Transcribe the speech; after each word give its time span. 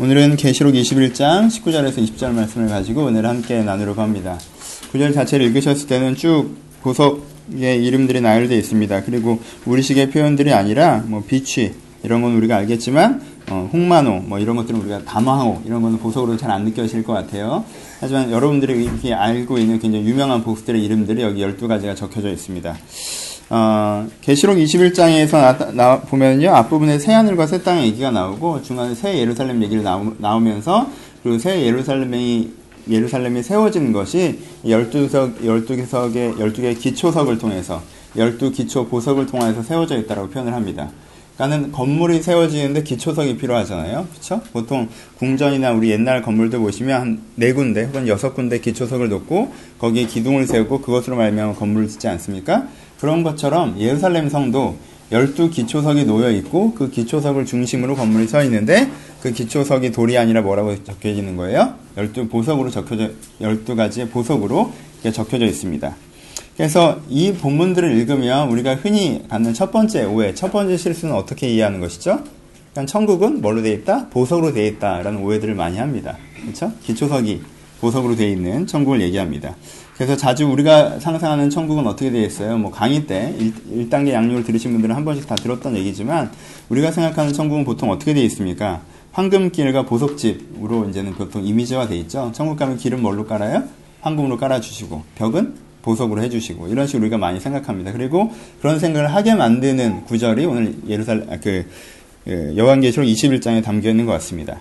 오늘은 0.00 0.36
계시록 0.36 0.74
21장 0.74 1.48
19절에서 1.48 1.96
20절 1.96 2.30
말씀을 2.30 2.68
가지고 2.68 3.06
오늘 3.06 3.26
함께 3.26 3.62
나누려고 3.62 4.00
합니다. 4.00 4.38
구절 4.92 5.12
자체를 5.12 5.46
읽으셨을 5.46 5.88
때는 5.88 6.14
쭉 6.14 6.54
보석의 6.82 7.84
이름들이 7.84 8.20
나열되어 8.20 8.56
있습니다. 8.58 9.02
그리고 9.02 9.40
우리식의 9.66 10.10
표현들이 10.10 10.52
아니라 10.52 11.02
뭐 11.04 11.24
비취 11.26 11.74
이런 12.04 12.22
건 12.22 12.36
우리가 12.36 12.58
알겠지만 12.58 13.20
어, 13.50 13.68
홍만호 13.72 14.20
뭐 14.20 14.38
이런 14.38 14.54
것들은 14.54 14.78
우리가 14.82 15.02
담화호 15.02 15.62
이런 15.66 15.82
거는 15.82 15.98
보석으로 15.98 16.36
잘 16.36 16.52
안 16.52 16.64
느껴질 16.64 17.02
것 17.02 17.12
같아요. 17.14 17.64
하지만 17.98 18.30
여러분들이 18.30 18.84
이렇게 18.84 19.12
알고 19.12 19.58
있는 19.58 19.80
굉장히 19.80 20.06
유명한 20.06 20.44
보석들의 20.44 20.80
이름들이 20.80 21.22
여기 21.22 21.42
12가지가 21.42 21.96
적혀져 21.96 22.30
있습니다. 22.30 22.76
어, 23.50 24.06
계시록 24.20 24.56
21장에서 24.56 25.32
나, 25.32 25.70
나, 25.72 26.00
보면요 26.00 26.50
앞부분에 26.54 26.98
새 26.98 27.12
하늘과 27.12 27.46
새 27.46 27.62
땅의 27.62 27.86
얘기가 27.86 28.10
나오고 28.10 28.62
중간에 28.62 28.94
새 28.94 29.18
예루살렘 29.18 29.62
얘기를 29.62 29.82
나오, 29.82 30.12
나오면서 30.18 30.88
그리고 31.22 31.38
새 31.38 31.62
예루살렘이 31.62 32.50
예루살렘이 32.90 33.42
세워진 33.42 33.92
것이 33.92 34.38
12석 34.64 35.40
12석의 35.42 36.36
12개의 36.36 36.78
기초석을 36.78 37.38
통해서 37.38 37.82
12 38.16 38.52
기초 38.52 38.86
보석을 38.86 39.26
통해서 39.26 39.62
세워져 39.62 39.98
있다고 39.98 40.28
표현을 40.28 40.54
합니다. 40.54 40.90
그러니까는 41.36 41.70
건물이 41.72 42.22
세워지는데 42.22 42.82
기초석이 42.82 43.36
필요하잖아요. 43.36 44.08
그렇죠? 44.10 44.40
보통 44.52 44.88
궁전이나 45.18 45.72
우리 45.72 45.90
옛날 45.90 46.22
건물들 46.22 46.58
보시면 46.58 47.00
한 47.00 47.28
네 47.38 47.52
군데 47.52 47.84
혹은 47.84 48.08
여섯 48.08 48.34
군데 48.34 48.58
기초석을 48.58 49.08
놓고 49.08 49.52
거기에 49.78 50.06
기둥을 50.06 50.48
세우고 50.48 50.80
그것으로 50.80 51.14
말미암아 51.14 51.54
건물을 51.54 51.86
짓지 51.86 52.08
않습니까? 52.08 52.66
그런 53.00 53.22
것처럼 53.22 53.76
예루살렘 53.78 54.28
성도 54.28 54.76
12 55.10 55.50
기초석이 55.50 56.04
놓여 56.04 56.30
있고 56.32 56.74
그 56.74 56.90
기초석을 56.90 57.46
중심으로 57.46 57.96
건물이 57.96 58.26
서 58.28 58.42
있는데 58.44 58.90
그 59.22 59.32
기초석이 59.32 59.92
돌이 59.92 60.18
아니라 60.18 60.42
뭐라고 60.42 60.82
적혀지는 60.84 61.36
거예요? 61.36 61.74
12 61.96 62.28
보석으로 62.28 62.70
적혀져 62.70 63.10
12가지의 63.40 64.10
보석으로 64.10 64.72
적혀져 65.12 65.46
있습니다. 65.46 65.96
그래서 66.56 67.00
이 67.08 67.32
본문들을 67.32 67.96
읽으면 67.98 68.48
우리가 68.50 68.74
흔히 68.74 69.22
갖는 69.28 69.54
첫 69.54 69.70
번째 69.70 70.04
오해, 70.04 70.34
첫 70.34 70.50
번째 70.50 70.76
실수는 70.76 71.14
어떻게 71.14 71.48
이해하는 71.48 71.80
것이죠? 71.80 72.24
그러니까 72.72 72.90
천국은 72.90 73.40
뭘로 73.40 73.62
되어 73.62 73.72
있다? 73.74 74.08
보석으로 74.08 74.52
되어 74.52 74.66
있다라는 74.66 75.22
오해들을 75.22 75.54
많이 75.54 75.78
합니다. 75.78 76.16
그렇죠? 76.42 76.72
기초석이 76.82 77.42
보석으로 77.80 78.16
되어 78.16 78.28
있는 78.28 78.66
천국을 78.66 79.00
얘기합니다. 79.02 79.54
그래서 79.98 80.16
자주 80.16 80.46
우리가 80.46 81.00
상상하는 81.00 81.50
천국은 81.50 81.84
어떻게 81.88 82.12
되어 82.12 82.24
있어요? 82.24 82.56
뭐 82.56 82.70
강의 82.70 83.04
때 83.04 83.34
1, 83.68 83.90
단계 83.90 84.12
양육을 84.12 84.44
들으신 84.44 84.70
분들은 84.70 84.94
한 84.94 85.04
번씩 85.04 85.26
다 85.26 85.34
들었던 85.34 85.76
얘기지만 85.76 86.30
우리가 86.68 86.92
생각하는 86.92 87.32
천국은 87.32 87.64
보통 87.64 87.90
어떻게 87.90 88.14
되어 88.14 88.22
있습니까? 88.22 88.80
황금길과 89.10 89.86
보석집으로 89.86 90.88
이제는 90.90 91.14
보통 91.14 91.44
이미지화 91.44 91.88
되어 91.88 91.98
있죠. 91.98 92.30
천국 92.32 92.56
가면 92.56 92.76
길은 92.76 93.02
뭘로 93.02 93.26
깔아요? 93.26 93.64
황금으로 94.00 94.36
깔아주시고 94.36 95.02
벽은 95.16 95.54
보석으로 95.82 96.22
해주시고 96.22 96.68
이런 96.68 96.86
식으로 96.86 97.02
우리가 97.02 97.18
많이 97.18 97.40
생각합니다. 97.40 97.90
그리고 97.90 98.32
그런 98.60 98.78
생각을 98.78 99.12
하게 99.12 99.34
만드는 99.34 100.04
구절이 100.04 100.44
오늘 100.44 100.76
예루살렘 100.88 101.26
그, 101.40 101.66
그 102.24 102.54
여관계시록 102.56 103.04
21장에 103.04 103.64
담겨 103.64 103.90
있는 103.90 104.06
것 104.06 104.12
같습니다. 104.12 104.60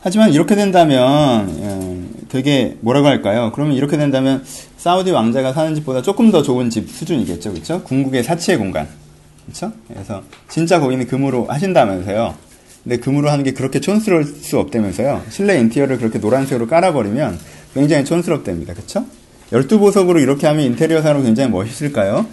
하지만 0.00 0.32
이렇게 0.32 0.54
된다면 0.54 1.58
예, 1.60 1.87
되게 2.28 2.76
뭐라고 2.80 3.06
할까요? 3.06 3.52
그러면 3.54 3.76
이렇게 3.76 3.96
된다면 3.96 4.44
사우디 4.76 5.10
왕자가 5.10 5.52
사는 5.52 5.74
집보다 5.74 6.02
조금 6.02 6.30
더 6.30 6.42
좋은 6.42 6.70
집 6.70 6.90
수준이겠죠, 6.90 7.52
그렇죠? 7.52 7.82
궁극의 7.82 8.22
사치의 8.22 8.58
공간, 8.58 8.86
그렇죠? 9.46 9.72
그래서 9.88 10.22
진짜 10.48 10.78
거기는 10.78 11.06
금으로 11.06 11.46
하신다면서요. 11.46 12.34
근데 12.84 12.98
금으로 12.98 13.30
하는 13.30 13.44
게 13.44 13.52
그렇게 13.52 13.80
촌스러울 13.80 14.24
수 14.24 14.58
없다면서요. 14.58 15.22
실내 15.30 15.58
인테리어를 15.58 15.98
그렇게 15.98 16.18
노란색으로 16.18 16.68
깔아버리면 16.68 17.38
굉장히 17.74 18.04
촌스럽답니다, 18.04 18.74
그렇죠? 18.74 19.04
열두 19.52 19.78
보석으로 19.78 20.20
이렇게 20.20 20.46
하면 20.46 20.64
인테리어상으로 20.66 21.22
굉장히 21.22 21.50
멋있을까요? 21.50 22.26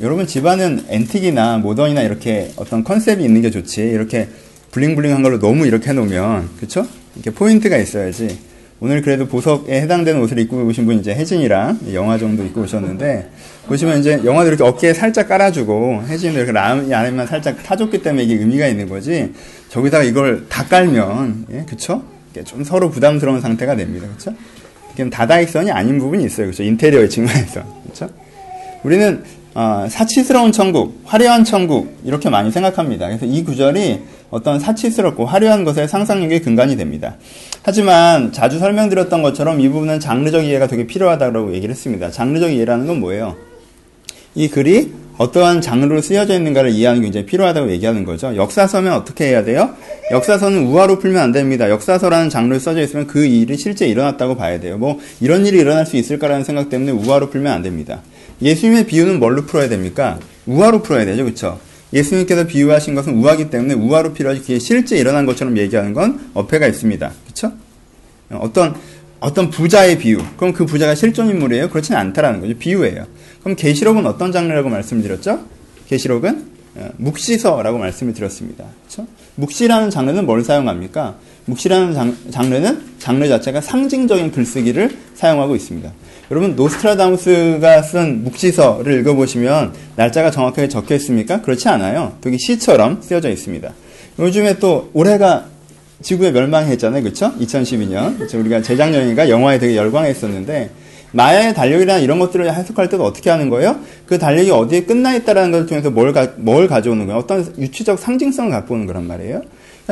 여러분 0.00 0.26
집안은 0.26 0.86
antique이나 0.88 1.58
모던이나 1.58 2.02
이렇게 2.02 2.52
어떤 2.56 2.84
컨셉이 2.84 3.22
있는 3.22 3.42
게 3.42 3.50
좋지 3.50 3.82
이렇게 3.82 4.28
bling 4.70 4.90
bling한 4.90 5.22
걸로 5.22 5.38
너무 5.38 5.66
이렇게 5.66 5.90
해놓으면 5.90 6.48
그쵸? 6.58 6.86
이렇게 7.14 7.30
포인트가 7.30 7.76
있어야지. 7.76 8.51
오늘 8.84 9.00
그래도 9.00 9.28
보석에 9.28 9.80
해당되는 9.82 10.20
옷을 10.22 10.40
입고 10.40 10.56
오신 10.64 10.86
분이 10.86 10.98
이제 10.98 11.14
혜진이랑 11.14 11.78
영화 11.92 12.18
정도 12.18 12.42
입고 12.42 12.62
오셨는데 12.62 13.30
보시면 13.68 14.00
이제 14.00 14.20
영화도 14.24 14.48
이렇게 14.48 14.64
어깨에 14.64 14.92
살짝 14.92 15.28
깔아주고 15.28 16.02
혜진도 16.08 16.38
이렇게 16.38 16.50
람 16.50 16.92
안에만 16.92 17.28
살짝 17.28 17.62
타줬기 17.62 18.02
때문에 18.02 18.24
이게 18.24 18.34
의미가 18.34 18.66
있는 18.66 18.88
거지 18.88 19.32
저기다가 19.68 20.02
이걸 20.02 20.48
다 20.48 20.64
깔면 20.64 21.46
예? 21.52 21.64
그쵸? 21.68 22.02
좀 22.44 22.64
서로 22.64 22.90
부담스러운 22.90 23.40
상태가 23.40 23.76
됩니다. 23.76 24.08
그쵸? 24.16 24.34
이게 24.92 25.08
다다익선이 25.08 25.70
아닌 25.70 26.00
부분이 26.00 26.24
있어요. 26.24 26.48
그쵸? 26.48 26.64
인테리어의 26.64 27.08
측면에서. 27.08 27.62
그쵸? 27.86 28.10
우리는 28.82 29.22
어, 29.54 29.86
사치스러운 29.88 30.50
천국, 30.50 31.02
화려한 31.04 31.44
천국 31.44 32.00
이렇게 32.04 32.30
많이 32.30 32.50
생각합니다. 32.50 33.06
그래서 33.06 33.26
이 33.26 33.44
구절이 33.44 34.00
어떤 34.30 34.58
사치스럽고 34.58 35.24
화려한 35.24 35.62
것의 35.62 35.86
상상력의 35.86 36.40
근간이 36.40 36.76
됩니다. 36.76 37.14
하지만 37.64 38.32
자주 38.32 38.58
설명드렸던 38.58 39.22
것처럼 39.22 39.60
이 39.60 39.68
부분은 39.68 40.00
장르적 40.00 40.44
이해가 40.44 40.66
되게 40.66 40.86
필요하다고 40.86 41.54
얘기를 41.54 41.72
했습니다. 41.72 42.10
장르적 42.10 42.50
이해라는 42.52 42.86
건 42.86 42.98
뭐예요? 42.98 43.36
이 44.34 44.48
글이 44.48 44.92
어떠한 45.18 45.60
장르로 45.60 46.00
쓰여져 46.00 46.34
있는가를 46.34 46.70
이해하는 46.70 47.02
게 47.02 47.06
굉장히 47.06 47.26
필요하다고 47.26 47.70
얘기하는 47.70 48.04
거죠. 48.04 48.34
역사서면 48.34 48.94
어떻게 48.94 49.26
해야 49.26 49.44
돼요? 49.44 49.76
역사서는 50.10 50.64
우화로 50.66 50.98
풀면 50.98 51.22
안 51.22 51.30
됩니다. 51.30 51.70
역사서라는 51.70 52.30
장르로 52.30 52.58
써져 52.58 52.80
있으면 52.80 53.06
그 53.06 53.24
일이 53.24 53.56
실제 53.56 53.86
일어났다고 53.86 54.36
봐야 54.36 54.58
돼요. 54.58 54.78
뭐 54.78 54.98
이런 55.20 55.46
일이 55.46 55.58
일어날 55.58 55.86
수 55.86 55.96
있을까라는 55.96 56.44
생각 56.44 56.68
때문에 56.70 56.90
우화로 56.90 57.30
풀면 57.30 57.52
안 57.52 57.62
됩니다. 57.62 58.00
예수님의 58.40 58.86
비유는 58.86 59.20
뭘로 59.20 59.44
풀어야 59.44 59.68
됩니까? 59.68 60.18
우화로 60.46 60.82
풀어야 60.82 61.04
되죠. 61.04 61.22
그렇죠? 61.22 61.60
예수님께서 61.92 62.46
비유하신 62.46 62.94
것은 62.94 63.14
우화기 63.14 63.50
때문에 63.50 63.74
우화로 63.74 64.12
필요하지 64.12 64.40
그게 64.40 64.58
실제 64.58 64.96
일어난 64.96 65.26
것처럼 65.26 65.56
얘기하는 65.58 65.92
건 65.92 66.30
어폐가 66.34 66.66
있습니다. 66.66 67.12
그렇죠? 67.24 67.52
어떤 68.30 68.74
어떤 69.20 69.50
부자의 69.50 69.98
비유. 69.98 70.18
그럼 70.36 70.52
그 70.52 70.66
부자가 70.66 70.96
실존 70.96 71.28
인물이에요? 71.30 71.70
그렇지는 71.70 72.00
않다라는 72.00 72.40
거죠. 72.40 72.58
비유예요. 72.58 73.06
그럼 73.40 73.54
계시록은 73.54 74.04
어떤 74.04 74.32
장르라고 74.32 74.68
말씀을 74.68 75.02
드렸죠? 75.02 75.44
계시록은 75.88 76.50
어, 76.74 76.90
묵시서라고 76.96 77.78
말씀을 77.78 78.14
드렸습니다. 78.14 78.64
그렇죠? 78.80 79.06
묵시라는 79.36 79.90
장르는 79.90 80.26
뭘 80.26 80.42
사용합니까? 80.42 81.18
묵시라는 81.46 81.94
장, 81.94 82.16
장르는 82.30 82.82
장르 82.98 83.26
자체가 83.28 83.60
상징적인 83.60 84.32
글쓰기를 84.32 84.96
사용하고 85.14 85.56
있습니다. 85.56 85.92
여러분 86.30 86.56
노스트라다무스가 86.56 87.82
쓴 87.82 88.24
묵시서를 88.24 89.00
읽어보시면 89.00 89.74
날짜가 89.96 90.30
정확하게 90.30 90.68
적혀 90.68 90.94
있습니까? 90.96 91.42
그렇지 91.42 91.68
않아요. 91.68 92.16
되게 92.20 92.36
시처럼 92.38 93.02
쓰여져 93.02 93.30
있습니다. 93.30 93.72
요즘에 94.18 94.58
또 94.58 94.90
올해가 94.92 95.46
지구의 96.00 96.32
멸망했잖아요. 96.32 97.02
그렇죠? 97.02 97.32
2012년. 97.38 98.34
우리가 98.34 98.62
재작년인가 98.62 99.28
영화에 99.28 99.58
되게 99.58 99.76
열광했었는데 99.76 100.70
마야의 101.12 101.54
달력이나 101.54 101.98
이런 101.98 102.18
것들을 102.18 102.52
해석할 102.52 102.88
때도 102.88 103.04
어떻게 103.04 103.30
하는 103.30 103.48
거예요? 103.50 103.78
그 104.06 104.18
달력이 104.18 104.50
어디에 104.50 104.84
끝나 104.84 105.14
있다라는 105.14 105.50
것을 105.52 105.66
통해서 105.66 105.90
뭘, 105.90 106.12
가, 106.12 106.32
뭘 106.36 106.66
가져오는 106.66 107.06
거예요? 107.06 107.20
어떤 107.20 107.54
유치적 107.58 107.98
상징성을 107.98 108.50
갖고 108.50 108.74
오는 108.74 108.86
거란 108.86 109.06
말이에요. 109.06 109.42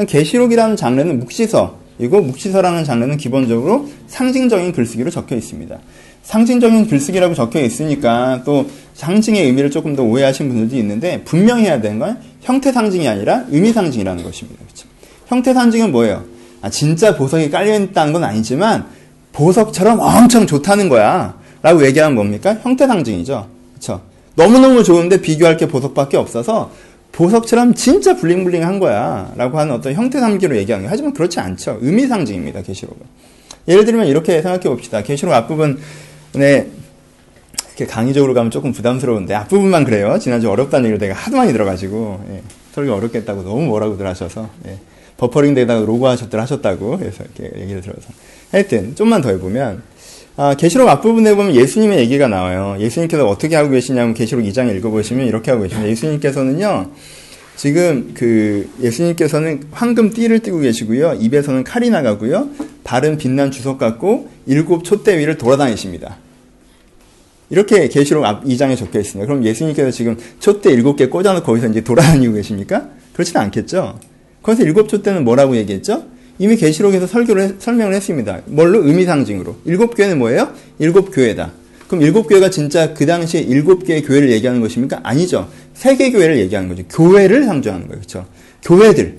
계시록이라는 0.06 0.76
장르는 0.76 1.18
묵시서, 1.20 1.78
이거 1.98 2.20
묵시서라는 2.20 2.84
장르는 2.84 3.16
기본적으로 3.16 3.88
상징적인 4.06 4.72
글쓰기로 4.72 5.10
적혀 5.10 5.36
있습니다. 5.36 5.78
상징적인 6.22 6.88
글쓰기라고 6.88 7.34
적혀 7.34 7.60
있으니까 7.60 8.42
또 8.44 8.66
상징의 8.94 9.44
의미를 9.44 9.70
조금 9.70 9.96
더 9.96 10.02
오해하신 10.02 10.48
분들도 10.48 10.76
있는데 10.76 11.22
분명히 11.24 11.64
해야 11.64 11.80
되는 11.80 11.98
건 11.98 12.18
형태 12.42 12.72
상징이 12.72 13.08
아니라 13.08 13.44
의미 13.50 13.72
상징이라는 13.72 14.22
것입니다. 14.22 14.62
그렇죠? 14.64 14.86
형태 15.26 15.52
상징은 15.54 15.92
뭐예요? 15.92 16.24
아, 16.62 16.70
진짜 16.70 17.16
보석이 17.16 17.50
깔려 17.50 17.78
있다는 17.78 18.12
건 18.12 18.24
아니지만 18.24 18.86
보석처럼 19.32 19.98
엄청 20.00 20.47
좋다는 20.47 20.88
거야. 20.88 21.38
라고 21.62 21.84
얘기하면 21.84 22.15
뭡니까? 22.15 22.56
형태 22.62 22.86
상징이죠. 22.86 23.47
그렇죠? 23.72 24.03
너무너무 24.34 24.82
좋은데 24.82 25.20
비교할 25.20 25.56
게 25.56 25.68
보석밖에 25.68 26.16
없어서 26.16 26.70
보석처럼 27.12 27.74
진짜 27.74 28.16
블링블링한 28.16 28.78
거야. 28.78 29.33
라고 29.36 29.59
하는 29.59 29.74
어떤 29.74 29.95
형태 29.95 30.21
상징으로 30.21 30.59
얘기하는 30.59 30.84
거예요. 30.84 30.92
하지만 30.92 31.12
그렇지 31.12 31.41
않죠. 31.41 31.78
의미 31.80 32.07
상징입니다. 32.07 32.62
계시록은. 32.62 33.01
예를 33.68 33.84
들면 33.84 34.07
이렇게 34.07 34.42
생각해 34.42 34.62
봅시다. 34.62 35.03
계시록 35.03 35.34
앞부분 35.34 35.78
네. 36.33 36.68
이렇게 37.77 37.86
강의적으로 37.86 38.34
가면 38.34 38.51
조금 38.51 38.72
부담스러운데 38.72 39.34
앞부분만 39.34 39.84
그래요. 39.84 40.18
지난주 40.18 40.51
어렵다는 40.51 40.91
얘기를 40.91 40.98
내가 40.98 41.18
하도 41.18 41.36
많이 41.36 41.53
들어가지고 41.53 42.24
예, 42.30 42.42
설교 42.72 42.92
어렵겠다고 42.92 43.42
너무 43.42 43.63
뭐라고들 43.63 44.06
하셔서 44.06 44.51
예, 44.66 44.78
버퍼링 45.16 45.54
데다가 45.54 45.84
로고 45.86 46.06
하셨들 46.09 46.39
하셨다고 46.41 46.98
해서 46.98 47.24
이렇게 47.24 47.60
얘기를 47.60 47.80
들어서 47.80 48.09
하여튼 48.53 48.95
좀만 48.95 49.22
더 49.22 49.30
해보면 49.30 49.83
아, 50.42 50.54
계시록 50.54 50.89
앞부분에 50.89 51.34
보면 51.34 51.54
예수님의 51.54 51.98
얘기가 51.98 52.27
나와요. 52.27 52.75
예수님께서 52.81 53.28
어떻게 53.28 53.57
하고 53.57 53.69
계시냐면 53.69 54.15
계시록 54.15 54.42
2장 54.47 54.75
읽어보시면 54.75 55.27
이렇게 55.27 55.51
하고 55.51 55.65
계십니다. 55.65 55.87
예수님께서는요 55.91 56.92
지금 57.57 58.13
그 58.15 58.66
예수님께서는 58.81 59.65
황금 59.71 60.09
띠를 60.09 60.39
띠고 60.39 60.60
계시고요. 60.60 61.19
입에서는 61.21 61.63
칼이 61.63 61.91
나가고요. 61.91 62.48
발은 62.84 63.19
빛난 63.19 63.51
주석 63.51 63.77
같고 63.77 64.31
일곱 64.47 64.83
촛대 64.83 65.19
위를 65.19 65.37
돌아다니십니다. 65.37 66.16
이렇게 67.51 67.89
계시록 67.89 68.25
앞 68.25 68.42
2장에 68.45 68.78
적혀 68.78 68.98
있습니다. 68.98 69.27
그럼 69.27 69.45
예수님께서 69.45 69.91
지금 69.91 70.16
촛대 70.39 70.71
일곱 70.71 70.97
개 70.97 71.09
꽂아놓고 71.09 71.45
거기서 71.45 71.69
이제 71.69 71.83
돌아다니고 71.83 72.33
계십니까? 72.33 72.89
그렇지는 73.13 73.42
않겠죠. 73.42 74.01
거기서 74.42 74.65
일곱 74.65 74.89
촛대는 74.89 75.22
뭐라고 75.22 75.54
얘기했죠? 75.59 76.04
이미 76.41 76.57
계시록에서 76.57 77.07
설교를 77.07 77.42
해- 77.42 77.53
설명을 77.59 77.92
했습니다. 77.95 78.41
뭘로 78.47 78.83
의미 78.87 79.04
상징으로. 79.04 79.57
일곱 79.66 79.95
교회는 79.95 80.19
뭐예요? 80.19 80.48
일곱 80.78 81.15
교회다. 81.15 81.53
그럼 81.87 82.01
일곱 82.03 82.28
교회가 82.28 82.48
진짜 82.48 82.95
그 82.95 83.04
당시에 83.04 83.42
일곱 83.42 83.84
개의 83.84 84.03
교회를 84.03 84.31
얘기하는 84.33 84.63
것입니까? 84.63 85.01
아니죠. 85.03 85.48
세계 85.75 86.10
교회를 86.10 86.39
얘기하는 86.39 86.71
거죠. 86.71 86.83
교회를 86.89 87.45
상징하는 87.45 87.89
거예요. 87.89 88.01
그렇죠? 88.01 88.27
교회들을 88.63 89.13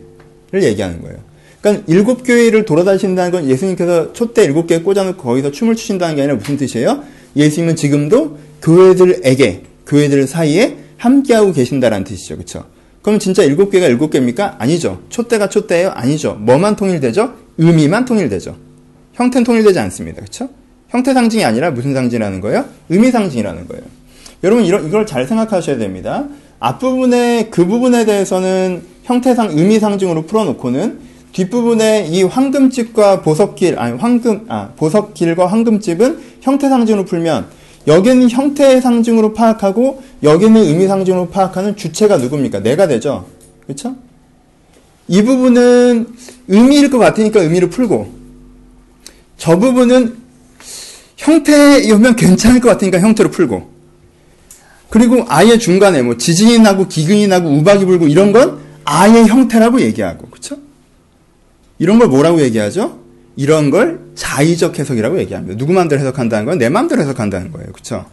얘기하는 0.64 1.02
거예요. 1.04 1.18
그러니까 1.62 1.84
일곱 1.88 2.24
교회를 2.26 2.66
돌아다니신다는 2.66 3.30
건 3.32 3.48
예수님께서 3.48 4.14
촛대 4.14 4.44
일곱 4.46 4.66
개 4.66 4.80
꽂아놓고 4.82 5.22
거기서 5.22 5.52
춤을 5.52 5.76
추신다는 5.76 6.16
게 6.16 6.22
아니라 6.24 6.38
무슨 6.38 6.58
뜻이에요? 6.58 7.04
예수님은 7.36 7.76
지금도 7.76 8.40
교회들에게 8.64 9.62
교회들 9.86 10.26
사이에 10.26 10.78
함께하고 10.98 11.54
계신다라는 11.54 12.04
뜻이죠. 12.04 12.36
그렇죠? 12.36 12.66
그럼 13.02 13.20
진짜 13.20 13.44
일곱 13.44 13.70
개가 13.72 13.88
일곱 13.88 14.12
개입니까? 14.12 14.56
아니죠. 14.60 15.02
촛대가 15.10 15.50
촛대예요? 15.50 15.90
아니죠. 15.90 16.36
뭐만 16.36 16.76
통일되죠? 16.76 17.34
의미만 17.58 18.06
통일되죠. 18.06 18.56
형태는 19.14 19.44
통일되지 19.44 19.80
않습니다. 19.80 20.22
그렇죠? 20.22 20.50
형태 20.90 21.14
상징이 21.14 21.44
아니라 21.44 21.72
무슨 21.72 21.94
상징이라는 21.94 22.42
거예요? 22.42 22.66
의미 22.90 23.12
상징이라는 23.12 23.68
거예요. 23.68 23.84
여러분 24.44 24.66
이런 24.66 24.88
이걸 24.88 25.06
잘 25.06 25.26
생각하셔야 25.28 25.78
됩니다. 25.78 26.26
앞부분에 26.60 27.50
그 27.50 27.66
부분에 27.66 28.06
대해서는 28.06 28.84
형태상 29.04 29.50
의미 29.52 29.80
상징으로 29.80 30.26
풀어놓고는 30.26 31.00
뒷부분에 31.32 32.08
이 32.12 32.24
황금집과 32.24 33.22
보석길 33.22 33.80
아니 33.80 33.98
황금 33.98 34.46
아 34.50 34.70
보석길과 34.76 35.48
황금집은 35.48 36.20
형태 36.42 36.70
상징으로 36.70 37.06
풀면 37.06 37.48
여기는 37.88 38.30
형태 38.30 38.80
상징으로 38.80 39.34
파악하고 39.34 40.04
여기는 40.24 40.62
의미 40.62 40.88
상징으로 40.88 41.30
파악하는 41.30 41.76
주체가 41.76 42.18
누굽니까? 42.18 42.62
내가 42.62 42.88
되죠. 42.88 43.26
그렇죠? 43.64 43.96
이 45.08 45.22
부분은 45.24 46.08
의미일 46.48 46.90
것 46.90 47.00
같으니까 47.00 47.42
의미를 47.42 47.70
풀고 47.70 48.14
저 49.38 49.58
부분은 49.58 50.18
형태이면 51.18 52.16
괜찮을 52.16 52.62
것 52.62 52.70
같으니까 52.70 53.00
형태로 53.00 53.32
풀고 53.32 53.70
그리고 54.90 55.26
아예 55.28 55.58
중간에 55.58 56.02
뭐 56.02 56.18
지진이 56.18 56.60
나고 56.60 56.88
기근이 56.88 57.28
나고 57.28 57.50
우박이 57.50 57.86
불고 57.86 58.08
이런 58.08 58.32
건 58.32 58.60
아예 58.84 59.24
형태라고 59.24 59.82
얘기하고 59.82 60.28
그렇죠? 60.28 60.58
이런 61.80 61.98
걸 61.98 62.08
뭐라고 62.10 62.42
얘기하죠? 62.42 63.01
이런 63.36 63.70
걸 63.70 64.00
자의적 64.16 64.78
해석이라고 64.80 65.20
얘기합니다. 65.20 65.58
누구 65.58 65.74
마음대로 65.74 66.02
해석한다는 66.02 66.46
건 66.46 66.58
내 66.58 66.70
마음대로 66.70 67.02
해석한다는 67.02 67.52
거예요. 67.52 67.72
그렇죠? 67.72 68.06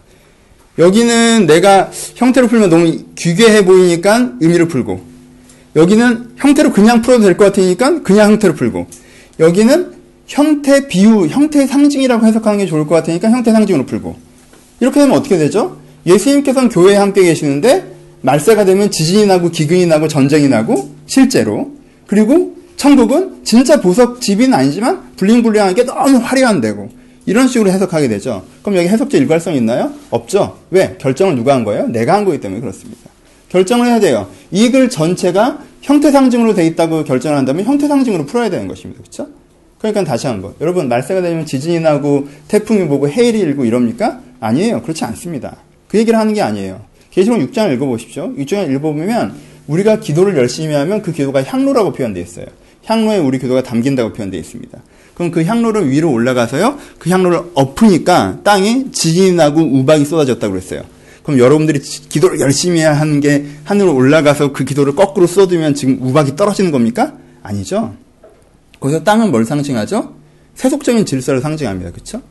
여기는 0.77 1.45
내가 1.45 1.91
형태로 2.15 2.47
풀면 2.47 2.69
너무 2.69 2.97
귀괴해 3.15 3.65
보이니까 3.65 4.33
의미를 4.39 4.67
풀고 4.67 5.01
여기는 5.75 6.31
형태로 6.37 6.71
그냥 6.71 7.01
풀어도 7.01 7.23
될 7.25 7.37
것 7.37 7.45
같으니까 7.45 8.01
그냥 8.01 8.31
형태로 8.31 8.53
풀고 8.55 8.87
여기는 9.39 9.91
형태 10.27 10.87
비유, 10.87 11.25
형태 11.27 11.65
상징이라고 11.67 12.25
해석하는 12.25 12.59
게 12.59 12.65
좋을 12.65 12.87
것 12.87 12.95
같으니까 12.95 13.29
형태 13.29 13.51
상징으로 13.51 13.85
풀고 13.85 14.15
이렇게 14.79 14.99
되면 15.01 15.17
어떻게 15.17 15.37
되죠? 15.37 15.77
예수님께서는 16.05 16.69
교회에 16.69 16.95
함께 16.95 17.23
계시는데 17.23 17.95
말세가 18.21 18.63
되면 18.65 18.89
지진이 18.91 19.25
나고 19.25 19.49
기근이 19.51 19.85
나고 19.85 20.07
전쟁이 20.07 20.47
나고 20.47 20.95
실제로 21.07 21.71
그리고 22.07 22.55
천국은 22.79 23.43
진짜 23.43 23.81
보석 23.81 24.21
집은 24.21 24.53
아니지만 24.53 25.11
블링블링하게 25.17 25.83
너무 25.83 26.17
화려한 26.17 26.61
데고 26.61 26.87
이런 27.25 27.49
식으로 27.49 27.69
해석하게 27.69 28.07
되죠. 28.07 28.45
그럼 28.61 28.77
여기 28.77 28.87
해석적 28.87 29.19
일관성 29.19 29.53
있나요? 29.55 29.91
없죠. 30.09 30.57
왜? 30.71 30.95
결정을 30.97 31.35
누가 31.35 31.53
한 31.53 31.65
거예요? 31.65 31.87
내가 31.87 32.13
한 32.13 32.23
거기 32.23 32.39
때문에 32.39 32.61
그렇습니다. 32.61 33.01
결정을 33.49 33.85
해야 33.85 33.99
돼요. 33.99 34.29
이 34.51 34.69
글 34.69 34.89
전체가 34.89 35.59
형태 35.81 36.09
상징으로 36.09 36.53
돼 36.53 36.65
있다고 36.67 37.03
결정을 37.03 37.37
한다면 37.37 37.65
형태 37.65 37.89
상징으로 37.89 38.25
풀어야 38.25 38.49
되는 38.49 38.69
것입니다. 38.69 39.01
그렇죠? 39.01 39.27
그러니까 39.79 40.05
다시 40.05 40.27
한번 40.27 40.53
여러분 40.61 40.87
말세가 40.87 41.21
되면 41.21 41.45
지진이 41.45 41.81
나고 41.81 42.29
태풍이 42.47 42.87
보고 42.87 43.09
해일이 43.09 43.39
일고 43.39 43.65
이럽니까? 43.65 44.21
아니에요. 44.39 44.81
그렇지 44.83 45.03
않습니다. 45.03 45.57
그 45.89 45.97
얘기를 45.97 46.17
하는 46.17 46.33
게 46.33 46.41
아니에요. 46.41 46.79
계시록 47.11 47.39
6장을 47.39 47.73
읽어보십시오. 47.73 48.33
6장을 48.37 48.71
읽어보면 48.71 49.35
우리가 49.67 49.99
기도를 49.99 50.37
열심히 50.37 50.75
하면 50.75 51.01
그 51.01 51.11
기도가 51.11 51.43
향로라고 51.43 51.91
표현되어 51.91 52.23
있어요. 52.23 52.45
향로에 52.85 53.17
우리 53.17 53.39
기도가 53.39 53.63
담긴다고 53.63 54.13
표현되어 54.13 54.39
있습니다. 54.39 54.79
그럼 55.13 55.31
그 55.31 55.43
향로를 55.43 55.89
위로 55.89 56.11
올라가서요. 56.11 56.77
그 56.97 57.09
향로를 57.09 57.41
엎으니까 57.53 58.39
땅에 58.43 58.85
지진이 58.91 59.33
나고 59.33 59.61
우박이 59.61 60.05
쏟아졌다고 60.05 60.53
그랬어요. 60.53 60.83
그럼 61.23 61.39
여러분들이 61.39 61.79
기도를 61.79 62.39
열심히 62.39 62.81
하는 62.81 63.19
게 63.19 63.45
하늘로 63.65 63.95
올라가서 63.95 64.53
그 64.53 64.63
기도를 64.63 64.95
거꾸로 64.95 65.27
쏟으면 65.27 65.75
지금 65.75 65.99
우박이 66.01 66.35
떨어지는 66.35 66.71
겁니까? 66.71 67.13
아니죠. 67.43 67.95
거기서 68.79 69.03
땅은 69.03 69.29
뭘 69.29 69.45
상징하죠? 69.45 70.15
세속적인 70.55 71.05
질서를 71.05 71.41
상징합니다. 71.41 71.91
그렇죠? 71.91 72.21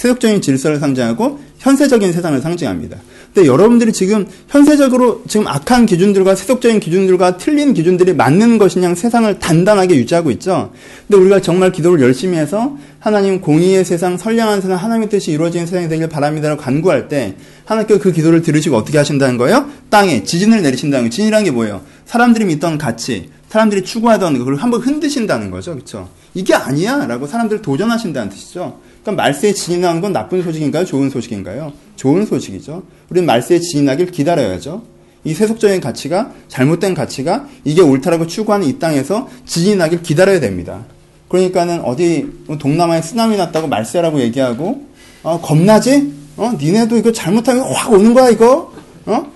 세속적인 0.00 0.40
질서를 0.40 0.78
상징하고 0.78 1.38
현세적인 1.58 2.10
세상을 2.14 2.40
상징합니다. 2.40 2.96
근데 3.34 3.46
여러분들이 3.46 3.92
지금 3.92 4.26
현세적으로 4.48 5.22
지금 5.28 5.46
악한 5.46 5.84
기준들과 5.84 6.34
세속적인 6.34 6.80
기준들과 6.80 7.36
틀린 7.36 7.74
기준들이 7.74 8.14
맞는 8.14 8.56
것이냐 8.56 8.94
세상을 8.94 9.38
단단하게 9.38 9.96
유지하고 9.96 10.30
있죠. 10.32 10.72
근데 11.06 11.20
우리가 11.20 11.42
정말 11.42 11.70
기도를 11.70 12.00
열심히 12.02 12.38
해서 12.38 12.78
하나님 12.98 13.42
공의의 13.42 13.84
세상, 13.84 14.16
선량한 14.16 14.62
세상, 14.62 14.78
하나님의 14.78 15.10
뜻이 15.10 15.32
이루어지는 15.32 15.66
세상이 15.66 15.88
되길 15.90 16.08
바랍니다라고 16.08 16.62
간구할 16.62 17.08
때 17.08 17.36
하나님께서 17.66 18.00
그 18.00 18.10
기도를 18.10 18.40
들으시고 18.40 18.76
어떻게 18.76 18.96
하신다는 18.96 19.36
거예요? 19.36 19.68
땅에 19.90 20.24
지진을 20.24 20.62
내리신다는 20.62 21.02
거예요. 21.02 21.10
지진이라는 21.10 21.44
게 21.44 21.50
뭐예요? 21.50 21.82
사람들이 22.06 22.46
믿던 22.46 22.78
가치, 22.78 23.28
사람들이 23.50 23.84
추구하던 23.84 24.38
그걸 24.38 24.56
한번 24.56 24.80
흔드신다는 24.80 25.50
거죠. 25.50 25.72
그렇죠? 25.72 26.08
이게 26.32 26.54
아니야라고 26.54 27.26
사람들을 27.26 27.60
도전하신다는 27.60 28.30
뜻이죠. 28.30 28.80
그러니까 29.02 29.22
말세에 29.22 29.52
나는 29.80 30.00
건 30.00 30.12
나쁜 30.12 30.42
소식인가요? 30.42 30.84
좋은 30.84 31.10
소식인가요? 31.10 31.72
좋은 31.96 32.26
소식이죠. 32.26 32.82
우리는 33.08 33.26
말세에 33.26 33.60
나길 33.84 34.10
기다려야죠. 34.10 34.82
이 35.24 35.34
세속적인 35.34 35.80
가치가 35.80 36.32
잘못된 36.48 36.94
가치가 36.94 37.46
이게 37.64 37.82
옳다라고 37.82 38.26
추구하는 38.26 38.66
이 38.66 38.78
땅에서 38.78 39.28
나길 39.76 40.02
기다려야 40.02 40.40
됩니다. 40.40 40.84
그러니까는 41.28 41.82
어디 41.82 42.26
동남아에 42.58 43.02
쓰나미 43.02 43.36
났다고 43.36 43.68
말세라고 43.68 44.20
얘기하고 44.20 44.86
어, 45.22 45.40
겁나지? 45.40 46.12
어, 46.36 46.52
니네도 46.58 46.96
이거 46.96 47.12
잘못하면 47.12 47.64
확 47.72 47.92
오는 47.92 48.14
거야 48.14 48.30
이거? 48.30 48.72
어? 49.06 49.32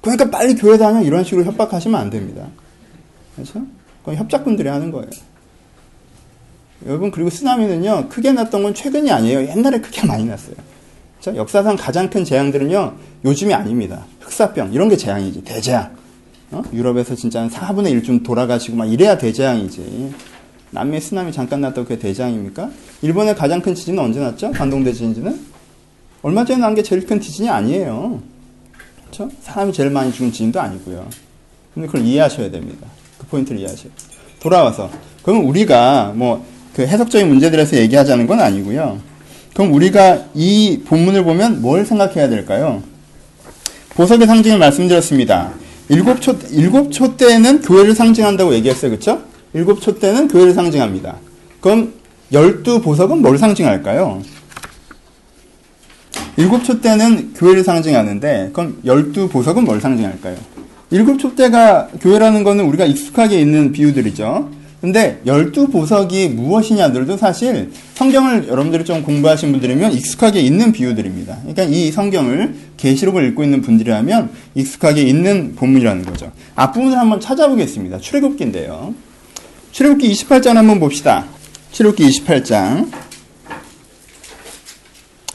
그러니까 0.00 0.30
빨리 0.30 0.54
교회 0.54 0.76
다녀 0.76 1.00
이런 1.02 1.24
식으로 1.24 1.44
협박하시면 1.44 1.98
안 1.98 2.10
됩니다. 2.10 2.46
그렇죠? 3.34 3.62
그건 4.00 4.16
협작꾼들이 4.16 4.68
하는 4.68 4.90
거예요. 4.90 5.08
여러분 6.86 7.10
그리고 7.10 7.30
쓰나미는요 7.30 8.08
크게 8.08 8.32
났던 8.32 8.62
건 8.62 8.74
최근이 8.74 9.10
아니에요. 9.10 9.48
옛날에 9.48 9.80
크게 9.80 10.06
많이 10.06 10.24
났어요. 10.24 10.54
자, 11.20 11.34
역사상 11.34 11.76
가장 11.76 12.08
큰 12.08 12.24
재앙들은요 12.24 12.94
요즘이 13.24 13.52
아닙니다. 13.52 14.04
흑사병 14.20 14.72
이런 14.72 14.88
게 14.88 14.96
재앙이지 14.96 15.42
대재앙. 15.42 15.96
어? 16.50 16.62
유럽에서 16.72 17.14
진짜 17.14 17.40
한 17.42 17.50
4분의 17.50 18.00
1쯤 18.02 18.24
돌아가시고 18.24 18.76
막 18.76 18.86
이래야 18.90 19.18
대재앙이지. 19.18 20.14
남미에 20.70 21.00
쓰나미 21.00 21.32
잠깐 21.32 21.60
났다고 21.60 21.84
그게 21.88 21.98
대재앙입니까? 21.98 22.70
일본의 23.02 23.34
가장 23.36 23.60
큰 23.60 23.74
지진은 23.74 24.02
언제 24.02 24.20
났죠? 24.20 24.52
관동대 24.52 24.92
지진은? 24.92 25.38
얼마 26.22 26.44
전에 26.44 26.60
난 26.60 26.74
게 26.74 26.82
제일 26.82 27.06
큰 27.06 27.20
지진이 27.20 27.48
아니에요. 27.48 28.20
그렇죠? 29.02 29.30
사람이 29.42 29.72
제일 29.72 29.90
많이 29.90 30.12
죽은 30.12 30.30
지진도 30.30 30.60
아니고요. 30.60 31.06
근데 31.74 31.86
그걸 31.86 32.02
이해하셔야 32.02 32.50
됩니다. 32.50 32.86
그 33.18 33.26
포인트를 33.26 33.60
이해하셔야 33.60 33.84
돼요. 33.84 33.92
돌아와서 34.40 34.90
그럼 35.22 35.46
우리가 35.46 36.12
뭐 36.14 36.44
그 36.78 36.86
해석적인 36.86 37.26
문제들에서 37.26 37.76
얘기하자는 37.76 38.28
건 38.28 38.38
아니고요. 38.38 39.00
그럼 39.52 39.74
우리가 39.74 40.26
이 40.32 40.82
본문을 40.86 41.24
보면 41.24 41.60
뭘 41.60 41.84
생각해야 41.84 42.28
될까요? 42.28 42.84
보석의 43.96 44.28
상징을 44.28 44.58
말씀드렸습니다. 44.60 45.54
일곱 45.88 46.22
초, 46.22 46.38
일곱 46.52 46.92
초 46.92 47.16
때는 47.16 47.62
교회를 47.62 47.96
상징한다고 47.96 48.54
얘기했어요. 48.54 48.92
그쵸? 48.92 49.22
일곱 49.54 49.80
초 49.80 49.98
때는 49.98 50.28
교회를 50.28 50.52
상징합니다. 50.52 51.16
그럼 51.60 51.94
열두 52.30 52.80
보석은 52.80 53.22
뭘 53.22 53.38
상징할까요? 53.38 54.22
일곱 56.36 56.62
초 56.62 56.80
때는 56.80 57.34
교회를 57.34 57.64
상징하는데, 57.64 58.50
그럼 58.52 58.78
열두 58.84 59.30
보석은 59.30 59.64
뭘 59.64 59.80
상징할까요? 59.80 60.36
일곱 60.92 61.18
초 61.18 61.34
때가 61.34 61.88
교회라는 62.00 62.44
거는 62.44 62.66
우리가 62.66 62.84
익숙하게 62.84 63.40
있는 63.40 63.72
비유들이죠. 63.72 64.57
근데 64.80 65.20
열두 65.26 65.68
보석이 65.68 66.28
무엇이냐들도 66.28 67.16
사실 67.16 67.72
성경을 67.94 68.46
여러분들이 68.46 68.84
좀 68.84 69.02
공부하신 69.02 69.50
분들이면 69.50 69.92
익숙하게 69.92 70.40
있는 70.40 70.70
비유들입니다. 70.70 71.38
그러니까 71.38 71.64
이 71.64 71.90
성경을 71.90 72.54
계시록을 72.76 73.26
읽고 73.28 73.42
있는 73.42 73.60
분들이라면 73.60 74.30
익숙하게 74.54 75.02
있는 75.02 75.56
본문이라는 75.56 76.04
거죠. 76.04 76.30
앞부분을 76.54 76.96
한번 76.96 77.20
찾아보겠습니다. 77.20 77.98
출애굽기인데요. 77.98 78.94
출애굽기 79.72 80.12
28장 80.12 80.54
한번 80.54 80.78
봅시다. 80.78 81.26
출애굽기 81.72 82.08
28장 82.08 82.88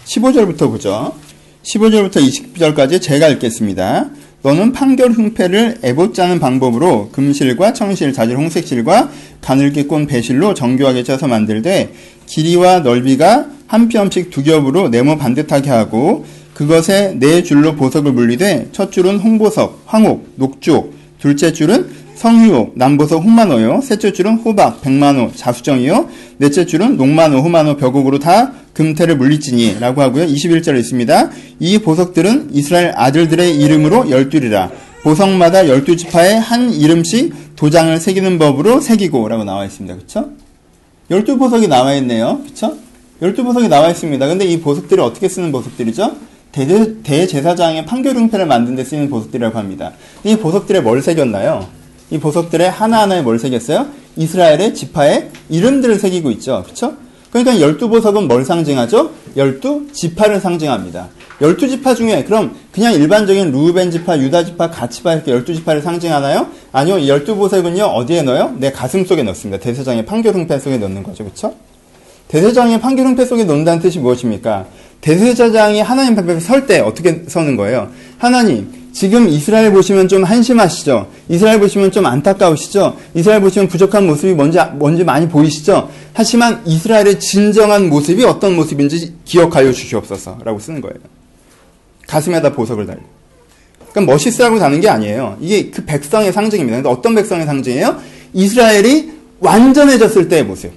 15절부터 0.05 0.69
보죠. 0.69 1.15
15절부터 1.63 2.15
20절까지 2.17 3.01
제가 3.01 3.27
읽겠습니다. 3.29 4.09
너는 4.43 4.73
판결 4.73 5.12
흉패를 5.12 5.77
애봇 5.83 6.13
짜는 6.13 6.39
방법으로 6.39 7.09
금실과 7.13 7.71
청실, 7.71 8.12
자질, 8.12 8.35
홍색실과 8.35 9.09
가늘게 9.39 9.85
꼰 9.85 10.05
배실로 10.05 10.53
정교하게 10.53 11.03
짜서 11.03 11.27
만들되 11.27 11.93
길이와 12.25 12.79
넓이가 12.81 13.47
한 13.67 13.88
뼘씩 13.88 14.29
두 14.29 14.43
겹으로 14.43 14.89
네모 14.89 15.17
반듯하게 15.17 15.69
하고 15.69 16.25
그것에 16.53 17.15
네 17.19 17.41
줄로 17.41 17.75
보석을 17.75 18.12
물리되 18.12 18.67
첫 18.73 18.91
줄은 18.91 19.17
홍보석, 19.17 19.83
황옥, 19.85 20.33
녹주옥, 20.35 20.93
둘째 21.19 21.53
줄은 21.53 22.02
성유옥, 22.15 22.74
남보석, 22.75 23.24
홍만호요. 23.24 23.82
셋째 23.82 24.13
줄은 24.13 24.38
호박, 24.38 24.82
백만호, 24.82 25.32
자수정이요. 25.36 26.10
넷째 26.38 26.65
줄은 26.65 26.98
녹만호, 26.98 27.39
호만호, 27.39 27.77
벽옥으로 27.77 28.20
다 28.20 28.53
금태를 28.74 29.17
물리지니 29.17 29.79
라고 29.79 30.01
하고요. 30.01 30.25
21절에 30.25 30.79
있습니다. 30.79 31.29
이 31.60 31.79
보석들은 31.79 32.50
이스라엘 32.53 32.93
아들들의 32.96 33.58
이름으로 33.60 34.10
열둘이라. 34.10 34.72
보석마다 35.03 35.67
열두 35.67 35.98
지파에 35.98 36.36
한 36.36 36.72
이름씩 36.72 37.55
도장을 37.55 37.98
새기는 38.00 38.39
법으로 38.39 38.79
새기고 38.79 39.27
라고 39.27 39.43
나와 39.43 39.65
있습니다. 39.65 39.96
그쵸? 39.98 40.29
열두 41.12 41.38
보석이 41.38 41.67
나와 41.67 41.93
있네요. 41.96 42.39
그쵸? 42.46 42.77
열두 43.22 43.43
보석이 43.43 43.67
나와 43.67 43.89
있습니다. 43.89 44.25
근데 44.27 44.46
이 44.46 44.62
보석들이 44.62 45.01
어떻게 45.01 45.27
쓰는 45.27 45.51
보석들이죠? 45.51 46.15
대, 46.51 47.01
대제사장의 47.01 47.86
판결응패를 47.86 48.46
만든 48.46 48.75
데 48.75 48.84
쓰이는 48.84 49.10
보석들이라고 49.10 49.58
합니다. 49.58 49.91
이 50.24 50.38
보석들에 50.38 50.82
뭘 50.82 51.01
새겼나요? 51.01 51.82
이 52.13 52.20
보석들의 52.20 52.70
하나하나에 52.70 53.24
뭘 53.24 53.39
새겼어요? 53.39 53.88
이스라엘의 54.17 54.75
지파의 54.75 55.32
이름들을 55.50 55.98
새기고 55.98 56.29
있죠. 56.32 56.63
그쵸? 56.67 56.93
그러니까 57.32 57.60
열두 57.60 57.89
보석은 57.89 58.27
뭘 58.27 58.46
상징하죠? 58.46 59.10
열두 59.36 59.88
지파를 59.91 60.39
상징합니다. 60.39 61.10
열두 61.41 61.67
지파 61.67 61.96
중에 61.96 62.24
그럼 62.24 62.55
그냥 62.72 62.93
일반적인 62.93 63.51
루벤 63.51 63.89
지파, 63.89 64.20
유다 64.20 64.46
지파, 64.46 64.70
가치파 64.70 65.13
이렇게 65.13 65.32
열두 65.32 65.55
지파를 65.55 65.82
상징하나요? 65.82 66.50
아니요. 66.72 67.08
열두 67.08 67.36
보석은요 67.36 67.84
어디에 67.84 68.22
넣어요? 68.22 68.53
내 68.60 68.72
가슴 68.72 69.03
속에 69.03 69.24
넣습니다. 69.24 69.60
대세장의 69.60 70.05
판결 70.05 70.36
흥패 70.36 70.60
속에 70.60 70.77
넣는 70.77 71.01
거죠, 71.01 71.24
그렇죠? 71.24 71.55
대세장의 72.27 72.79
판결 72.79 73.08
흥패 73.08 73.25
속에 73.25 73.43
넣는다는 73.43 73.82
뜻이 73.82 73.98
무엇입니까? 73.98 74.67
대세자장이 75.03 75.81
하나님 75.81 76.17
앞에 76.17 76.39
설 76.39 76.65
때 76.65 76.79
어떻게 76.79 77.24
서는 77.27 77.57
거예요? 77.57 77.91
하나님, 78.17 78.69
지금 78.93 79.27
이스라엘 79.27 79.72
보시면 79.74 80.07
좀 80.07 80.24
한심하시죠? 80.24 81.10
이스라엘 81.27 81.60
보시면 81.60 81.91
좀 81.91 82.05
안타까우시죠? 82.05 82.95
이스라엘 83.13 83.41
보시면 83.41 83.67
부족한 83.67 84.07
모습이 84.07 84.33
뭔지, 84.33 84.60
뭔지 84.75 85.03
많이 85.03 85.27
보이시죠? 85.27 85.89
하지만 86.13 86.62
이스라엘의 86.65 87.19
진정한 87.19 87.89
모습이 87.89 88.24
어떤 88.24 88.55
모습인지 88.55 89.15
기억하여 89.25 89.74
주시옵소서. 89.74 90.39
라고 90.45 90.60
쓰는 90.60 90.79
거예요. 90.79 90.95
가슴에다 92.07 92.53
보석을 92.53 92.86
달고. 92.86 93.03
그러니까 93.91 94.13
멋있으라고 94.13 94.57
다는 94.57 94.79
게 94.79 94.88
아니에요. 94.88 95.38
이게 95.41 95.69
그 95.69 95.83
백성의 95.83 96.31
상징입니다. 96.31 96.77
근데 96.77 96.89
어떤 96.89 97.13
백성의 97.13 97.45
상징이에요? 97.45 98.00
이스라엘이 98.33 99.12
완전해졌을 99.41 100.29
때의 100.29 100.45
모습. 100.45 100.72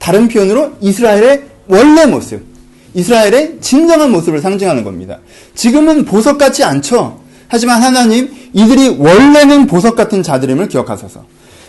다른 0.00 0.26
표현으로 0.26 0.72
이스라엘의 0.80 1.42
원래 1.68 2.06
모습. 2.06 2.51
이스라엘의 2.94 3.58
진정한 3.60 4.10
모습을 4.12 4.40
상징하는 4.40 4.84
겁니다. 4.84 5.18
지금은 5.54 6.04
보석 6.04 6.38
같지 6.38 6.62
않죠? 6.64 7.20
하지만 7.48 7.82
하나님 7.82 8.30
이들이 8.52 8.96
원래는 8.98 9.66
보석 9.66 9.96
같은 9.96 10.22
자들임을 10.22 10.68
기억하소서. 10.68 11.24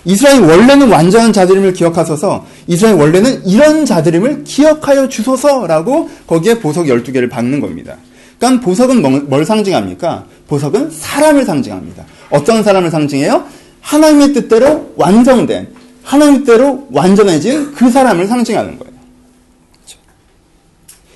이스라엘 0.06 0.42
원래는 0.42 0.90
완전한 0.90 1.32
자들임을 1.32 1.74
기억하소서. 1.74 2.46
이스라엘 2.68 2.96
원래는 2.96 3.46
이런 3.46 3.86
자들임을 3.86 4.44
기억하여 4.44 5.08
주소서라고 5.08 6.10
거기에 6.28 6.60
보석 6.60 6.88
12개를 6.88 7.30
박는 7.30 7.62
겁니다. 7.62 7.96
그러니까 8.38 8.66
보석은 8.66 9.30
뭘 9.30 9.46
상징합니까? 9.46 10.26
보석은 10.48 10.92
사람을 10.92 11.46
상징합니다. 11.46 12.04
어떤 12.30 12.64
사람을 12.64 12.92
상징해요? 12.92 13.46
하나님의 13.80 14.34
뜻대로 14.34 14.94
완성된 14.98 15.68
하나님 16.04 16.44
뜻대로 16.44 16.88
완전해진 16.92 17.74
그 17.74 17.90
사람을 17.90 18.28
상징하는 18.28 18.78
거예요. 18.78 18.93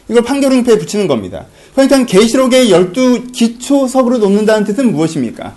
이걸 0.10 0.24
판결응패에 0.24 0.78
붙이는 0.78 1.08
겁니다. 1.08 1.46
그러니까 1.74 2.06
계시록의 2.06 2.72
열두 2.72 3.28
기초석으로 3.32 4.18
놓는다는 4.20 4.64
뜻은 4.66 4.92
무엇입니까? 4.92 5.54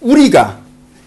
우리가 0.00 0.60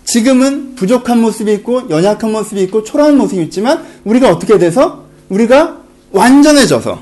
지금은 0.05 0.75
부족한 0.75 1.21
모습이 1.21 1.53
있고 1.53 1.89
연약한 1.89 2.31
모습이 2.31 2.61
있고 2.63 2.83
초라한 2.83 3.17
모습이 3.17 3.41
있지만 3.43 3.85
우리가 4.03 4.29
어떻게 4.29 4.57
돼서 4.57 5.05
우리가 5.29 5.77
완전해져서 6.11 7.01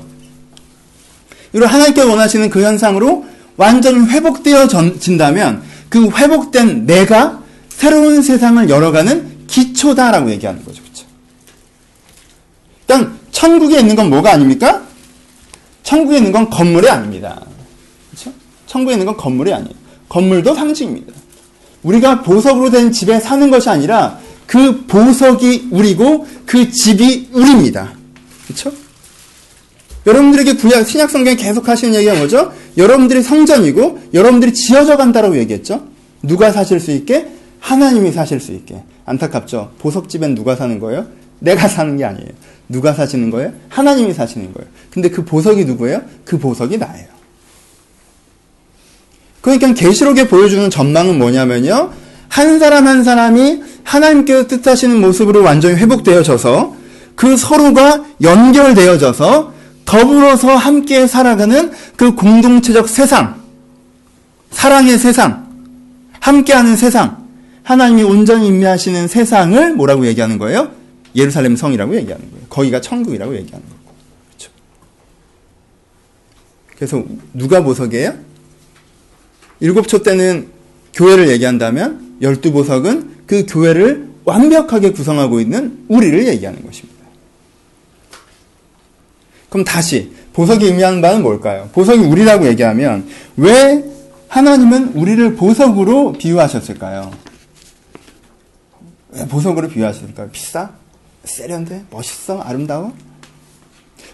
이걸 1.52 1.68
하나님께 1.68 2.02
원하시는 2.02 2.48
그 2.50 2.62
현상으로 2.62 3.26
완전히 3.56 4.08
회복되어진다면 4.08 5.62
그 5.88 6.08
회복된 6.08 6.86
내가 6.86 7.42
새로운 7.68 8.22
세상을 8.22 8.70
열어가는 8.70 9.46
기초다라고 9.46 10.30
얘기하는 10.30 10.64
거죠. 10.64 10.82
그렇죠? 10.82 11.04
일단 12.80 13.18
천국에 13.30 13.80
있는 13.80 13.96
건 13.96 14.08
뭐가 14.08 14.32
아닙니까? 14.32 14.82
천국에 15.82 16.18
있는 16.18 16.32
건 16.32 16.48
건물이 16.48 16.88
아닙니다. 16.88 17.40
그렇죠? 18.10 18.32
천국에 18.66 18.94
있는 18.94 19.06
건 19.06 19.16
건물이 19.16 19.52
아니에요. 19.52 19.74
건물도 20.08 20.54
상징입니다. 20.54 21.12
우리가 21.82 22.22
보석으로 22.22 22.70
된 22.70 22.92
집에 22.92 23.18
사는 23.18 23.50
것이 23.50 23.68
아니라 23.68 24.18
그 24.46 24.84
보석이 24.86 25.68
우리고 25.70 26.26
그 26.46 26.70
집이 26.70 27.30
우리입니다. 27.32 27.92
그렇죠? 28.46 28.72
여러분들에게 30.06 30.54
구약 30.54 30.88
신약 30.88 31.10
성경에 31.10 31.36
계속 31.36 31.68
하시는 31.68 31.94
얘기가 31.94 32.14
뭐죠? 32.16 32.52
여러분들이 32.76 33.22
성전이고 33.22 34.00
여러분들이 34.14 34.52
지어져 34.52 34.96
간다라고 34.96 35.36
얘기했죠. 35.38 35.86
누가 36.22 36.52
사실 36.52 36.80
수 36.80 36.90
있게? 36.90 37.28
하나님이 37.60 38.12
사실 38.12 38.40
수 38.40 38.52
있게. 38.52 38.82
안타깝죠. 39.04 39.72
보석집엔 39.78 40.34
누가 40.34 40.56
사는 40.56 40.78
거예요? 40.78 41.06
내가 41.42 41.68
사는 41.68 41.96
게 41.96 42.04
아니에요. 42.04 42.28
누가 42.68 42.94
사시는 42.94 43.30
거예요? 43.30 43.52
하나님이 43.68 44.14
사시는 44.14 44.52
거예요. 44.54 44.68
근데 44.90 45.10
그 45.10 45.24
보석이 45.24 45.64
누구예요? 45.64 46.02
그 46.24 46.38
보석이 46.38 46.78
나예요. 46.78 47.06
그러니까 49.40 49.74
계시록에 49.74 50.28
보여주는 50.28 50.70
전망은 50.70 51.18
뭐냐면요. 51.18 51.90
한 52.28 52.58
사람 52.58 52.86
한 52.86 53.04
사람이 53.04 53.62
하나님께서 53.82 54.46
뜻하시는 54.46 55.00
모습으로 55.00 55.42
완전히 55.42 55.74
회복되어져서 55.76 56.76
그 57.16 57.36
서로가 57.36 58.04
연결되어져서 58.22 59.52
더불어서 59.84 60.56
함께 60.56 61.06
살아가는 61.06 61.72
그 61.96 62.14
공동체적 62.14 62.88
세상, 62.88 63.34
사랑의 64.50 64.96
세상, 64.96 65.46
함께하는 66.20 66.76
세상, 66.76 67.26
하나님이 67.64 68.04
온전히 68.04 68.46
임매하시는 68.46 69.08
세상을 69.08 69.74
뭐라고 69.74 70.06
얘기하는 70.06 70.38
거예요? 70.38 70.81
예루살렘 71.14 71.56
성이라고 71.56 71.96
얘기하는 71.96 72.30
거예요. 72.30 72.46
거기가 72.48 72.80
천국이라고 72.80 73.34
얘기하는 73.36 73.66
거고. 73.66 73.94
그렇죠? 74.28 74.50
그래서 76.76 77.04
누가 77.34 77.62
보석이에요? 77.62 78.14
일곱 79.60 79.88
초 79.88 80.02
때는 80.02 80.48
교회를 80.94 81.28
얘기한다면 81.30 82.16
열두 82.20 82.52
보석은 82.52 83.22
그 83.26 83.46
교회를 83.46 84.08
완벽하게 84.24 84.92
구성하고 84.92 85.40
있는 85.40 85.84
우리를 85.88 86.26
얘기하는 86.28 86.64
것입니다. 86.64 87.02
그럼 89.48 89.64
다시 89.64 90.12
보석이 90.32 90.64
의미하는 90.66 91.02
바는 91.02 91.22
뭘까요? 91.22 91.68
보석이 91.72 92.00
우리라고 92.00 92.46
얘기하면 92.46 93.08
왜 93.36 93.84
하나님은 94.28 94.94
우리를 94.94 95.36
보석으로 95.36 96.12
비유하셨을까요? 96.14 97.12
왜 99.10 99.28
보석으로 99.28 99.68
비유하셨을까요? 99.68 100.30
비싸? 100.30 100.70
세련돼? 101.24 101.86
멋있어? 101.90 102.40
아름다워? 102.40 102.92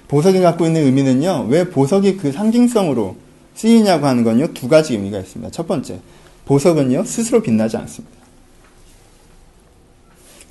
보석이 0.08 0.40
갖고 0.40 0.66
있는 0.66 0.84
의미는요, 0.84 1.46
왜 1.48 1.68
보석이 1.68 2.16
그 2.16 2.32
상징성으로 2.32 3.16
쓰이냐고 3.54 4.06
하는 4.06 4.24
건요, 4.24 4.48
두 4.54 4.68
가지 4.68 4.94
의미가 4.94 5.18
있습니다. 5.18 5.50
첫 5.50 5.66
번째, 5.66 6.00
보석은요, 6.46 7.04
스스로 7.04 7.42
빛나지 7.42 7.76
않습니다. 7.76 8.16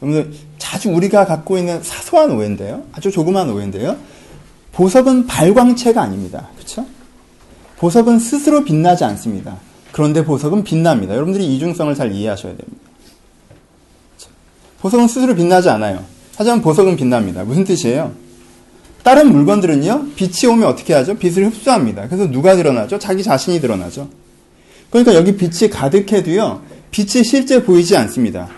여러분들, 0.01 0.37
자주 0.57 0.91
우리가 0.91 1.25
갖고 1.25 1.57
있는 1.57 1.81
사소한 1.81 2.31
오해인데요, 2.31 2.83
아주 2.91 3.09
조그만 3.11 3.49
오해인데요, 3.49 3.97
보석은 4.73 5.25
발광체가 5.25 6.01
아닙니다. 6.01 6.49
그렇죠? 6.55 6.85
보석은 7.77 8.19
스스로 8.19 8.63
빛나지 8.63 9.03
않습니다. 9.05 9.57
그런데 9.91 10.23
보석은 10.23 10.63
빛납니다. 10.63 11.15
여러분들이 11.15 11.55
이중성을 11.55 11.95
잘 11.95 12.11
이해하셔야 12.11 12.55
됩니다. 12.55 12.87
보석은 14.79 15.07
스스로 15.07 15.33
빛나지 15.33 15.69
않아요. 15.69 16.05
하지만 16.37 16.61
보석은 16.61 16.95
빛납니다. 16.95 17.43
무슨 17.43 17.63
뜻이에요? 17.63 18.13
다른 19.03 19.31
물건들은요, 19.31 20.09
빛이 20.15 20.51
오면 20.51 20.67
어떻게 20.67 20.93
하죠? 20.93 21.17
빛을 21.17 21.47
흡수합니다. 21.47 22.07
그래서 22.07 22.29
누가 22.29 22.55
드러나죠? 22.55 22.99
자기 22.99 23.23
자신이 23.23 23.59
드러나죠. 23.59 24.09
그러니까 24.91 25.15
여기 25.15 25.35
빛이 25.35 25.69
가득해도요, 25.71 26.61
빛이 26.91 27.23
실제 27.23 27.63
보이지 27.63 27.97
않습니다. 27.97 28.49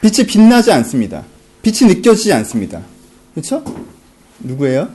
빛이 0.00 0.26
빛나지 0.26 0.72
않습니다. 0.72 1.24
빛이 1.62 1.92
느껴지지 1.92 2.32
않습니다. 2.32 2.80
그렇죠? 3.34 3.62
누구예요? 4.40 4.88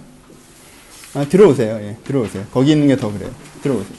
아, 1.14 1.26
들어오세요. 1.28 1.76
예, 1.82 1.98
들어오세요. 2.04 2.46
거기 2.52 2.72
있는 2.72 2.88
게 2.88 2.96
더 2.96 3.12
그래요. 3.12 3.30
들어오세요. 3.62 3.96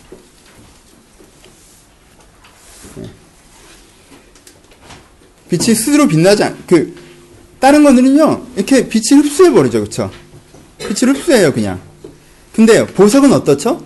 예. 2.98 3.10
빛이 5.50 5.74
스스로 5.76 6.08
빛나지 6.08 6.42
않, 6.44 6.56
그, 6.66 6.94
다른 7.62 7.84
것들은요, 7.84 8.46
이렇게 8.56 8.88
빛을 8.88 9.22
흡수해버리죠. 9.22 9.84
그쵸? 9.84 10.10
빛을 10.78 11.14
흡수해요, 11.14 11.52
그냥. 11.52 11.78
근데요, 12.56 12.86
보석은 12.86 13.32
어떻죠? 13.32 13.80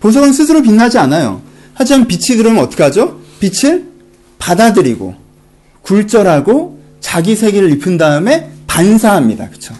보석은 0.00 0.34
스스로 0.34 0.60
빛나지 0.60 0.98
않아요. 0.98 1.40
하지만 1.72 2.06
빛이 2.06 2.36
들어오면 2.36 2.64
어떡하죠? 2.64 3.18
빛을 3.40 3.86
받아들이고, 4.38 5.14
굴절하고, 5.80 6.78
자기 7.00 7.34
세계를 7.34 7.70
입힌 7.72 7.96
다음에 7.96 8.50
반사합니다. 8.66 9.48
그쵸? 9.48 9.74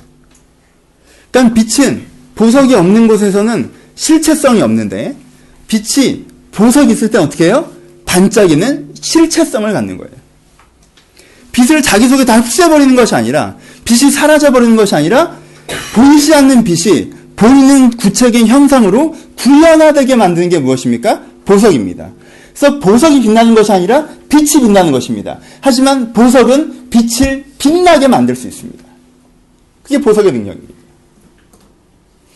그러니까 1.30 1.52
빛은 1.52 2.02
보석이 2.36 2.74
없는 2.74 3.08
곳에서는 3.08 3.70
실체성이 3.94 4.62
없는데, 4.62 5.16
빛이 5.68 6.24
보석이 6.50 6.94
있을 6.94 7.10
때 7.10 7.18
어떻게 7.18 7.48
해요? 7.48 7.70
반짝이는 8.06 8.94
실체성을 8.98 9.70
갖는 9.70 9.98
거예요. 9.98 10.23
빛을 11.54 11.82
자기 11.82 12.08
속에 12.08 12.24
다 12.24 12.38
흡수해버리는 12.40 12.94
것이 12.96 13.14
아니라, 13.14 13.56
빛이 13.84 14.10
사라져버리는 14.10 14.74
것이 14.76 14.94
아니라, 14.94 15.36
보이지 15.94 16.34
않는 16.34 16.64
빛이 16.64 17.12
보이는 17.36 17.90
구체적인 17.90 18.48
형상으로 18.48 19.14
구현화되게 19.36 20.16
만드는 20.16 20.48
게 20.48 20.58
무엇입니까? 20.58 21.22
보석입니다. 21.44 22.10
그래서 22.52 22.78
보석이 22.80 23.22
빛나는 23.22 23.54
것이 23.54 23.72
아니라 23.72 24.06
빛이 24.28 24.62
빛나는 24.62 24.92
것입니다. 24.92 25.38
하지만 25.60 26.12
보석은 26.12 26.90
빛을 26.90 27.44
빛나게 27.58 28.08
만들 28.08 28.34
수 28.34 28.48
있습니다. 28.48 28.84
그게 29.82 30.00
보석의 30.00 30.32
능력입니다. 30.32 30.74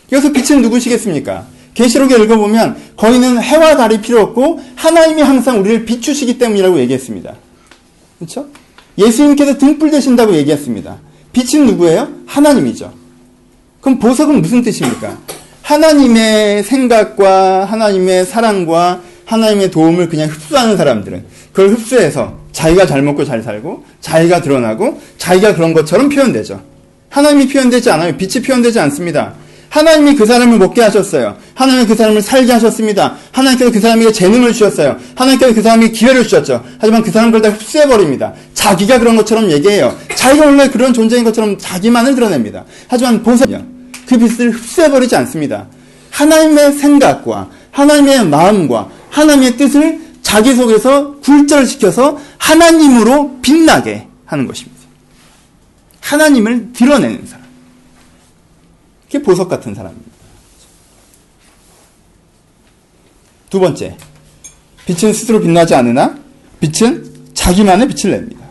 그래서 0.09 0.31
빛은 0.31 0.61
누구시겠습니까? 0.61 1.45
계시록에 1.73 2.15
읽어보면 2.15 2.93
거기는 2.97 3.41
해와 3.41 3.77
달이 3.77 4.01
필요 4.01 4.21
없고 4.21 4.61
하나님이 4.75 5.21
항상 5.21 5.59
우리를 5.59 5.85
비추시기 5.85 6.37
때문이라고 6.37 6.79
얘기했습니다. 6.79 7.35
그렇죠? 8.17 8.47
예수님께서 8.97 9.57
등불 9.57 9.91
되신다고 9.91 10.35
얘기했습니다. 10.35 10.97
빛은 11.31 11.65
누구예요? 11.65 12.09
하나님이죠. 12.25 12.91
그럼 13.81 13.99
보석은 13.99 14.41
무슨 14.41 14.61
뜻입니까? 14.61 15.17
하나님의 15.61 16.63
생각과 16.63 17.65
하나님의 17.65 18.25
사랑과 18.25 19.01
하나님의 19.25 19.69
도움을 19.69 20.09
그냥 20.09 20.27
흡수하는 20.27 20.75
사람들은 20.75 21.23
그걸 21.53 21.69
흡수해서 21.69 22.39
자기가 22.51 22.87
잘 22.87 23.03
먹고 23.03 23.23
잘 23.23 23.43
살고 23.43 23.85
자기가 24.01 24.41
드러나고 24.41 24.99
자기가 25.17 25.55
그런 25.55 25.73
것처럼 25.73 26.09
표현되죠. 26.09 26.61
하나님이 27.09 27.47
표현되지 27.47 27.91
않아요. 27.91 28.17
빛이 28.17 28.43
표현되지 28.43 28.79
않습니다. 28.79 29.33
하나님이 29.69 30.15
그 30.15 30.25
사람을 30.25 30.57
먹게 30.57 30.81
하셨어요. 30.81 31.37
하나님이 31.53 31.85
그 31.85 31.95
사람을 31.95 32.21
살게 32.21 32.51
하셨습니다. 32.53 33.15
하나님께서 33.31 33.71
그 33.71 33.79
사람에게 33.79 34.11
재능을 34.11 34.51
주셨어요. 34.51 34.97
하나님께서 35.15 35.53
그 35.53 35.61
사람에게 35.61 35.91
기회를 35.91 36.23
주셨죠. 36.23 36.63
하지만 36.79 37.03
그 37.03 37.11
사람 37.11 37.31
그걸 37.31 37.49
다 37.51 37.55
흡수해버립니다. 37.55 38.33
자기가 38.53 38.99
그런 38.99 39.15
것처럼 39.15 39.51
얘기해요. 39.51 39.95
자기가 40.15 40.45
원래 40.45 40.69
그런 40.69 40.91
존재인 40.93 41.23
것처럼 41.23 41.57
자기만을 41.57 42.15
드러냅니다. 42.15 42.65
하지만 42.87 43.21
보석은요. 43.21 43.63
그 44.07 44.17
빛을 44.17 44.51
흡수해버리지 44.51 45.15
않습니다. 45.17 45.67
하나님의 46.09 46.73
생각과 46.73 47.49
하나님의 47.71 48.25
마음과 48.25 48.89
하나님의 49.11 49.57
뜻을 49.57 49.99
자기 50.23 50.53
속에서 50.55 51.15
굴절시켜서 51.23 52.19
하나님으로 52.37 53.39
빛나게 53.41 54.07
하는 54.25 54.47
것입니다. 54.47 54.79
하나님을 56.01 56.73
드러내는 56.73 57.21
사람. 57.27 57.38
그게 59.09 59.23
보석 59.23 59.49
같은 59.49 59.73
사람입니다. 59.73 60.11
두 63.49 63.59
번째, 63.59 63.97
빛은 64.85 65.13
스스로 65.13 65.41
빛나지 65.41 65.73
않으나 65.73 66.15
빛은 66.59 67.33
자기만의 67.33 67.87
빛을 67.87 68.11
냅니다. 68.11 68.45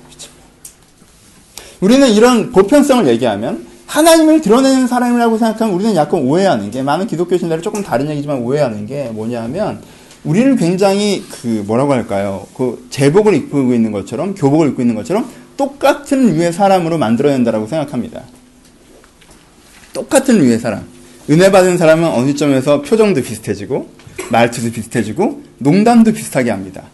우리는 1.80 2.10
이런 2.10 2.50
보편성을 2.50 3.06
얘기하면 3.06 3.66
하나님을 3.86 4.40
드러내는 4.40 4.88
사람이라고 4.88 5.38
생각하면 5.38 5.74
우리는 5.74 5.94
약간 5.94 6.20
오해하는 6.20 6.72
게 6.72 6.82
많은 6.82 7.06
기독교 7.06 7.38
신자를 7.38 7.62
조금 7.62 7.84
다른 7.84 8.10
얘기지만 8.10 8.38
오해하는 8.38 8.86
게 8.86 9.04
뭐냐면 9.10 9.80
우리는 10.24 10.56
굉장히 10.56 11.24
그 11.30 11.62
뭐라고 11.66 11.92
할까요? 11.92 12.46
그 12.56 12.88
제복을 12.90 13.34
입고 13.34 13.72
있는 13.72 13.92
것처럼 13.92 14.34
교복을 14.34 14.70
입고 14.70 14.82
있는 14.82 14.96
것처럼 14.96 15.30
똑같은 15.56 16.34
류의 16.34 16.52
사람으로 16.52 16.98
만들어낸다라고 16.98 17.68
생각합니다. 17.68 18.22
똑같은 19.98 20.38
류의 20.38 20.60
사람. 20.60 20.86
은혜 21.28 21.50
받은 21.50 21.76
사람은 21.76 22.08
어느 22.08 22.34
점에서 22.36 22.82
표정도 22.82 23.20
비슷해지고 23.20 23.90
말투도 24.30 24.70
비슷해지고 24.70 25.42
농담도 25.58 26.12
비슷하게 26.12 26.50
합니다. 26.50 26.84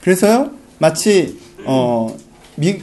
그래서요 0.00 0.52
마치 0.78 1.36
어 1.66 2.14
미 2.56 2.80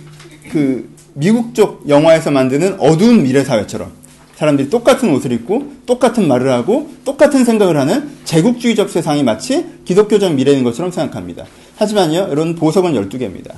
그 0.51 0.89
미국 1.13 1.53
쪽 1.53 1.87
영화에서 1.89 2.31
만드는 2.31 2.79
어두운 2.79 3.23
미래 3.23 3.43
사회처럼 3.43 3.91
사람들이 4.35 4.69
똑같은 4.69 5.09
옷을 5.13 5.31
입고 5.33 5.73
똑같은 5.85 6.27
말을 6.27 6.51
하고 6.51 6.89
똑같은 7.03 7.43
생각을 7.43 7.77
하는 7.77 8.09
제국주의적 8.23 8.89
세상이 8.89 9.23
마치 9.23 9.65
기독교적 9.83 10.33
미래인 10.33 10.63
것처럼 10.63 10.91
생각합니다. 10.91 11.45
하지만요, 11.75 12.29
이런 12.31 12.55
보석은 12.55 12.93
12개입니다. 12.93 13.55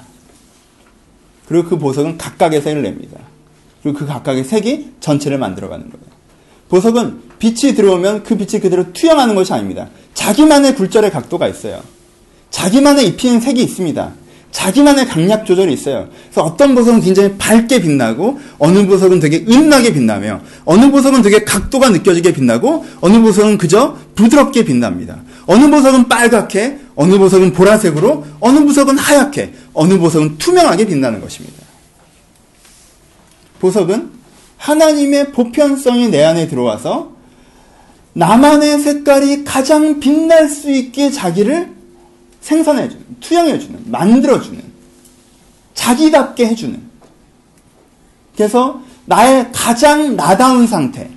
그리고 1.48 1.70
그 1.70 1.78
보석은 1.78 2.18
각각의 2.18 2.62
색을 2.62 2.82
냅니다. 2.82 3.20
그리고 3.82 4.00
그 4.00 4.06
각각의 4.06 4.44
색이 4.44 4.94
전체를 5.00 5.38
만들어가는 5.38 5.90
거예요. 5.90 6.06
보석은 6.70 7.22
빛이 7.40 7.74
들어오면 7.76 8.24
그 8.24 8.38
빛이 8.38 8.62
그대로 8.62 8.92
투영하는 8.94 9.36
것이 9.36 9.54
아닙니다. 9.54 9.90
자기만의 10.14 10.76
굴절의 10.76 11.12
각도가 11.12 11.48
있어요. 11.48 11.82
자기만의 12.52 13.08
입히는 13.08 13.40
색이 13.40 13.62
있습니다. 13.62 14.14
자기만의 14.52 15.08
강약 15.08 15.46
조절이 15.46 15.72
있어요. 15.74 16.10
그래서 16.26 16.42
어떤 16.42 16.74
보석은 16.74 17.02
굉장히 17.02 17.36
밝게 17.38 17.82
빛나고 17.82 18.40
어느 18.58 18.86
보석은 18.88 19.20
되게 19.20 19.46
은하게 19.48 19.94
빛나며 19.94 20.42
어느 20.66 20.90
보석은 20.92 21.22
되게 21.22 21.44
각도가 21.44 21.90
느껴지게 21.90 22.34
빛나고 22.34 22.86
어느 23.02 23.22
보석은 23.22 23.58
그저 23.60 23.98
부드럽게 24.16 24.66
빛납니다. 24.66 25.20
어느 25.46 25.70
보석은 25.70 26.08
빨갛게 26.08 26.80
어느 26.96 27.18
보석은 27.18 27.54
보라색으로 27.54 28.26
어느 28.40 28.60
보석은 28.66 28.98
하얗게 28.98 29.54
어느 29.74 29.98
보석은 29.98 30.38
투명하게 30.40 30.88
빛나는 30.88 31.22
것입니다. 31.22 31.69
보석은 33.60 34.12
하나님의 34.58 35.32
보편성이 35.32 36.10
내 36.10 36.24
안에 36.24 36.48
들어와서 36.48 37.12
나만의 38.14 38.80
색깔이 38.80 39.44
가장 39.44 40.00
빛날 40.00 40.50
수 40.50 40.70
있게 40.72 41.12
자기를 41.12 41.72
생산해주는, 42.42 43.06
투영해주는, 43.20 43.84
만들어주는, 43.86 44.62
자기답게 45.74 46.48
해주는. 46.48 46.82
그래서 48.36 48.82
나의 49.06 49.50
가장 49.54 50.16
나다운 50.16 50.68
상태, 50.68 51.10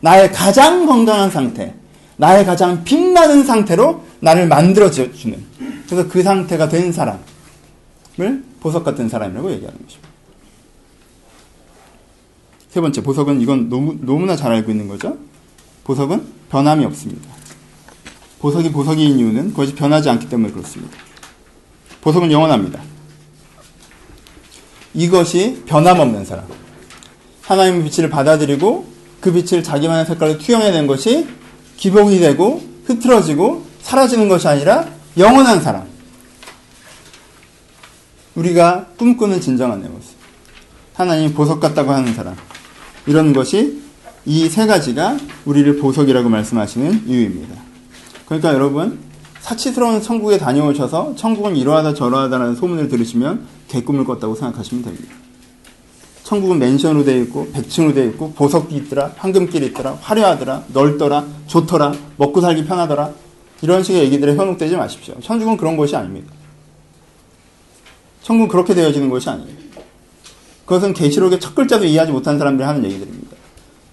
나의 0.00 0.32
가장 0.32 0.86
건강한 0.86 1.30
상태, 1.30 1.74
나의 2.16 2.44
가장 2.44 2.84
빛나는 2.84 3.44
상태로 3.44 4.04
나를 4.20 4.46
만들어주는. 4.46 5.44
그래서 5.86 6.08
그 6.08 6.22
상태가 6.22 6.68
된 6.68 6.92
사람을 6.92 7.22
보석 8.60 8.84
같은 8.84 9.08
사람이라고 9.08 9.50
얘기하는 9.52 9.78
것입니다. 9.84 10.11
세 12.72 12.80
번째, 12.80 13.02
보석은 13.02 13.42
이건 13.42 13.68
너무, 13.68 13.98
너무나 14.00 14.34
잘 14.34 14.50
알고 14.50 14.70
있는 14.70 14.88
거죠. 14.88 15.18
보석은 15.84 16.24
변함이 16.50 16.86
없습니다. 16.86 17.28
보석이 18.38 18.72
보석인 18.72 19.18
이유는 19.18 19.50
그것이 19.50 19.74
변하지 19.74 20.08
않기 20.08 20.30
때문에 20.30 20.54
그렇습니다. 20.54 20.96
보석은 22.00 22.32
영원합니다. 22.32 22.80
이것이 24.94 25.62
변함없는 25.66 26.24
사람. 26.24 26.46
하나님의 27.42 27.90
빛을 27.90 28.08
받아들이고 28.08 28.86
그 29.20 29.32
빛을 29.34 29.62
자기만의 29.62 30.06
색깔로 30.06 30.38
투영해낸 30.38 30.86
것이 30.86 31.28
기복이 31.76 32.20
되고 32.20 32.66
흐트러지고 32.86 33.66
사라지는 33.82 34.30
것이 34.30 34.48
아니라 34.48 34.88
영원한 35.18 35.60
사람. 35.60 35.86
우리가 38.34 38.86
꿈꾸는 38.96 39.42
진정한 39.42 39.82
내 39.82 39.88
모습. 39.88 40.16
하나님이 40.94 41.34
보석 41.34 41.60
같다고 41.60 41.90
하는 41.90 42.14
사람. 42.14 42.34
이런 43.06 43.32
것이 43.32 43.80
이 44.24 44.48
세 44.48 44.66
가지가 44.66 45.16
우리를 45.44 45.76
보석이라고 45.78 46.28
말씀하시는 46.28 47.08
이유입니다. 47.08 47.54
그러니까 48.26 48.54
여러분 48.54 49.00
사치스러운 49.40 50.00
천국에 50.00 50.38
다녀오셔서 50.38 51.16
천국은 51.16 51.56
이러하다 51.56 51.94
저러하다라는 51.94 52.54
소문을 52.54 52.88
들으시면 52.88 53.46
개꿈을 53.68 54.04
꿨다고 54.04 54.36
생각하시면 54.36 54.84
됩니다. 54.84 55.14
천국은 56.22 56.60
맨션으로 56.60 57.04
되어 57.04 57.20
있고 57.22 57.50
백층으로 57.52 57.94
되어 57.94 58.04
있고 58.06 58.32
보석이 58.32 58.76
있더라 58.76 59.12
황금길이 59.16 59.66
있더라 59.66 59.98
화려하더라 60.00 60.64
넓더라 60.72 61.26
좋더라 61.48 61.92
먹고 62.16 62.40
살기 62.40 62.64
편하더라 62.64 63.10
이런 63.62 63.82
식의 63.82 64.04
얘기들에 64.04 64.36
현혹되지 64.36 64.76
마십시오. 64.76 65.14
천국은 65.20 65.56
그런 65.56 65.76
것이 65.76 65.96
아닙니다. 65.96 66.32
천국은 68.22 68.48
그렇게 68.48 68.74
되어지는 68.74 69.10
것이 69.10 69.28
아니에요. 69.28 69.61
그것은 70.64 70.94
계시록의 70.94 71.40
첫 71.40 71.54
글자도 71.54 71.84
이해하지 71.84 72.12
못한 72.12 72.38
사람들이 72.38 72.66
하는 72.66 72.84
얘기들입니다. 72.84 73.36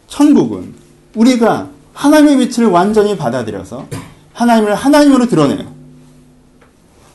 천국은 0.07 0.73
우리가 1.15 1.69
하나님의 1.93 2.47
빛을 2.47 2.67
완전히 2.67 3.17
받아들여서 3.17 3.87
하나님을 4.33 4.75
하나님으로 4.75 5.27
드러내요. 5.27 5.67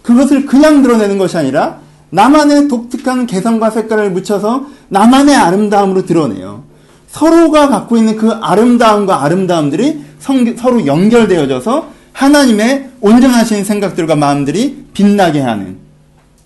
그것을 0.02 0.44
그냥 0.44 0.82
드러내는 0.82 1.16
것이 1.16 1.36
아니라 1.36 1.80
나만의 2.10 2.68
독특한 2.68 3.26
개성과 3.26 3.70
색깔을 3.70 4.10
묻혀서 4.10 4.66
나만의 4.88 5.34
아름다움으로 5.34 6.04
드러내요. 6.04 6.64
서로가 7.08 7.68
갖고 7.68 7.96
있는 7.96 8.16
그 8.16 8.30
아름다움과 8.30 9.24
아름다움들이 9.24 10.04
성, 10.18 10.56
서로 10.56 10.86
연결되어져서 10.86 11.88
하나님의 12.12 12.90
온전하신 13.00 13.64
생각들과 13.64 14.16
마음들이 14.16 14.84
빛나게 14.92 15.40
하는 15.40 15.78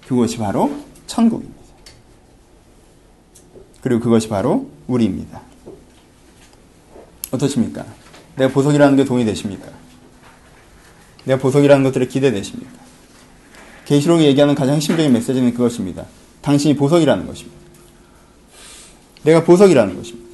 그것이 0.07 0.39
바로 0.39 0.71
천국입니다. 1.07 1.58
그리고 3.81 4.01
그것이 4.01 4.29
바로 4.29 4.71
우리입니다. 4.87 5.41
어떠십니까? 7.31 7.85
내가 8.37 8.53
보석이라는 8.53 8.97
게 8.97 9.05
동의 9.05 9.25
되십니까? 9.25 9.69
내가 11.25 11.41
보석이라는 11.41 11.85
것들에 11.85 12.07
기대되십니까? 12.07 12.73
계시록이 13.85 14.25
얘기하는 14.25 14.55
가장 14.55 14.77
핵심적인 14.77 15.13
메시지는 15.13 15.55
그것입니다. 15.55 16.07
당신이 16.43 16.77
보석이라는 16.77 17.27
것입니다. 17.27 17.59
내가 19.23 19.45
보석이라는 19.45 19.97
것입니다. 19.97 20.29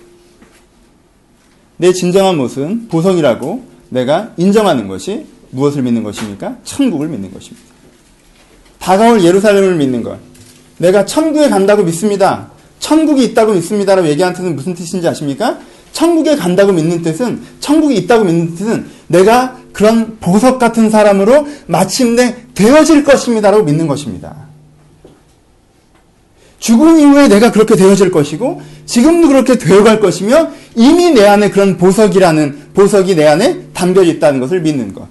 내 1.77 1.93
진정한 1.93 2.37
모습은 2.37 2.89
보석이라고 2.89 3.67
내가 3.91 4.33
인정하는 4.37 4.89
것이 4.89 5.27
무엇을 5.51 5.83
믿는 5.83 6.03
것입니까? 6.03 6.59
천국을 6.65 7.09
믿는 7.09 7.33
것입니다. 7.33 7.67
다가올 8.79 9.25
예루살렘을 9.25 9.77
믿는 9.77 10.03
것. 10.03 10.19
내가 10.79 11.07
천국에 11.07 11.49
간다고 11.49 11.83
믿습니다. 11.85 12.51
천국이 12.79 13.25
있다고 13.25 13.55
믿습니다라고 13.55 14.09
얘기하는 14.09 14.37
뜻은 14.37 14.57
무슨 14.57 14.75
뜻인지 14.75 15.09
아십니까? 15.09 15.59
천국에 15.93 16.37
간다고 16.37 16.73
믿는 16.73 17.03
뜻은 17.03 17.41
천국이 17.61 17.97
있다고 17.97 18.25
믿는 18.25 18.55
뜻은 18.55 18.87
내가 19.07 19.59
그런 19.73 20.19
보석 20.21 20.59
같은 20.59 20.91
사람으로 20.91 21.47
마침내 21.67 22.37
되어질 22.55 23.05
것입니다라고 23.05 23.65
믿는 23.65 23.87
것입니다. 23.87 24.45
죽음 26.59 26.99
이후에 26.99 27.29
내가 27.29 27.53
그렇게 27.53 27.77
되어질 27.77 28.11
것이고 28.11 28.63
지금도 28.87 29.29
그렇게 29.29 29.59
되어갈 29.59 30.01
것이며 30.01 30.51
이미 30.75 31.11
내 31.11 31.27
안에 31.27 31.51
그런 31.51 31.77
보석이라는 31.77 32.71
보석이 32.73 33.17
내 33.17 33.27
안에 33.27 33.69
담겨 33.75 34.03
있다는 34.03 34.41
것을 34.41 34.63
믿는 34.63 34.95
것. 34.95 35.07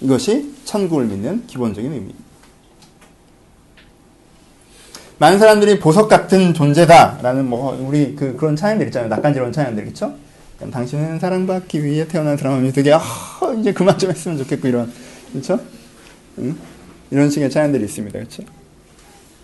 이것이 0.00 0.52
천국을 0.64 1.06
믿는 1.06 1.44
기본적인 1.46 1.90
의미입니다. 1.90 2.27
많은 5.18 5.38
사람들이 5.38 5.80
보석 5.80 6.08
같은 6.08 6.54
존재다라는 6.54 7.48
뭐 7.48 7.76
우리 7.80 8.14
그 8.14 8.36
그런 8.36 8.54
찬양들 8.54 8.86
있잖아요. 8.86 9.08
낯간지러운 9.08 9.50
찬양들 9.52 9.84
그렇죠? 9.84 10.14
당신은 10.70 11.18
사랑받기 11.18 11.84
위해 11.84 12.06
태어난 12.06 12.36
사람이 12.36 12.72
되게 12.72 12.92
아, 12.92 13.00
이제 13.58 13.72
그만 13.72 13.98
좀 13.98 14.10
했으면 14.10 14.38
좋겠고 14.38 14.68
이런 14.68 14.92
그렇죠? 15.32 15.58
응? 16.38 16.56
이런 17.10 17.30
식의 17.30 17.50
찬양들이 17.50 17.84
있습니다. 17.84 18.18
그렇죠? 18.18 18.42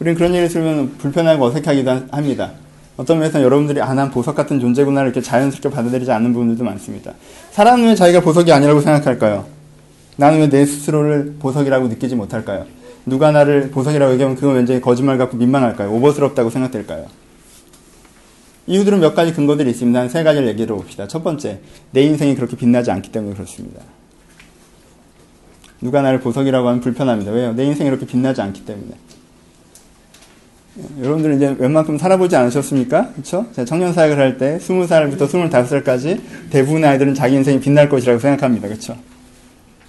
우리는 0.01 0.17
그런 0.17 0.31
얘기를 0.33 0.49
들으면 0.49 0.97
불편하고 0.99 1.45
어색하기도 1.47 1.91
합니다. 2.11 2.53
어떤 2.97 3.19
면에서는 3.19 3.45
여러분들이 3.45 3.81
아, 3.81 3.95
난 3.95 4.11
보석 4.11 4.37
같은 4.37 4.61
존재구나 4.61 5.03
이렇게 5.03 5.21
자연스럽게 5.21 5.71
받아들이지 5.71 6.11
않는 6.13 6.33
부분들도 6.33 6.63
많습니다. 6.65 7.15
사람은 7.51 7.89
왜 7.89 7.95
자기가 7.97 8.21
보석이 8.21 8.53
아니라고 8.53 8.81
생각할까요? 8.81 9.47
나는 10.17 10.39
왜 10.39 10.49
내 10.49 10.65
스스로를 10.65 11.35
보석이라고 11.41 11.89
느끼지 11.89 12.15
못할까요? 12.15 12.67
누가 13.07 13.31
나를 13.31 13.71
보석이라고 13.71 14.13
얘기하면 14.15 14.37
그건 14.37 14.57
왠지 14.57 14.81
거짓말 14.81 15.19
같고 15.19 15.37
민망할까요? 15.37 15.93
오버스럽다고 15.93 16.51
생각될까요? 16.51 17.07
이유들은 18.67 19.01
몇 19.01 19.15
가지 19.15 19.33
근거들이 19.35 19.71
있습니다. 19.71 20.09
세 20.09 20.23
가지를 20.23 20.49
얘기해 20.49 20.67
봅시다. 20.67 21.07
첫 21.07 21.23
번째, 21.23 21.61
내 21.91 22.03
인생이 22.03 22.35
그렇게 22.35 22.57
빛나지 22.57 22.91
않기 22.91 23.13
때문에 23.13 23.35
그렇습니다. 23.35 23.83
누가 25.83 26.01
나를 26.01 26.21
보석이라고 26.21 26.67
하면 26.67 26.81
불편합니다. 26.81 27.31
왜요? 27.31 27.53
내 27.53 27.65
인생이 27.65 27.89
이렇게 27.89 28.07
빛나지 28.07 28.41
않기 28.41 28.65
때문에. 28.65 28.93
여러분들 31.01 31.35
이제 31.35 31.55
웬만큼 31.59 31.99
살아보지 31.99 32.35
않으셨습니까? 32.37 33.13
그쵸? 33.15 33.47
제가 33.53 33.67
청년사역을 33.67 34.19
할 34.19 34.39
때, 34.39 34.59
20살부터 34.59 35.29
25살까지 35.29 36.21
대부분의 36.51 36.89
아이들은 36.89 37.15
자기 37.15 37.37
인생이 37.37 37.61
빛날 37.61 37.91
것이라고 37.91 38.19
생각합니다. 38.19 38.69
그쵸? 38.69 38.97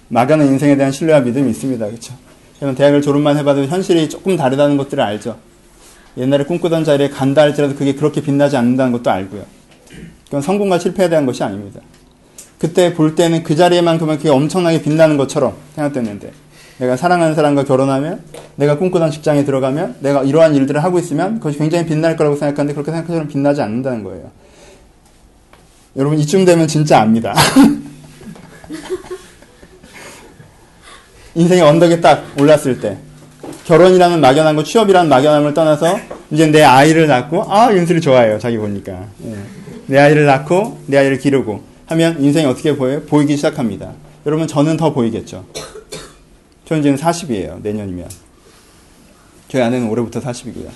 막연한 0.08 0.46
인생에 0.46 0.76
대한 0.76 0.92
신뢰와 0.92 1.20
믿음이 1.20 1.50
있습니다. 1.50 1.86
그쵸? 1.86 2.14
저는 2.60 2.74
대학을 2.74 3.02
졸업만 3.02 3.36
해봐도 3.38 3.64
현실이 3.64 4.08
조금 4.08 4.36
다르다는 4.36 4.76
것들을 4.76 5.02
알죠. 5.02 5.36
옛날에 6.16 6.44
꿈꾸던 6.44 6.84
자리에 6.84 7.10
간다 7.10 7.42
할지라도 7.42 7.74
그게 7.74 7.94
그렇게 7.94 8.22
빛나지 8.22 8.56
않는다는 8.56 8.92
것도 8.92 9.10
알고요. 9.10 9.42
그건 10.24 10.40
성공과 10.42 10.78
실패에 10.78 11.08
대한 11.08 11.26
것이 11.26 11.42
아닙니다. 11.42 11.80
그때 12.58 12.94
볼 12.94 13.14
때는 13.14 13.42
그 13.42 13.54
자리에만큼은 13.54 14.16
그게 14.16 14.30
엄청나게 14.30 14.82
빛나는 14.82 15.18
것처럼 15.18 15.54
생각됐는데 15.74 16.32
내가 16.78 16.96
사랑하는 16.96 17.34
사람과 17.34 17.64
결혼하면 17.64 18.22
내가 18.56 18.78
꿈꾸던 18.78 19.10
직장에 19.10 19.44
들어가면 19.44 19.96
내가 20.00 20.22
이러한 20.22 20.54
일들을 20.54 20.82
하고 20.82 20.98
있으면 20.98 21.36
그것이 21.36 21.58
굉장히 21.58 21.86
빛날 21.86 22.16
거라고 22.16 22.36
생각하는데 22.36 22.74
그렇게 22.74 22.90
생각하처럼 22.90 23.28
빛나지 23.28 23.60
않는다는 23.60 24.02
거예요. 24.04 24.30
여러분 25.96 26.18
이쯤 26.18 26.44
되면 26.44 26.66
진짜 26.66 27.00
압니다. 27.00 27.34
인생의 31.36 31.62
언덕에 31.62 32.00
딱 32.00 32.24
올랐을 32.40 32.80
때 32.80 32.96
결혼이라는 33.66 34.20
막연한 34.20 34.56
거 34.56 34.64
취업이라는 34.64 35.10
막연함을 35.10 35.52
떠나서 35.52 36.00
이제 36.30 36.46
내 36.46 36.62
아이를 36.62 37.06
낳고 37.06 37.44
아 37.52 37.70
윤슬이 37.72 38.00
좋아해요 38.00 38.38
자기 38.38 38.56
보니까. 38.56 39.06
예. 39.24 39.36
내 39.86 39.98
아이를 39.98 40.24
낳고 40.24 40.78
내 40.86 40.96
아이를 40.96 41.18
기르고 41.18 41.62
하면 41.86 42.22
인생이 42.22 42.46
어떻게 42.46 42.74
보여요? 42.74 43.02
보이기 43.02 43.36
시작합니다. 43.36 43.92
여러분 44.24 44.48
저는 44.48 44.78
더 44.78 44.94
보이겠죠. 44.94 45.44
저는 46.64 46.80
이제는 46.80 46.98
40이에요 46.98 47.60
내년이면. 47.62 48.08
저희 49.48 49.62
아내는 49.62 49.90
올해부터 49.90 50.20
40이고요. 50.20 50.70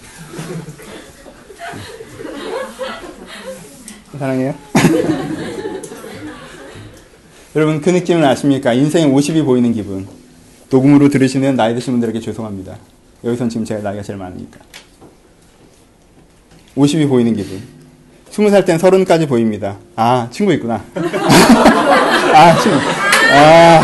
사랑해요. 4.19 4.55
여러분 7.57 7.81
그 7.81 7.91
느낌을 7.91 8.25
아십니까? 8.25 8.75
인생이 8.75 9.11
50이 9.11 9.45
보이는 9.45 9.73
기분 9.73 10.20
녹음으로 10.71 11.09
들으시는 11.09 11.57
나이 11.57 11.75
드신 11.75 11.95
분들에게 11.95 12.21
죄송합니다. 12.21 12.77
여기선 13.25 13.49
지금 13.49 13.65
제가 13.65 13.83
나이가 13.83 14.03
제일 14.03 14.19
많으니까. 14.19 14.61
50이 16.77 17.09
보이는 17.09 17.35
기분. 17.35 17.61
20살 18.31 18.65
땐 18.65 18.79
30까지 18.79 19.29
보입니다. 19.29 19.77
아, 19.97 20.29
친구 20.31 20.53
있구나. 20.53 20.83
아, 20.95 22.57
친구. 22.63 22.79
아, 23.33 23.81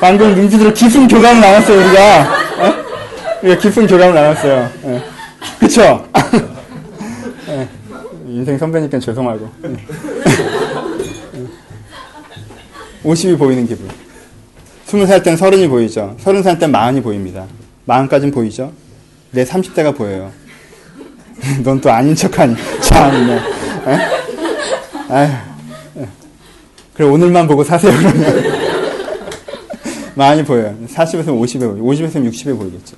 방금 0.00 0.34
눈빛으로 0.34 0.72
깊은 0.72 1.08
교감을 1.08 1.40
나눴어요, 1.40 1.78
우리가. 1.80 2.20
어? 2.22 2.74
우리가 3.42 3.60
깊은 3.60 3.86
교감을 3.88 4.14
나눴어요. 4.14 4.70
네. 4.82 5.02
그쵸? 5.58 6.06
네. 7.46 7.68
인생 8.26 8.56
선배니까 8.56 9.00
죄송하고. 9.00 9.50
50이 13.02 13.36
보이는 13.36 13.66
기분. 13.66 13.88
스무 14.90 15.06
살 15.06 15.22
땐 15.22 15.36
서른이 15.36 15.68
보이죠. 15.68 16.16
서른 16.18 16.42
살 16.42 16.58
땐 16.58 16.72
마흔이 16.72 17.00
보입니다. 17.00 17.46
마흔까진 17.84 18.32
보이죠. 18.32 18.72
내 19.30 19.44
30대가 19.44 19.96
보여요. 19.96 20.32
넌 21.62 21.80
또 21.80 21.92
아닌 21.92 22.12
척하니. 22.12 22.56
참네. 22.82 23.40
아휴. 25.08 25.32
그래, 26.94 27.08
오늘만 27.08 27.46
보고 27.46 27.62
사세요, 27.62 27.92
그러면. 27.96 28.42
많이 30.16 30.44
보여요. 30.44 30.74
40에서 30.88 31.26
50에 31.26 31.60
보여요. 31.60 31.84
50에서 31.84 32.28
60에 32.28 32.58
보이겠죠. 32.58 32.96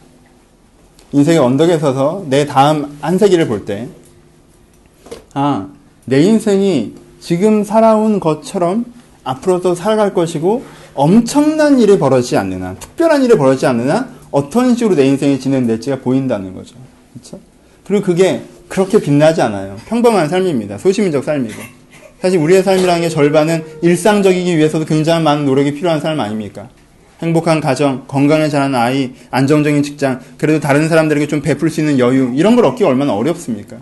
인생의 1.13 1.41
언덕에 1.41 1.79
서서 1.79 2.25
내 2.27 2.47
다음 2.47 2.97
한 3.03 3.19
세기를 3.19 3.49
볼 3.49 3.67
때, 3.67 3.87
아, 5.35 5.69
내 6.07 6.23
인생이 6.23 6.95
지금 7.21 7.65
살아온 7.65 8.19
것처럼 8.19 8.87
앞으로도 9.25 9.75
살아갈 9.75 10.15
것이고, 10.15 10.81
엄청난 10.95 11.79
일이 11.79 11.99
벌어지지 11.99 12.37
않는 12.37 12.63
한, 12.63 12.79
특별한 12.79 13.23
일이 13.23 13.37
벌어지지 13.37 13.67
않는 13.67 13.91
한, 13.91 14.11
어떤 14.31 14.75
식으로 14.75 14.95
내 14.95 15.07
인생이 15.07 15.39
진행될지가 15.41 16.01
보인다는 16.01 16.55
거죠. 16.55 16.75
그렇죠? 17.13 17.39
그리고 17.85 18.05
그게 18.05 18.43
그렇게 18.69 18.99
빛나지 18.99 19.43
않아요. 19.43 19.77
평범한 19.87 20.29
삶입니다. 20.29 20.79
소시민적 20.79 21.25
삶이고. 21.25 21.61
사실 22.21 22.39
우리의 22.39 22.63
삶이라는 22.63 23.03
게 23.03 23.09
절반은 23.09 23.65
일상적이기 23.83 24.57
위해서도 24.57 24.85
굉장히 24.85 25.23
많은 25.25 25.45
노력이 25.45 25.75
필요한 25.75 26.01
삶 26.01 26.21
아닙니까? 26.21 26.69
행복한 27.21 27.61
가정, 27.61 28.05
건강에 28.09 28.49
자라는 28.49 28.79
아이, 28.79 29.13
안정적인 29.31 29.83
직장, 29.83 30.21
그래도 30.39 30.61
다른 30.61 30.89
사람들에게 30.89 31.27
좀 31.27 31.43
베풀 31.43 31.69
수 31.71 31.81
있는 31.81 31.99
여유, 31.99 32.33
이런 32.35 32.57
걸 32.57 32.65
얻기 32.65 32.85
얼마나 32.85 33.13
어렵습니까? 33.15 33.77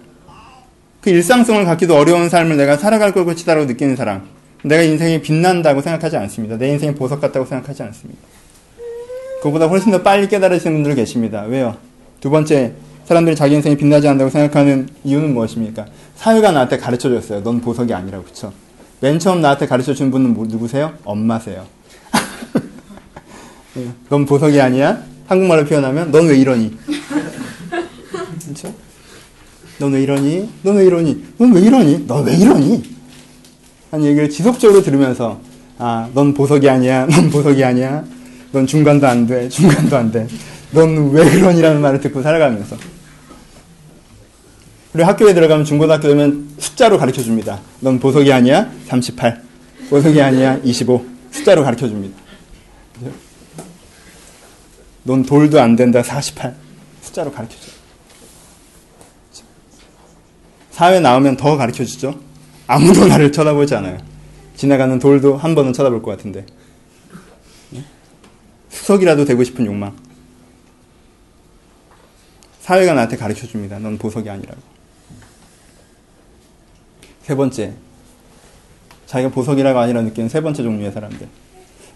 그 1.00 1.10
일상성을 1.10 1.64
갖기도 1.64 1.96
어려운 1.96 2.28
삶을 2.28 2.56
내가 2.56 2.76
살아갈 2.76 3.12
것 3.12 3.24
것이다라고 3.24 3.66
느끼는 3.66 3.96
사람. 3.96 4.22
내가 4.62 4.82
인생이 4.82 5.22
빛난다고 5.22 5.80
생각하지 5.80 6.16
않습니다. 6.16 6.56
내 6.56 6.68
인생이 6.68 6.94
보석 6.94 7.20
같다고 7.20 7.46
생각하지 7.46 7.82
않습니다. 7.84 8.20
그보다 9.42 9.66
훨씬 9.66 9.90
더 9.90 10.02
빨리 10.02 10.28
깨달으시는 10.28 10.76
분들 10.76 10.94
계십니다. 10.94 11.42
왜요? 11.42 11.76
두 12.20 12.28
번째, 12.28 12.74
사람들이 13.06 13.34
자기 13.34 13.54
인생이 13.54 13.76
빛나지 13.76 14.06
않는다고 14.06 14.30
생각하는 14.30 14.88
이유는 15.02 15.32
무엇입니까? 15.32 15.86
사회가 16.16 16.52
나한테 16.52 16.76
가르쳐 16.76 17.08
줬어요. 17.08 17.42
넌 17.42 17.60
보석이 17.60 17.94
아니라고, 17.94 18.24
그쵸? 18.24 18.52
맨 19.00 19.18
처음 19.18 19.40
나한테 19.40 19.66
가르쳐 19.66 19.94
준 19.94 20.10
분은 20.10 20.34
뭐, 20.34 20.46
누구세요? 20.46 20.92
엄마세요. 21.04 21.66
넌 24.10 24.26
보석이 24.26 24.60
아니야? 24.60 25.02
한국말로 25.26 25.64
표현하면, 25.64 26.10
넌 26.12 26.28
왜 26.28 26.36
이러니? 26.36 26.76
그쵸? 28.46 28.74
넌왜 29.78 30.02
이러니? 30.02 30.50
넌 30.62 30.76
왜 30.76 30.84
이러니? 30.84 31.24
넌 31.38 31.52
왜 31.52 31.62
이러니? 31.62 32.06
넌 32.06 32.26
왜 32.26 32.36
이러니? 32.36 32.89
한 33.90 34.04
얘기를 34.04 34.30
지속적으로 34.30 34.82
들으면서, 34.82 35.40
아, 35.78 36.08
넌 36.14 36.32
보석이 36.34 36.68
아니야. 36.68 37.06
넌 37.10 37.30
보석이 37.30 37.62
아니야. 37.64 38.04
넌 38.52 38.66
중간도 38.66 39.06
안 39.06 39.26
돼. 39.26 39.48
중간도 39.48 39.96
안 39.96 40.10
돼. 40.10 40.26
넌 40.72 41.10
왜 41.10 41.28
그러니라는 41.28 41.80
말을 41.80 42.00
듣고 42.00 42.22
살아가면서. 42.22 42.76
그리고 44.92 45.08
학교에 45.08 45.34
들어가면 45.34 45.64
중고등학교 45.64 46.08
되면 46.08 46.48
숫자로 46.58 46.98
가르쳐 46.98 47.22
줍니다. 47.22 47.60
넌 47.80 48.00
보석이 48.00 48.32
아니야? 48.32 48.70
38. 48.86 49.42
보석이 49.88 50.20
아니야? 50.20 50.58
25. 50.64 51.04
숫자로 51.30 51.62
가르쳐 51.62 51.88
줍니다. 51.88 52.16
넌 55.04 55.24
돌도 55.24 55.60
안 55.60 55.76
된다. 55.76 56.02
48. 56.02 56.54
숫자로 57.02 57.30
가르쳐 57.32 57.54
줘. 57.54 57.70
사회 60.72 60.98
나오면 60.98 61.36
더 61.36 61.56
가르쳐 61.56 61.84
주죠. 61.84 62.18
아무도 62.70 63.08
나를 63.08 63.32
쳐다보지 63.32 63.74
않아요. 63.74 63.98
지나가는 64.56 64.96
돌도 65.00 65.36
한 65.36 65.56
번은 65.56 65.72
쳐다볼 65.72 66.02
것 66.02 66.12
같은데. 66.12 66.46
수석이라도 68.68 69.24
되고 69.24 69.42
싶은 69.42 69.66
욕망. 69.66 69.96
사회가 72.60 72.94
나한테 72.94 73.16
가르쳐 73.16 73.48
줍니다. 73.48 73.80
넌 73.80 73.98
보석이 73.98 74.30
아니라고. 74.30 74.60
세 77.22 77.34
번째. 77.34 77.72
자기가 79.06 79.30
보석이라고 79.32 79.76
아니라 79.76 80.02
느끼는 80.02 80.28
세 80.28 80.40
번째 80.40 80.62
종류의 80.62 80.92
사람들. 80.92 81.26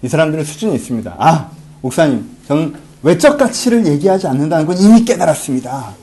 이 0.02 0.08
사람들은 0.08 0.42
수준이 0.42 0.74
있습니다. 0.74 1.14
아, 1.16 1.52
목사님, 1.82 2.28
저는 2.48 2.74
외적 3.04 3.38
가치를 3.38 3.86
얘기하지 3.86 4.26
않는다는 4.26 4.66
건 4.66 4.76
이미 4.78 5.04
깨달았습니다. 5.04 5.94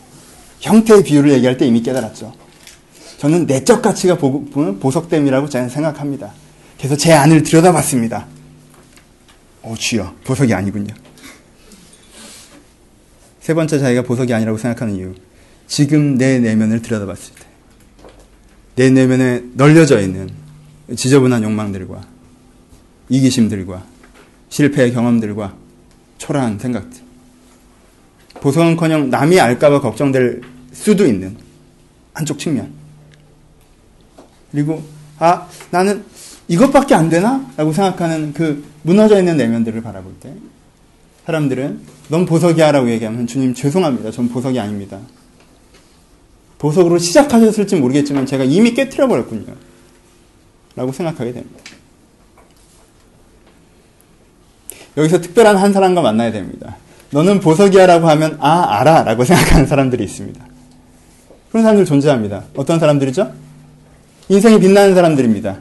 형태의 0.61 1.03
비유를 1.03 1.33
얘기할 1.33 1.57
때 1.57 1.67
이미 1.67 1.81
깨달았죠. 1.81 2.40
저는 3.21 3.45
내적 3.45 3.83
가치가 3.83 4.17
보석됨이라고 4.17 5.47
저는 5.47 5.69
생각합니다. 5.69 6.33
그래서 6.79 6.97
제 6.97 7.13
안을 7.13 7.43
들여다봤습니다. 7.43 8.25
오, 9.61 9.75
주여, 9.75 10.15
보석이 10.23 10.51
아니군요. 10.55 10.91
세 13.39 13.53
번째 13.53 13.77
자기가 13.77 14.01
보석이 14.01 14.33
아니라고 14.33 14.57
생각하는 14.57 14.95
이유. 14.95 15.13
지금 15.67 16.17
내 16.17 16.39
내면을 16.39 16.81
들여다봤을 16.81 17.35
때. 17.35 17.45
내 18.75 18.89
내면에 18.89 19.43
널려져 19.53 20.01
있는 20.01 20.27
지저분한 20.95 21.43
욕망들과 21.43 22.01
이기심들과 23.09 23.85
실패의 24.49 24.93
경험들과 24.93 25.55
초라한 26.17 26.57
생각들. 26.57 27.01
보석은커녕 28.41 29.11
남이 29.11 29.39
알까봐 29.39 29.79
걱정될 29.81 30.41
수도 30.73 31.05
있는 31.05 31.37
한쪽 32.15 32.39
측면. 32.39 32.80
그리고 34.51 34.83
아 35.19 35.47
나는 35.69 36.03
이것밖에 36.47 36.93
안 36.93 37.09
되나? 37.09 37.45
라고 37.57 37.71
생각하는 37.71 38.33
그 38.33 38.65
무너져 38.83 39.19
있는 39.19 39.37
내면들을 39.37 39.81
바라볼 39.81 40.13
때 40.19 40.33
사람들은 41.25 41.81
넌 42.09 42.25
보석이야 42.25 42.71
라고 42.71 42.89
얘기하면 42.89 43.27
주님 43.27 43.53
죄송합니다. 43.53 44.11
전 44.11 44.27
보석이 44.29 44.59
아닙니다. 44.59 44.99
보석으로 46.57 46.97
시작하셨을지 46.97 47.77
모르겠지만 47.77 48.25
제가 48.25 48.43
이미 48.43 48.73
깨뜨려 48.73 49.07
버렸군요. 49.07 49.53
라고 50.75 50.91
생각하게 50.91 51.33
됩니다. 51.33 51.63
여기서 54.97 55.21
특별한 55.21 55.57
한 55.57 55.73
사람과 55.73 56.01
만나야 56.01 56.31
됩니다. 56.31 56.77
너는 57.11 57.39
보석이야 57.39 57.85
라고 57.85 58.07
하면 58.09 58.37
아 58.39 58.79
알아 58.79 59.03
라고 59.03 59.23
생각하는 59.23 59.67
사람들이 59.67 60.03
있습니다. 60.03 60.45
그런 61.49 61.63
사람들 61.63 61.85
존재합니다. 61.85 62.43
어떤 62.55 62.79
사람들이죠? 62.79 63.31
인생이 64.29 64.59
빛나는 64.59 64.95
사람들입니다. 64.95 65.59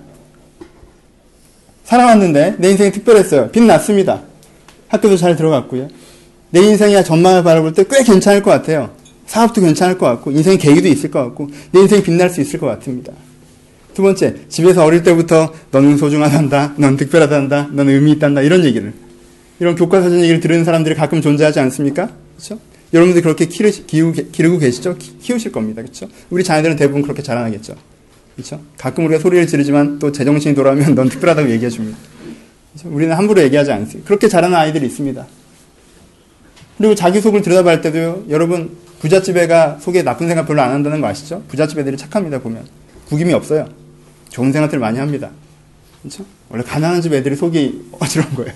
살아왔는데 1.85 2.57
내 2.59 2.70
인생이 2.70 2.92
특별했어요. 2.92 3.51
빛났습니다. 3.51 4.23
학교도 4.88 5.16
잘 5.16 5.37
들어갔고요. 5.37 5.88
내 6.51 6.61
인생이야 6.61 7.03
전망을 7.03 7.42
바라볼 7.42 7.73
때 7.73 7.85
꽤 7.85 8.03
괜찮을 8.05 8.42
것 8.42 8.51
같아요. 8.51 8.90
사업도 9.27 9.61
괜찮을 9.61 9.99
것 9.99 10.07
같고 10.07 10.31
인생의 10.33 10.59
계기도 10.59 10.88
있을 10.88 11.11
것 11.11 11.20
같고 11.25 11.49
내 11.73 11.81
인생이 11.81 12.03
빛날 12.03 12.31
수 12.31 12.40
있을 12.40 12.59
것 12.59 12.66
같습니다. 12.66 13.12
두 13.94 14.03
번째, 14.03 14.37
집에서 14.49 14.85
어릴 14.85 15.03
때부터 15.03 15.53
너는 15.73 15.96
소중하단다, 15.96 16.75
넌 16.79 16.96
특별하단다, 16.96 17.70
넌 17.73 17.88
의미 17.88 18.12
있단다 18.12 18.40
이런 18.42 18.64
얘기를 18.64 18.92
이런 19.59 19.75
교과서적 19.75 20.18
얘기를 20.20 20.40
들은 20.40 20.64
사람들이 20.64 20.94
가끔 20.94 21.20
존재하지 21.20 21.61
않습니까? 21.61 22.11
그렇죠? 22.37 22.59
여러분들 22.92 23.23
그렇게 23.23 23.46
기우, 23.46 24.12
기르고 24.12 24.59
계시죠? 24.59 24.96
키, 25.20 25.33
우실 25.33 25.53
겁니다. 25.53 25.83
그렇죠? 25.83 26.09
우리 26.31 26.42
자녀들은 26.42 26.77
대부분 26.77 27.03
그렇게 27.03 27.23
자라나겠죠. 27.23 27.75
그렇죠? 28.35 28.61
가끔 28.79 29.07
우리가 29.07 29.21
소리를 29.21 29.47
지르지만 29.47 29.99
또 29.99 30.12
제정신이 30.12 30.55
돌아오면 30.55 30.95
넌 30.95 31.09
특별하다고 31.09 31.51
얘기해 31.51 31.71
줍니다. 31.71 31.99
그렇죠? 32.73 32.95
우리는 32.95 33.14
함부로 33.14 33.43
얘기하지 33.43 33.73
않습니다. 33.73 34.07
그렇게 34.07 34.29
자라는 34.29 34.57
아이들이 34.57 34.87
있습니다. 34.87 35.27
그리고 36.79 36.95
자기 36.95 37.21
속을 37.21 37.43
들여다볼 37.43 37.83
때도요. 37.83 38.25
여러분 38.31 38.77
부잣집 39.01 39.37
애가 39.37 39.79
속에 39.81 40.03
나쁜 40.03 40.29
생각 40.29 40.47
별로 40.47 40.62
안 40.62 40.71
한다는 40.71 41.01
거 41.01 41.09
아시죠? 41.09 41.43
부잣집 41.49 41.79
애들이 41.79 41.97
착합니다 41.97 42.38
보면 42.40 42.64
구김이 43.09 43.33
없어요. 43.33 43.69
좋은 44.31 44.53
생각들 44.53 44.79
많이 44.79 44.99
합니다. 44.99 45.31
그렇죠? 46.01 46.25
원래 46.49 46.62
가난한 46.62 47.03
집 47.03 47.12
애들이 47.12 47.37
속이 47.37 47.90
어지러운 47.99 48.35
거예요. 48.35 48.53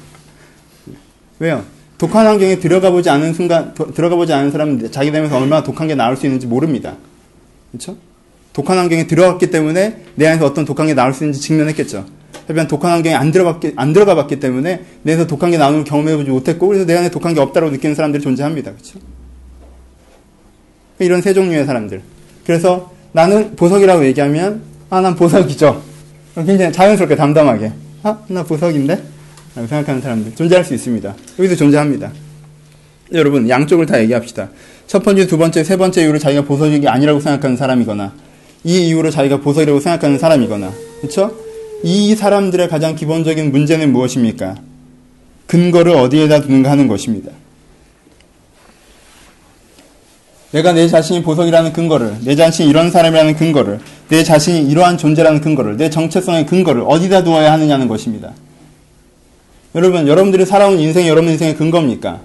왜요? 1.39 1.65
독한 1.99 2.27
환경에 2.27 2.59
들어가 2.59 2.91
보지 2.91 3.11
않은 3.11 3.35
순간 3.35 3.75
들어가 3.75 4.17
보지 4.17 4.33
않은 4.33 4.51
사람은 4.51 4.91
자기 4.91 5.11
되면서 5.11 5.37
얼마나 5.37 5.63
독한 5.63 5.89
게 5.89 5.95
나올 5.95 6.17
수 6.17 6.27
있는지 6.27 6.47
모릅니다. 6.47 6.97
그렇죠? 7.73 7.97
독한 8.55 8.79
환경에 8.79 9.07
들어갔기 9.07 9.51
때문에 9.51 10.05
내 10.14 10.27
안에서 10.29 10.47
어떤 10.47 10.64
독한 10.64 10.87
게 10.87 10.95
나올 10.95 11.12
수 11.12 11.25
있는지 11.25 11.40
직면했겠죠. 11.40 12.07
하지만 12.47 12.69
독한 12.69 12.93
환경에 12.93 13.14
안 13.14 13.33
들어갔기, 13.33 13.73
안 13.77 13.93
들어가 13.93 14.14
봤기 14.14 14.38
때문에 14.38 14.85
내에서 15.03 15.27
독한 15.27 15.51
게 15.51 15.59
나오는 15.59 15.81
걸 15.81 15.85
경험해보지 15.85 16.31
못했고, 16.31 16.69
그래서 16.69 16.87
내 16.87 16.97
안에 16.97 17.11
독한 17.11 17.35
게 17.35 17.40
없다고 17.40 17.71
느끼는 17.71 17.97
사람들이 17.97 18.23
존재합니다. 18.23 18.71
그렇죠? 18.71 19.01
이런 21.01 21.21
세 21.21 21.35
종류의 21.35 21.67
사람들. 21.67 22.03
그래서 22.47 22.93
나는 23.12 23.57
보석이라고 23.57 24.05
얘기하면, 24.07 24.62
아, 24.88 25.01
난 25.01 25.17
보석이죠. 25.17 25.83
굉장히 26.37 26.73
자연스럽게 26.73 27.17
담담하게. 27.17 27.73
아, 28.05 28.19
나 28.29 28.45
보석인데? 28.45 29.03
라고 29.57 29.67
생각하는 29.67 30.01
사람들. 30.01 30.37
존재할 30.37 30.64
수 30.64 30.75
있습니다. 30.75 31.14
여기도 31.38 31.57
존재합니다. 31.57 32.12
여러분, 33.12 33.49
양쪽을 33.49 33.87
다 33.87 34.01
얘기합시다. 34.01 34.51
첫 34.87 35.03
번째, 35.03 35.27
두 35.27 35.38
번째, 35.38 35.64
세 35.64 35.77
번째 35.77 36.03
이유로 36.03 36.19
자기가 36.19 36.45
보석이 36.45 36.87
아니라고 36.87 37.19
생각하는 37.19 37.57
사람이거나, 37.57 38.12
이 38.64 38.88
이유로 38.88 39.11
자기가 39.11 39.40
보석이라고 39.40 39.79
생각하는 39.81 40.18
사람이거나, 40.18 40.72
그렇죠? 41.00 41.37
이 41.83 42.14
사람들의 42.14 42.68
가장 42.68 42.96
기본적인 42.96 43.53
문제는 43.53 43.92
무엇입니까? 43.92 44.57
근거를 45.46 45.92
어디에다 45.92 46.40
두는가 46.40 46.70
하는 46.70 46.88
것입니다. 46.88 47.31
내가 50.53 50.72
내 50.72 50.88
자신이 50.88 51.22
보석이라는 51.22 51.72
근거를, 51.72 52.16
내 52.24 52.35
자신이 52.37 52.70
이런 52.70 52.90
사람이라는 52.90 53.37
근거를, 53.37 53.81
내 54.09 54.22
자신이 54.22 54.70
이러한 54.70 54.96
존재라는 54.96 55.40
근거를, 55.40 55.77
내 55.77 55.90
정체성의 55.90 56.46
근거를 56.46 56.85
어디다 56.87 57.24
두어야 57.24 57.53
하느냐는 57.53 57.87
것입니다. 57.88 58.33
여러분, 59.74 60.07
여러분들이 60.07 60.46
살아온 60.46 60.79
인생이 60.79 61.09
여러분 61.09 61.33
인생의 61.33 61.57
근거입니까? 61.57 62.20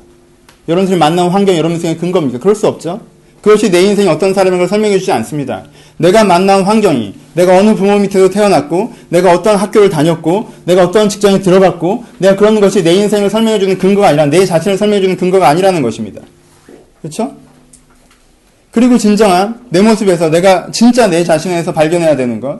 여러분들이 0.68 0.98
만난 0.98 1.30
환경이 1.30 1.58
여러분 1.58 1.76
인생의 1.76 1.98
근거입니까? 1.98 2.40
그럴 2.40 2.56
수 2.56 2.68
없죠? 2.68 3.02
그것이 3.42 3.72
내 3.72 3.82
인생이 3.82 4.08
어떤 4.10 4.34
사람인 4.34 4.60
걸 4.60 4.68
설명해 4.68 5.00
주지 5.00 5.12
않습니다. 5.12 5.64
내가 5.98 6.24
만난 6.24 6.64
환경이, 6.64 7.14
내가 7.34 7.58
어느 7.58 7.74
부모 7.76 7.98
밑에서 7.98 8.30
태어났고, 8.30 8.94
내가 9.10 9.32
어떤 9.32 9.56
학교를 9.56 9.90
다녔고, 9.90 10.50
내가 10.66 10.84
어떤 10.84 11.08
직장에 11.08 11.40
들어갔고, 11.40 12.04
내가 12.18 12.36
그런 12.36 12.60
것이 12.60 12.84
내 12.84 12.94
인생을 12.96 13.30
설명해 13.30 13.60
주는 13.60 13.78
근거가 13.78 14.10
아니라 14.10 14.26
내 14.26 14.46
자신을 14.46 14.78
설명해 14.78 15.02
주는 15.02 15.18
근거가 15.18 15.48
아니라는 15.48 15.82
것입니다. 15.82 16.22
그렇죠? 17.02 17.34
그리고 18.72 18.98
진정한 18.98 19.62
내 19.70 19.82
모습에서 19.82 20.30
내가 20.30 20.68
진짜 20.72 21.08
내 21.08 21.24
자신에서 21.24 21.74
발견해야 21.74 22.16
되는 22.16 22.40
것, 22.40 22.60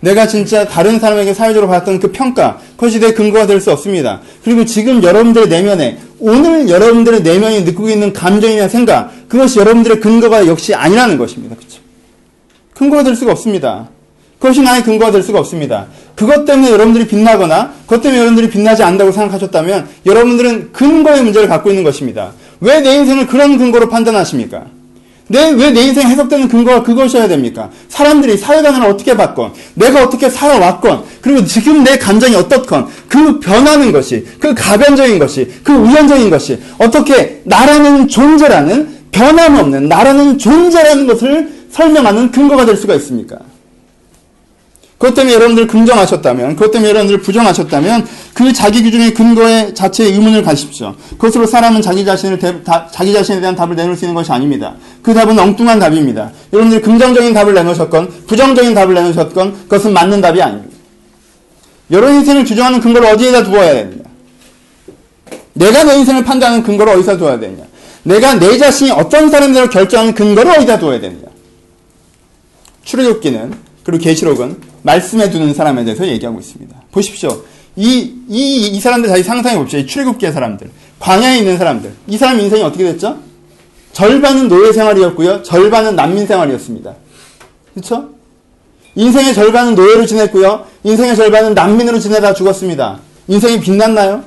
내가 0.00 0.26
진짜 0.26 0.66
다른 0.66 0.98
사람에게 0.98 1.34
사회적으로 1.34 1.68
받았던 1.68 2.00
그 2.00 2.12
평가, 2.12 2.58
그것이 2.76 3.00
내 3.00 3.12
근거가 3.12 3.46
될 3.46 3.60
수 3.60 3.70
없습니다. 3.72 4.20
그리고 4.44 4.64
지금 4.64 5.02
여러분들의 5.02 5.48
내면에, 5.48 5.98
오늘 6.20 6.68
여러분들의 6.68 7.22
내면이 7.22 7.62
느끼고 7.62 7.88
있는 7.88 8.12
감정이나 8.12 8.68
생각, 8.68 9.12
그것이 9.28 9.58
여러분들의 9.58 10.00
근거가 10.00 10.46
역시 10.46 10.74
아니라는 10.74 11.18
것입니다. 11.18 11.54
그렇죠? 11.56 11.80
근거가 12.74 13.02
될 13.02 13.14
수가 13.14 13.32
없습니다. 13.32 13.88
그것이 14.38 14.62
나의 14.62 14.84
근거가 14.84 15.10
될 15.10 15.22
수가 15.22 15.40
없습니다. 15.40 15.86
그것 16.14 16.44
때문에 16.44 16.70
여러분들이 16.70 17.08
빛나거나 17.08 17.72
그것 17.86 18.00
때문에 18.00 18.20
여러분들이 18.20 18.48
빛나지 18.50 18.82
않는다고 18.84 19.10
생각하셨다면 19.12 19.88
여러분들은 20.06 20.72
근거의 20.72 21.22
문제를 21.22 21.48
갖고 21.48 21.70
있는 21.70 21.82
것입니다. 21.84 22.32
왜 22.60 22.80
내 22.80 22.94
인생을 22.96 23.26
그런 23.26 23.58
근거로 23.58 23.88
판단하십니까? 23.88 24.66
내, 25.30 25.50
왜 25.50 25.72
내 25.72 25.82
인생 25.82 26.08
해석되는 26.08 26.48
근거가 26.48 26.82
그것이어야 26.84 27.28
됩니까? 27.28 27.68
사람들이 27.88 28.38
사회관을 28.38 28.86
어떻게 28.86 29.16
봤건, 29.16 29.52
내가 29.74 30.02
어떻게 30.04 30.30
살아왔건, 30.30 31.02
그리고 31.20 31.44
지금 31.44 31.84
내 31.84 31.98
감정이 31.98 32.34
어떻건, 32.34 32.86
그 33.08 33.38
변하는 33.38 33.92
것이, 33.92 34.24
그 34.40 34.54
가변적인 34.54 35.18
것이, 35.18 35.50
그 35.62 35.72
우연적인 35.72 36.30
것이, 36.30 36.58
어떻게 36.78 37.42
나라는 37.44 38.08
존재라는, 38.08 38.97
변함없는 39.12 39.88
나라는 39.88 40.38
존재라는 40.38 41.06
것을 41.06 41.66
설명하는 41.70 42.30
근거가 42.30 42.64
될 42.64 42.76
수가 42.76 42.94
있습니까? 42.96 43.38
그것 44.98 45.14
때문에 45.14 45.34
여러분들 45.34 45.68
긍정하셨다면, 45.68 46.56
그것 46.56 46.72
때문에 46.72 46.90
여러분들 46.90 47.20
부정하셨다면, 47.20 48.04
그 48.34 48.52
자기 48.52 48.82
규정의 48.82 49.14
근거에 49.14 49.72
자체의 49.72 50.12
의문을 50.12 50.42
가십시오. 50.42 50.96
그것으로 51.10 51.46
사람은 51.46 51.82
자기 51.82 52.04
자신을, 52.04 52.40
대, 52.40 52.64
다, 52.64 52.88
자기 52.90 53.12
자신에 53.12 53.38
대한 53.38 53.54
답을 53.54 53.76
내놓을 53.76 53.96
수 53.96 54.04
있는 54.04 54.16
것이 54.16 54.32
아닙니다. 54.32 54.74
그 55.00 55.14
답은 55.14 55.38
엉뚱한 55.38 55.78
답입니다. 55.78 56.32
여러분들이 56.52 56.82
긍정적인 56.82 57.32
답을 57.32 57.54
내놓으셨건, 57.54 58.24
부정적인 58.26 58.74
답을 58.74 58.94
내놓으셨건, 58.94 59.52
그것은 59.62 59.92
맞는 59.92 60.20
답이 60.20 60.42
아닙니다. 60.42 60.76
여러 61.92 62.10
인생을 62.10 62.44
규정하는 62.44 62.80
근거를 62.80 63.08
어디에다 63.10 63.44
두어야 63.44 63.72
되느냐? 63.74 64.02
내가 65.54 65.84
내 65.84 65.94
인생을 65.96 66.24
판단하는 66.24 66.64
근거를 66.64 66.94
어디다 66.94 67.16
두어야 67.16 67.38
되느냐? 67.38 67.67
내가 68.02 68.34
내 68.34 68.56
자신이 68.58 68.90
어떤 68.90 69.30
사람들을 69.30 69.70
결정하는 69.70 70.14
근거를 70.14 70.52
어디다 70.52 70.78
두어야 70.78 71.00
되느냐? 71.00 71.26
출애굽기는 72.84 73.54
그리고 73.84 74.02
계시록은 74.02 74.60
말씀해 74.82 75.30
두는 75.30 75.54
사람에 75.54 75.84
대해서 75.84 76.06
얘기하고 76.06 76.40
있습니다. 76.40 76.76
보십시오. 76.92 77.42
이, 77.76 78.14
이, 78.28 78.66
이 78.68 78.80
사람들 78.80 79.08
다시 79.08 79.22
상상해 79.22 79.56
봅시다. 79.56 79.78
이 79.78 79.86
출애굽기의 79.86 80.32
사람들. 80.32 80.70
광야에 80.98 81.38
있는 81.38 81.58
사람들. 81.58 81.92
이 82.08 82.16
사람 82.16 82.40
인생이 82.40 82.62
어떻게 82.62 82.84
됐죠? 82.84 83.18
절반은 83.92 84.48
노예 84.48 84.72
생활이었고요. 84.72 85.42
절반은 85.42 85.96
난민 85.96 86.26
생활이었습니다. 86.26 86.94
그렇죠? 87.74 88.10
인생의 88.94 89.34
절반은 89.34 89.74
노예로 89.74 90.06
지냈고요. 90.06 90.66
인생의 90.82 91.14
절반은 91.16 91.54
난민으로 91.54 91.98
지내다 91.98 92.34
죽었습니다. 92.34 93.00
인생이 93.28 93.60
빛났나요? 93.60 94.24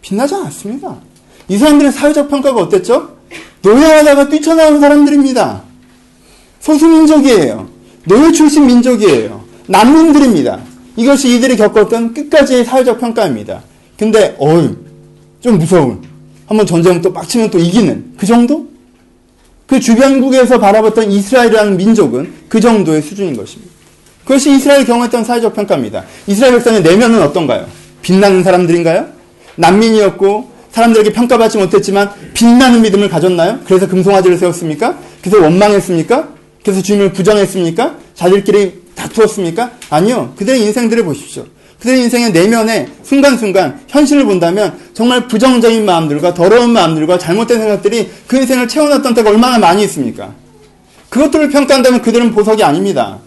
빛나지 0.00 0.34
않았습니다. 0.34 0.96
이 1.48 1.56
사람들의 1.56 1.92
사회적 1.92 2.28
평가가 2.28 2.60
어땠죠? 2.60 3.16
노예하다가 3.62 4.28
뛰쳐나온 4.28 4.80
사람들입니다. 4.80 5.62
소수민족이에요. 6.60 7.68
노예 8.04 8.32
출신 8.32 8.66
민족이에요. 8.66 9.44
난민들입니다. 9.66 10.60
이것이 10.96 11.36
이들이 11.36 11.56
겪었던 11.56 12.14
끝까지의 12.14 12.64
사회적 12.64 13.00
평가입니다. 13.00 13.62
근데 13.98 14.36
어유 14.40 14.76
좀 15.40 15.58
무서운 15.58 16.02
한번 16.46 16.66
전쟁 16.66 17.00
또 17.00 17.12
빡치면 17.12 17.50
또 17.50 17.58
이기는 17.58 18.14
그 18.16 18.26
정도? 18.26 18.66
그 19.66 19.78
주변국에서 19.80 20.58
바라봤던 20.58 21.10
이스라엘이라는 21.10 21.76
민족은 21.76 22.32
그 22.48 22.60
정도의 22.60 23.02
수준인 23.02 23.36
것입니다. 23.36 23.70
그것이 24.24 24.52
이스라엘 24.52 24.84
경험했던 24.84 25.24
사회적 25.24 25.54
평가입니다. 25.54 26.04
이스라엘 26.26 26.54
백성의 26.54 26.82
내면은 26.82 27.22
어떤가요? 27.22 27.66
빛나는 28.02 28.42
사람들인가요? 28.42 29.06
난민이었고 29.56 30.57
사람들에게 30.72 31.12
평가받지 31.12 31.58
못했지만 31.58 32.10
빛나는 32.34 32.82
믿음을 32.82 33.08
가졌나요? 33.08 33.60
그래서 33.64 33.88
금송아지를 33.88 34.36
세웠습니까? 34.36 34.98
그래서 35.20 35.42
원망했습니까? 35.42 36.28
그래서 36.62 36.82
주님을 36.82 37.12
부정했습니까? 37.12 37.96
자들끼리 38.14 38.82
다투었습니까? 38.94 39.70
아니요. 39.90 40.34
그들의 40.36 40.60
인생들을 40.62 41.04
보십시오. 41.04 41.46
그들의 41.78 42.02
인생의 42.02 42.32
내면에 42.32 42.88
순간순간 43.04 43.80
현실을 43.86 44.24
본다면 44.24 44.76
정말 44.94 45.28
부정적인 45.28 45.84
마음들과 45.84 46.34
더러운 46.34 46.70
마음들과 46.70 47.18
잘못된 47.18 47.58
생각들이 47.58 48.10
그 48.26 48.36
인생을 48.36 48.66
채워놨던 48.66 49.14
때가 49.14 49.30
얼마나 49.30 49.58
많이 49.58 49.84
있습니까? 49.84 50.34
그것들을 51.08 51.50
평가한다면 51.50 52.02
그들은 52.02 52.32
보석이 52.32 52.62
아닙니다. 52.64 53.18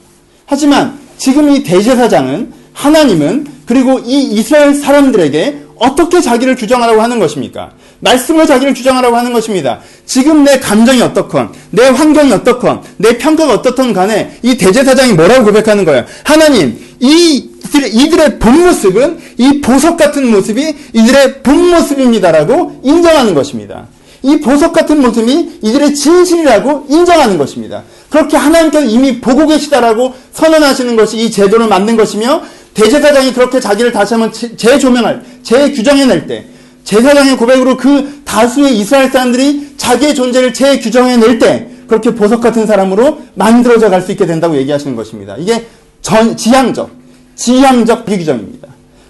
하지만 0.45 0.99
지금 1.17 1.49
이 1.49 1.63
대제사장은 1.63 2.51
하나님은 2.73 3.47
그리고 3.65 3.99
이 3.99 4.23
이스라엘 4.23 4.73
사람들에게 4.73 5.61
어떻게 5.81 6.21
자기를 6.21 6.55
규정하라고 6.55 7.01
하는 7.01 7.17
것입니까? 7.17 7.71
말씀을 8.01 8.45
자기를 8.45 8.75
규정하라고 8.75 9.15
하는 9.15 9.33
것입니다. 9.33 9.79
지금 10.05 10.43
내 10.43 10.59
감정이 10.59 11.01
어떻건, 11.01 11.51
내 11.71 11.87
환경이 11.87 12.31
어떻건, 12.31 12.81
내 12.97 13.17
평가가 13.17 13.53
어떻건 13.53 13.91
간에 13.91 14.37
이 14.43 14.57
대제사장이 14.57 15.13
뭐라고 15.13 15.45
고백하는 15.45 15.83
거예요? 15.83 16.05
하나님, 16.23 16.79
이 16.99 17.49
이들의 17.73 18.37
본 18.37 18.63
모습은 18.63 19.19
이 19.37 19.61
보석 19.61 19.97
같은 19.97 20.29
모습이 20.29 20.75
이들의 20.93 21.41
본 21.41 21.71
모습입니다라고 21.71 22.81
인정하는 22.83 23.33
것입니다. 23.33 23.87
이 24.23 24.39
보석 24.39 24.73
같은 24.73 25.01
모습이 25.01 25.61
이들의 25.63 25.95
진실이라고 25.95 26.85
인정하는 26.89 27.39
것입니다. 27.39 27.81
그렇게 28.09 28.37
하나님께서 28.37 28.85
이미 28.85 29.19
보고 29.19 29.47
계시다라고 29.47 30.13
선언하시는 30.33 30.95
것이 30.95 31.17
이 31.17 31.31
제도를 31.31 31.67
만든 31.67 31.97
것이며 31.97 32.43
대제사장이 32.73 33.33
그렇게 33.33 33.59
자기를 33.59 33.91
다시 33.91 34.13
한번 34.13 34.31
재조명할, 34.31 35.23
재규정해낼 35.43 36.27
때 36.27 36.45
제사장의 36.83 37.37
고백으로 37.37 37.77
그 37.77 38.21
다수의 38.25 38.77
이스라엘 38.77 39.11
사람들이 39.11 39.75
자기의 39.77 40.15
존재를 40.15 40.53
재규정해낼 40.53 41.39
때 41.39 41.67
그렇게 41.87 42.15
보석 42.15 42.41
같은 42.41 42.65
사람으로 42.65 43.21
만들어져 43.35 43.89
갈 43.89 44.01
수 44.01 44.11
있게 44.11 44.25
된다고 44.25 44.55
얘기하시는 44.55 44.95
것입니다. 44.95 45.35
이게 45.37 45.67
전, 46.01 46.35
지향적, 46.35 46.89
지향적 47.35 48.05
자기규정입니다. 48.05 48.67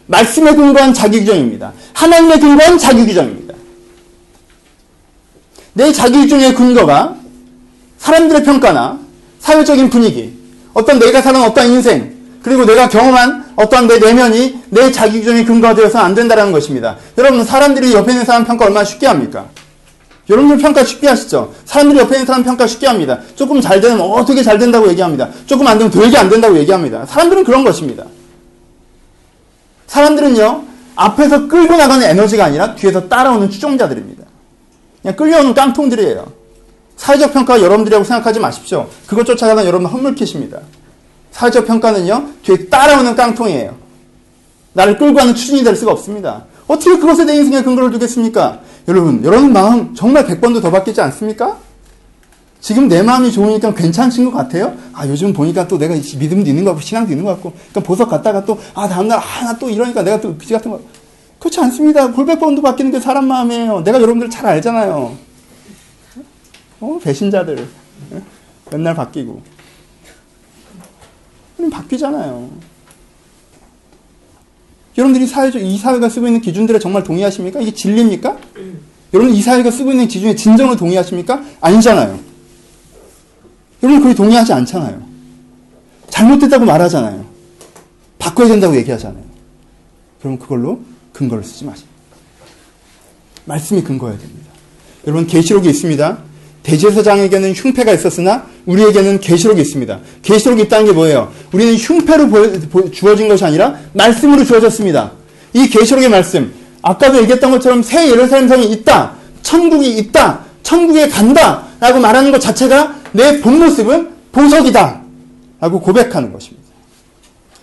말씀에 0.08 0.56
근거한 0.56 0.94
자기규정입니다. 0.94 1.74
하나님의 1.94 2.40
근거한 2.40 2.78
자기규정입니다. 2.78 3.54
내 5.74 5.92
자기규정의 5.92 6.56
근거가 6.56 7.16
사람들의 8.00 8.44
평가나 8.44 9.00
사회적인 9.40 9.90
분위기, 9.90 10.34
어떤 10.74 11.00
내가 11.00 11.22
사는 11.22 11.42
어떤 11.42 11.68
인생, 11.70 12.21
그리고 12.44 12.66
내가 12.66 12.90
경험한 12.90 13.54
어떠한 13.56 13.88
내 13.88 14.00
내면이 14.00 14.64
내 14.70 14.92
자기 14.92 15.20
규정에 15.20 15.46
근거가 15.46 15.76
되어서 15.76 16.00
안 16.00 16.16
된다는 16.16 16.52
것입니다. 16.52 16.98
여러분, 17.18 17.44
사람들이 17.44 17.94
옆에 17.94 18.12
있는 18.12 18.26
사람 18.26 18.46
평가 18.46 18.66
얼마나 18.66 18.84
쉽게 18.84 19.08
합니까? 19.08 19.46
여러분들 20.30 20.58
평가 20.60 20.84
쉽게 20.84 21.08
하시죠? 21.08 21.54
사람들이 21.66 22.00
옆에 22.00 22.16
있는 22.16 22.26
사람 22.26 22.44
평가 22.44 22.66
쉽게 22.66 22.88
합니다. 22.88 23.20
조금 23.36 23.60
잘 23.62 23.82
되면 23.82 24.00
어떻게 24.00 24.42
잘 24.42 24.58
된다고 24.58 24.88
얘기합니다. 24.90 25.30
조금 25.46 25.68
안 25.68 25.78
되면 25.78 25.92
되게 25.92 26.18
안 26.18 26.30
된다고 26.30 26.58
얘기합니다. 26.58 27.06
사람들은 27.06 27.44
그런 27.44 27.64
것입니다. 27.64 28.06
사람들은요, 29.88 30.64
앞에서 30.96 31.48
끌고 31.48 31.76
나가는 31.76 32.08
에너지가 32.08 32.46
아니라 32.46 32.76
뒤에서 32.76 33.08
따라오는 33.08 33.50
추종자들입니다. 33.50 34.24
그냥 35.02 35.16
끌려오는 35.16 35.54
깡통들이에요. 35.54 36.32
사회적 36.96 37.34
평가가 37.34 37.62
여러분들이라고 37.62 38.04
생각하지 38.04 38.40
마십시오. 38.40 38.88
그것 39.08 39.26
쫓아가면 39.26 39.66
여러분 39.66 39.88
헛물키십니다. 39.88 40.60
사회적 41.32 41.66
평가는요, 41.66 42.26
뒤에 42.44 42.70
따라오는 42.70 43.16
깡통이에요. 43.16 43.76
나를 44.74 44.98
끌고 44.98 45.16
가는 45.16 45.34
추진이 45.36 45.64
될 45.64 45.76
수가 45.76 45.92
없습니다. 45.92 46.46
어떻게 46.68 46.98
그것에 46.98 47.26
내 47.26 47.36
인생의 47.36 47.64
근거를 47.64 47.92
두겠습니까? 47.92 48.60
여러분, 48.88 49.24
여러분 49.24 49.52
마음 49.52 49.94
정말 49.94 50.26
100번도 50.26 50.62
더 50.62 50.72
바뀌지 50.72 51.02
않습니까? 51.02 51.58
지금 52.62 52.88
내 52.88 53.02
마음이 53.02 53.32
좋으니까 53.32 53.74
괜찮으신 53.74 54.26
것 54.26 54.32
같아요? 54.32 54.78
아, 54.94 55.08
요즘 55.08 55.34
보니까 55.34 55.68
또 55.68 55.78
내가 55.78 55.96
믿음도 55.96 56.48
있는 56.48 56.64
것 56.64 56.72
같고, 56.72 56.82
신앙도 56.86 57.12
있는 57.12 57.26
것 57.26 57.32
같고, 57.32 57.52
그러니까 57.54 57.80
보석 57.82 58.10
갔다가 58.10 58.46
또, 58.46 58.60
아, 58.76 58.88
다음날, 58.88 59.18
아, 59.18 59.44
나 59.44 59.58
또 59.58 59.70
이러니까 59.70 60.04
내가 60.04 60.22
또 60.22 60.38
그지 60.38 60.54
같은 60.54 60.70
거. 60.70 60.80
그렇지 61.40 61.60
않습니다. 61.60 62.12
골백번도 62.12 62.62
바뀌는 62.62 62.92
게 62.92 63.00
사람 63.00 63.28
마음이에요. 63.28 63.82
내가 63.84 64.00
여러분들 64.00 64.30
잘 64.30 64.46
알잖아요. 64.46 65.18
어, 66.82 67.00
배신자들. 67.04 67.68
맨날 68.72 68.94
바뀌고. 68.96 69.42
바뀌잖아요. 71.70 72.50
여러분들이 74.98 75.26
사회적, 75.28 75.62
이 75.62 75.78
사회가 75.78 76.10
쓰고 76.10 76.28
있는 76.28 76.42
기준들에 76.42 76.80
정말 76.80 77.04
동의하십니까? 77.04 77.62
이게 77.62 77.74
진리입니까? 77.74 78.38
여러분 79.14 79.34
이 79.34 79.42
사회가 79.42 79.72
쓰고 79.72 79.92
있는 79.92 80.08
기준에 80.08 80.36
진정으로 80.36 80.76
동의하십니까? 80.76 81.44
아니잖아요. 81.62 82.20
여러분 83.84 84.02
거의 84.02 84.16
동의하지 84.16 84.54
않잖아요. 84.54 85.02
잘못됐다고 86.10 86.66
말하잖아요. 86.66 87.26
바꿔야 88.20 88.48
된다고 88.48 88.76
얘기하잖아요. 88.76 89.24
그럼 90.20 90.38
그걸로 90.38 90.82
근거를 91.14 91.44
쓰지 91.44 91.66
마십시오. 91.66 91.90
말씀이 93.46 93.82
근거해야 93.82 94.18
됩니다. 94.18 94.52
여러분 95.08 95.26
계시록이 95.26 95.70
있습니다. 95.70 96.31
대제사장에게는 96.64 97.54
흉패가 97.54 97.92
있었으나 97.94 98.46
우리에게는 98.66 99.20
계시록이 99.20 99.62
있습니다. 99.62 100.00
계시록이 100.22 100.64
있다는 100.64 100.86
게 100.86 100.92
뭐예요? 100.92 101.32
우리는 101.52 101.76
흉패로 101.76 102.92
주어진 102.92 103.28
것이 103.28 103.44
아니라 103.44 103.76
말씀으로 103.94 104.46
주어졌습니다. 104.46 105.12
이 105.54 105.68
계시록의 105.68 106.10
말씀, 106.10 106.54
아까도 106.82 107.18
얘기했던 107.22 107.52
것처럼 107.52 107.82
새 107.84 108.10
예루살렘 108.10 108.48
성이 108.48 108.72
있다, 108.72 109.14
천국이 109.42 109.98
있다, 109.98 110.42
천국에 110.64 111.08
간다 111.10 111.68
라고 111.80 112.00
말하는 112.00 112.32
것 112.32 112.40
자체가 112.40 112.96
내 113.12 113.42
본 113.42 113.60
모습은 113.60 114.10
보석이다. 114.32 115.02
라고 115.60 115.82
고백하는 115.82 116.32
것입니다. 116.32 116.62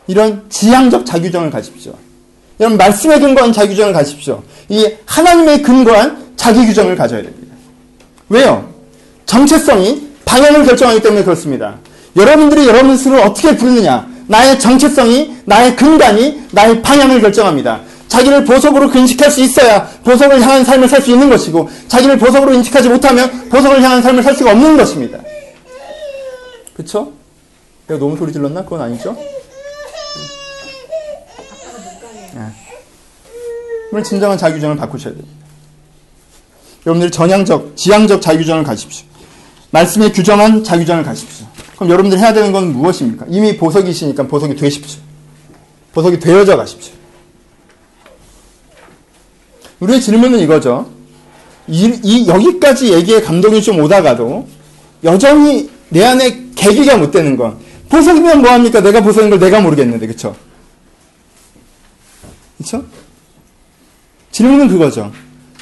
이런 0.06 0.44
지향적 0.48 1.06
자규정을 1.06 1.50
가십시오. 1.50 1.94
이런 2.58 2.76
말씀에 2.76 3.18
근거한 3.20 3.52
자규정을 3.52 3.92
가십시오. 3.92 4.42
이 4.68 4.86
하나님의 5.06 5.62
근거한 5.62 6.32
자기규정을 6.36 6.96
가져야 6.96 7.22
됩니다. 7.22 7.54
왜요? 8.28 8.68
정체성이 9.28 10.08
방향을 10.24 10.64
결정하기 10.64 11.02
때문에 11.02 11.22
그렇습니다. 11.22 11.76
여러분들이 12.16 12.66
여러분 12.66 12.96
스스로 12.96 13.20
어떻게 13.22 13.54
부르느냐, 13.56 14.08
나의 14.26 14.58
정체성이, 14.58 15.36
나의 15.44 15.76
근간이, 15.76 16.48
나의 16.50 16.82
방향을 16.82 17.20
결정합니다. 17.20 17.82
자기를 18.08 18.46
보석으로 18.46 18.90
인식할 18.92 19.30
수 19.30 19.42
있어야 19.42 19.86
보석을 20.02 20.40
향한 20.40 20.64
삶을 20.64 20.88
살 20.88 21.02
수 21.02 21.10
있는 21.10 21.28
것이고, 21.28 21.68
자기를 21.88 22.18
보석으로 22.18 22.54
인식하지 22.54 22.88
못하면 22.88 23.50
보석을 23.50 23.82
향한 23.82 24.00
삶을 24.02 24.22
살 24.22 24.34
수가 24.34 24.52
없는 24.52 24.78
것입니다. 24.78 25.18
그쵸? 26.74 27.12
내가 27.86 28.00
너무 28.00 28.16
소리 28.16 28.32
질렀나? 28.32 28.62
그건 28.64 28.80
아니죠? 28.80 29.14
네. 33.92 34.02
진정한 34.02 34.38
자규정을 34.38 34.76
바꾸셔야 34.76 35.12
됩니다. 35.12 35.36
여러분들이 36.86 37.10
전향적, 37.10 37.76
지향적 37.76 38.22
자규정을 38.22 38.64
가십시오. 38.64 39.07
말씀에 39.70 40.12
규정한 40.12 40.64
자규정을 40.64 41.02
가십시오. 41.02 41.46
그럼 41.76 41.90
여러분들이 41.90 42.20
해야 42.20 42.32
되는 42.32 42.52
건 42.52 42.72
무엇입니까? 42.72 43.26
이미 43.28 43.56
보석이시니까 43.56 44.26
보석이 44.26 44.56
되십시오. 44.56 45.00
보석이 45.92 46.18
되어져 46.18 46.56
가십시오. 46.56 46.94
우리의 49.80 50.00
질문은 50.00 50.40
이거죠. 50.40 50.90
이, 51.68 52.00
이 52.02 52.26
여기까지 52.26 52.92
얘기에 52.92 53.20
감동이 53.22 53.62
좀 53.62 53.78
오다가도 53.80 54.48
여전히 55.04 55.70
내 55.90 56.04
안에 56.04 56.46
계기가 56.56 56.96
못 56.96 57.10
되는 57.10 57.36
건 57.36 57.58
보석이면 57.88 58.40
뭐합니까? 58.40 58.80
내가 58.80 59.00
보석인 59.00 59.30
걸 59.30 59.38
내가 59.38 59.60
모르겠는데 59.60 60.06
그쵸? 60.06 60.34
그쵸? 62.56 62.84
질문은 64.32 64.68
그거죠. 64.68 65.12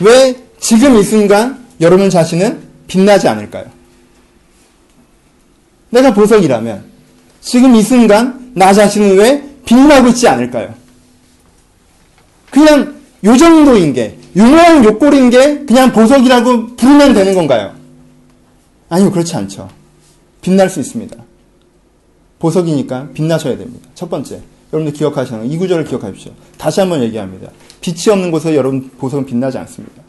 왜 0.00 0.34
지금 0.59 0.96
이 0.96 1.02
순간 1.02 1.64
여러분 1.80 2.09
자신은 2.09 2.66
빛나지 2.86 3.28
않을까요? 3.28 3.75
내가 5.91 6.12
보석이라면 6.14 6.84
지금 7.41 7.74
이 7.74 7.82
순간 7.82 8.53
나 8.55 8.72
자신은 8.72 9.16
왜 9.16 9.49
빛나고 9.64 10.09
있지 10.09 10.28
않을까요? 10.28 10.74
그냥 12.51 12.97
요 13.24 13.37
정도인 13.37 13.93
게 13.93 14.18
유명한 14.34 14.84
욕골인 14.84 15.30
게 15.30 15.64
그냥 15.64 15.93
보석이라고 15.93 16.76
부르면 16.76 17.14
되는 17.14 17.34
건가요? 17.34 17.74
아니요 18.89 19.11
그렇지 19.11 19.34
않죠. 19.37 19.68
빛날 20.41 20.70
수 20.70 20.80
있습니다. 20.80 21.16
보석이니까 22.39 23.09
빛나셔야 23.14 23.57
됩니다. 23.57 23.89
첫 23.95 24.09
번째 24.11 24.43
여러분들 24.72 24.97
기억하시는 24.97 25.51
이 25.51 25.57
구절을 25.57 25.84
기억하십시오. 25.84 26.32
다시 26.59 26.80
한번 26.80 27.03
얘기합니다. 27.03 27.51
빛이 27.80 28.12
없는 28.12 28.30
곳에 28.30 28.55
여러분 28.55 28.91
보석은 28.91 29.26
빛나지 29.26 29.59
않습니다. 29.59 30.03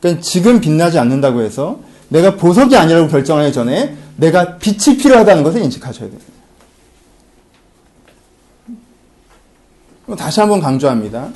그러니까 0.00 0.22
지금 0.22 0.60
빛나지 0.60 0.98
않는다고 0.98 1.42
해서 1.42 1.80
내가 2.12 2.36
보석이 2.36 2.76
아니라고 2.76 3.08
결정하기 3.08 3.52
전에 3.52 3.96
내가 4.16 4.58
빛이 4.58 4.98
필요하다는 4.98 5.42
것을 5.42 5.62
인식하셔야 5.62 6.10
됩니다. 6.10 6.32
다시 10.18 10.40
한번 10.40 10.60
강조합니다. 10.60 11.30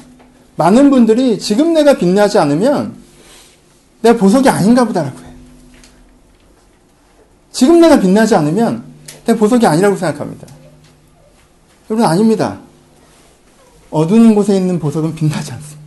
많은 0.56 0.90
분들이 0.90 1.38
지금 1.38 1.72
내가 1.72 1.96
빛나지 1.96 2.38
않으면 2.38 2.94
내가 4.02 4.18
보석이 4.18 4.48
아닌가 4.50 4.84
보다라고 4.84 5.18
해요. 5.18 5.32
지금 7.50 7.80
내가 7.80 7.98
빛나지 7.98 8.34
않으면 8.34 8.84
내가 9.24 9.38
보석이 9.38 9.66
아니라고 9.66 9.96
생각합니다. 9.96 10.46
여러분 11.88 12.06
아닙니다. 12.06 12.58
어두운 13.90 14.34
곳에 14.34 14.54
있는 14.56 14.78
보석은 14.78 15.14
빛나지 15.14 15.52
않습니다. 15.52 15.85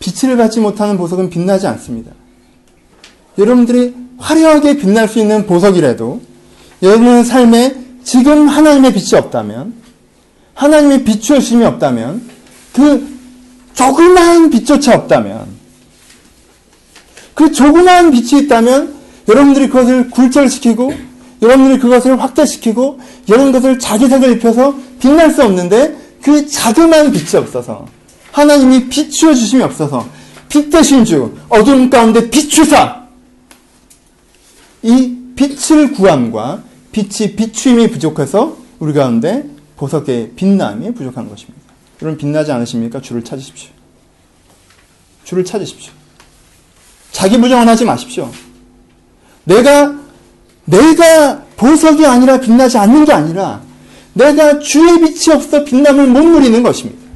빛을 0.00 0.36
받지 0.36 0.60
못하는 0.60 0.96
보석은 0.96 1.30
빛나지 1.30 1.66
않습니다. 1.66 2.12
여러분들이 3.36 3.94
화려하게 4.18 4.76
빛날 4.76 5.08
수 5.08 5.18
있는 5.18 5.46
보석이라도 5.46 6.20
여러분의 6.82 7.24
삶에 7.24 7.76
지금 8.04 8.48
하나님의 8.48 8.92
빛이 8.92 9.18
없다면 9.18 9.74
하나님의 10.54 11.04
비추심이 11.04 11.64
없다면 11.64 12.28
그 12.72 13.18
조그마한 13.74 14.50
빛조차 14.50 14.94
없다면 14.94 15.46
그 17.34 17.52
조그마한 17.52 18.10
빛이 18.10 18.42
있다면 18.42 18.94
여러분들이 19.28 19.68
그것을 19.68 20.10
굴절시키고 20.10 20.92
여러분들이 21.42 21.78
그것을 21.78 22.20
확대시키고 22.20 22.98
이런 23.28 23.52
것을 23.52 23.78
자기색을 23.78 24.32
입혀서 24.32 24.74
빛날 24.98 25.30
수 25.30 25.44
없는데 25.44 25.96
그 26.22 26.48
자그마한 26.48 27.12
빛이 27.12 27.36
없어서 27.36 27.86
하나님이 28.38 28.88
비추어 28.88 29.34
주심이 29.34 29.62
없어서 29.62 30.08
빛 30.48 30.70
대신 30.70 31.04
주 31.04 31.36
어두움 31.48 31.90
가운데 31.90 32.30
비추사 32.30 33.02
이 34.82 35.16
빛을 35.34 35.92
구함과 35.92 36.62
빛이 36.92 37.34
비추임이 37.34 37.90
부족해서 37.90 38.56
우리 38.78 38.92
가운데 38.92 39.44
보석의 39.76 40.32
빛남이 40.36 40.94
부족한 40.94 41.28
것입니다. 41.28 41.58
여러분 42.00 42.16
빛나지 42.16 42.52
않으십니까? 42.52 43.00
주를 43.00 43.24
찾으십시오. 43.24 43.70
주를 45.24 45.44
찾으십시오. 45.44 45.92
자기 47.10 47.38
부정은 47.38 47.68
하지 47.68 47.84
마십시오. 47.84 48.30
내가 49.44 49.96
내가 50.64 51.42
보석이 51.56 52.06
아니라 52.06 52.38
빛나지 52.38 52.78
않는 52.78 53.04
게 53.04 53.12
아니라 53.12 53.62
내가 54.12 54.60
주의 54.60 55.00
빛이 55.00 55.34
없어 55.34 55.64
빛남을 55.64 56.06
못 56.06 56.22
누리는 56.22 56.62
것입니다. 56.62 57.07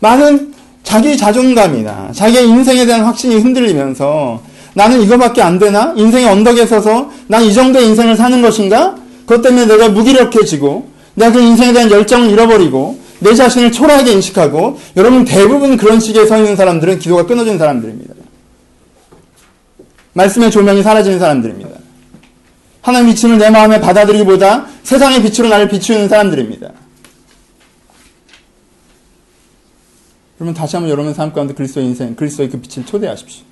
많은 0.00 0.54
자기 0.82 1.16
자존감이나 1.16 2.10
자기의 2.12 2.48
인생에 2.48 2.86
대한 2.86 3.04
확신이 3.04 3.36
흔들리면서 3.36 4.40
나는 4.74 5.02
이거밖에 5.02 5.42
안 5.42 5.58
되나? 5.58 5.92
인생의 5.96 6.28
언덕에 6.28 6.66
서서 6.66 7.10
난 7.26 7.42
이 7.42 7.52
정도의 7.52 7.86
인생을 7.88 8.16
사는 8.16 8.40
것인가? 8.40 8.94
그것 9.26 9.42
때문에 9.42 9.66
내가 9.66 9.88
무기력해지고 9.88 10.88
내가 11.14 11.32
그 11.32 11.40
인생에 11.40 11.72
대한 11.72 11.90
열정을 11.90 12.30
잃어버리고 12.30 12.98
내 13.20 13.34
자신을 13.34 13.72
초라하게 13.72 14.12
인식하고 14.12 14.78
여러분 14.96 15.24
대부분 15.24 15.76
그런 15.76 15.98
식의 15.98 16.26
서 16.26 16.36
있는 16.38 16.54
사람들은 16.54 17.00
기도가 17.00 17.26
끊어진 17.26 17.58
사람들입니다. 17.58 18.14
말씀의 20.12 20.50
조명이 20.50 20.82
사라지는 20.82 21.18
사람들입니다. 21.18 21.70
하나님 22.80 23.12
빛을 23.12 23.38
내 23.38 23.50
마음에 23.50 23.80
받아들이기보다 23.80 24.66
세상의 24.84 25.22
빛으로 25.22 25.48
나를 25.48 25.68
비추는 25.68 26.08
사람들입니다. 26.08 26.68
그러면 30.38 30.54
다시 30.54 30.76
한번 30.76 30.90
여러분 30.90 31.12
삶 31.12 31.32
가운데 31.32 31.52
그리스도의 31.52 31.86
인생, 31.86 32.14
그리스도의 32.14 32.48
그 32.48 32.60
빛을 32.60 32.86
초대하십시오. 32.86 33.44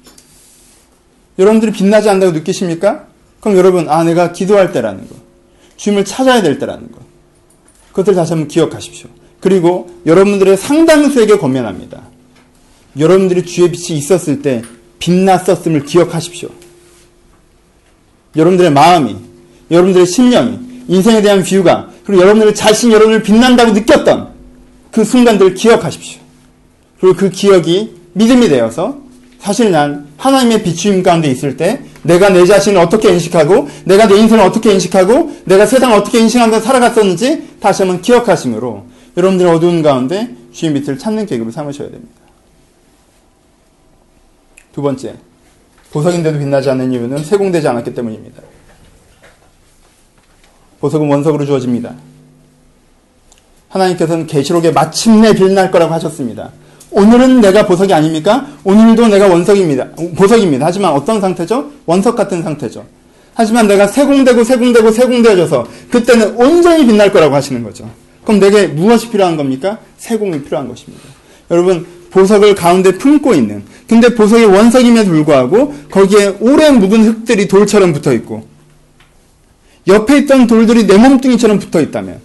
여러분들이 1.38 1.72
빛나지 1.72 2.08
않는다고 2.08 2.32
느끼십니까? 2.38 3.08
그럼 3.40 3.58
여러분, 3.58 3.88
아, 3.88 4.04
내가 4.04 4.32
기도할 4.32 4.72
때라는 4.72 5.08
거. 5.08 5.16
주님을 5.76 6.04
찾아야 6.04 6.42
될 6.42 6.58
때라는 6.58 6.92
것. 6.92 7.00
그것을 7.88 8.14
다시 8.14 8.32
한번 8.32 8.48
기억하십시오. 8.48 9.10
그리고 9.40 9.90
여러분들의 10.06 10.56
상당수에게 10.56 11.38
권면합니다. 11.38 12.02
여러분들이 12.98 13.44
주의 13.44 13.70
빛이 13.70 13.98
있었을 13.98 14.40
때 14.40 14.62
빛났었음을 15.00 15.84
기억하십시오. 15.84 16.48
여러분들의 18.36 18.70
마음이, 18.70 19.16
여러분들의 19.70 20.06
심령이, 20.06 20.58
인생에 20.88 21.20
대한 21.20 21.42
뷰가, 21.42 21.90
그리고 22.04 22.22
여러분들의 22.22 22.54
자신 22.54 22.92
여러분을 22.92 23.22
빛난다고 23.22 23.72
느꼈던 23.72 24.34
그 24.92 25.04
순간들을 25.04 25.54
기억하십시오. 25.54 26.25
그리고 27.00 27.16
그 27.16 27.30
기억이 27.30 27.94
믿음이 28.14 28.48
되어서 28.48 28.98
사실 29.38 29.70
난 29.70 30.08
하나님의 30.16 30.62
비추임 30.62 31.02
가운데 31.02 31.30
있을 31.30 31.56
때 31.56 31.82
내가 32.02 32.30
내 32.30 32.44
자신을 32.44 32.80
어떻게 32.80 33.12
인식하고 33.12 33.68
내가 33.84 34.06
내 34.06 34.16
인생을 34.16 34.42
어떻게 34.44 34.72
인식하고 34.72 35.36
내가 35.44 35.66
세상을 35.66 35.96
어떻게 35.96 36.20
인식하면서 36.20 36.64
살아갔었는지 36.64 37.58
다시 37.60 37.82
한번 37.82 38.00
기억하심으로 38.00 38.86
여러분들의 39.16 39.52
어두운 39.52 39.82
가운데 39.82 40.34
주의 40.52 40.72
밑을 40.72 40.98
찾는 40.98 41.26
계급을 41.26 41.52
삼으셔야 41.52 41.90
됩니다. 41.90 42.14
두 44.72 44.82
번째, 44.82 45.14
보석인데도 45.90 46.38
빛나지 46.38 46.68
않는 46.70 46.92
이유는 46.92 47.24
세공되지 47.24 47.68
않았기 47.68 47.94
때문입니다. 47.94 48.42
보석은 50.80 51.08
원석으로 51.08 51.46
주어집니다. 51.46 51.94
하나님께서는 53.68 54.26
계시록에 54.26 54.72
마침내 54.72 55.34
빛날 55.34 55.70
거라고 55.70 55.92
하셨습니다. 55.94 56.52
오늘은 56.90 57.40
내가 57.40 57.66
보석이 57.66 57.92
아닙니까? 57.92 58.46
오늘도 58.64 59.08
내가 59.08 59.26
원석입니다. 59.28 59.88
보석입니다. 60.16 60.66
하지만 60.66 60.92
어떤 60.92 61.20
상태죠? 61.20 61.70
원석 61.84 62.16
같은 62.16 62.42
상태죠. 62.42 62.86
하지만 63.34 63.66
내가 63.66 63.86
세공되고 63.86 64.44
세공되고 64.44 64.90
세공되어져서 64.90 65.66
그때는 65.90 66.36
온전히 66.36 66.86
빛날 66.86 67.12
거라고 67.12 67.34
하시는 67.34 67.62
거죠. 67.62 67.90
그럼 68.24 68.40
내게 68.40 68.66
무엇이 68.66 69.10
필요한 69.10 69.36
겁니까? 69.36 69.78
세공이 69.98 70.42
필요한 70.42 70.68
것입니다. 70.68 71.04
여러분 71.50 71.86
보석을 72.10 72.54
가운데 72.54 72.96
품고 72.96 73.34
있는 73.34 73.62
근데 73.88 74.14
보석이 74.14 74.44
원석임에도 74.44 75.10
불구하고 75.10 75.74
거기에 75.90 76.36
오래 76.40 76.70
묵은 76.70 77.04
흙들이 77.04 77.46
돌처럼 77.46 77.92
붙어 77.92 78.12
있고 78.14 78.46
옆에 79.86 80.18
있던 80.18 80.46
돌들이 80.46 80.86
내 80.86 80.96
몸뚱이처럼 80.96 81.58
붙어 81.58 81.80
있다면 81.80 82.20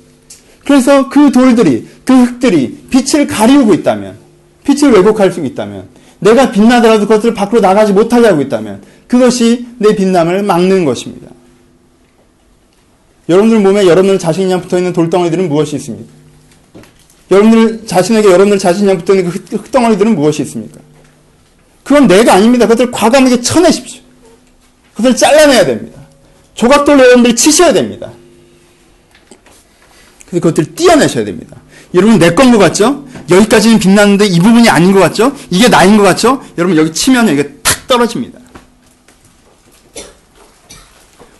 그래서 0.65 1.09
그 1.09 1.31
돌들이 1.31 1.87
그 2.05 2.13
흙들이 2.13 2.85
빛을 2.89 3.27
가리우고 3.27 3.73
있다면 3.73 4.20
빛을 4.63 4.91
왜곡할 4.93 5.31
수 5.31 5.43
있다면 5.43 5.87
내가 6.19 6.51
빛나더라도 6.51 7.07
그것을 7.07 7.33
밖으로 7.33 7.61
나가지 7.61 7.93
못하게 7.93 8.27
하고 8.27 8.41
있다면 8.41 8.83
그것이 9.07 9.65
내 9.77 9.95
빛남을 9.95 10.43
막는 10.43 10.85
것입니다. 10.85 11.31
여러분들 13.27 13.59
몸에 13.59 13.85
여러분들 13.87 14.19
자신이랑 14.19 14.61
붙어 14.61 14.77
있는 14.77 14.93
돌덩어리들은 14.93 15.49
무엇이 15.49 15.75
있습니까? 15.77 16.11
여러분들 17.31 17.87
자신에게 17.87 18.27
여러분들 18.27 18.59
자신이랑 18.59 18.99
붙어 18.99 19.15
있는 19.15 19.31
그 19.31 19.55
흙덩어리들은 19.57 20.15
무엇이 20.15 20.43
있습니까? 20.43 20.79
그건 21.83 22.07
내가 22.07 22.33
아닙니다. 22.33 22.67
그것을 22.67 22.91
과감하게 22.91 23.41
쳐내십시오. 23.41 24.01
그것을 24.93 25.15
잘라내야 25.15 25.65
됩니다. 25.65 26.01
조각돌로 26.53 26.99
여러분들이 27.03 27.35
치셔야 27.35 27.73
됩니다. 27.73 28.11
그것들을 30.29 30.75
띄어내셔야 30.75 31.25
됩니다. 31.25 31.57
여러분 31.93 32.19
내 32.19 32.33
건 32.35 32.51
것 32.51 32.57
같죠? 32.57 33.05
여기까지는 33.29 33.79
빛나는데 33.79 34.25
이 34.25 34.39
부분이 34.39 34.69
아닌 34.69 34.91
것 34.91 34.99
같죠? 34.99 35.35
이게 35.49 35.67
나인 35.67 35.97
것 35.97 36.03
같죠? 36.03 36.41
여러분 36.57 36.77
여기 36.77 36.93
치면 36.93 37.27
여기가 37.29 37.49
탁 37.63 37.87
떨어집니다. 37.87 38.39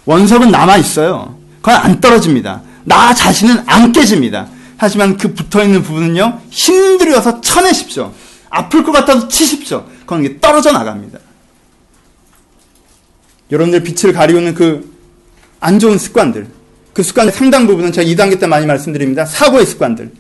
원석은 0.05 0.51
남아 0.51 0.77
있어요. 0.77 1.37
그건 1.61 1.75
안 1.75 2.01
떨어집니다. 2.01 2.61
나 2.83 3.13
자신은 3.13 3.63
안 3.67 3.91
깨집니다. 3.91 4.47
하지만 4.77 5.15
그 5.17 5.33
붙어 5.33 5.63
있는 5.63 5.83
부분은요 5.83 6.41
힘들여서 6.49 7.41
쳐내십시오. 7.41 8.11
아플 8.49 8.83
것 8.83 8.91
같아도 8.91 9.27
치십시오. 9.27 9.85
그건 10.01 10.25
이게 10.25 10.39
떨어져 10.39 10.71
나갑니다. 10.71 11.19
여러분들 13.51 13.83
빛을 13.83 14.13
가리우는 14.13 14.53
그 14.53 14.91
안 15.63 15.77
좋은 15.77 15.99
습관들, 15.99 16.47
그 16.91 17.03
습관의 17.03 17.31
상당 17.31 17.67
부분은 17.67 17.91
제가 17.91 18.07
2단계 18.09 18.39
때 18.39 18.47
많이 18.47 18.65
말씀드립니다. 18.65 19.25
사고의 19.25 19.63
습관들. 19.67 20.11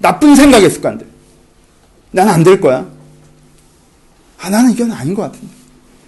나쁜 0.00 0.34
생각의 0.34 0.70
습관들. 0.70 1.06
난 2.12 2.28
안 2.28 2.42
될 2.42 2.60
거야. 2.60 2.86
아, 4.38 4.50
나는 4.50 4.72
이건 4.72 4.90
아닌 4.92 5.14
것 5.14 5.22
같은데. 5.22 5.46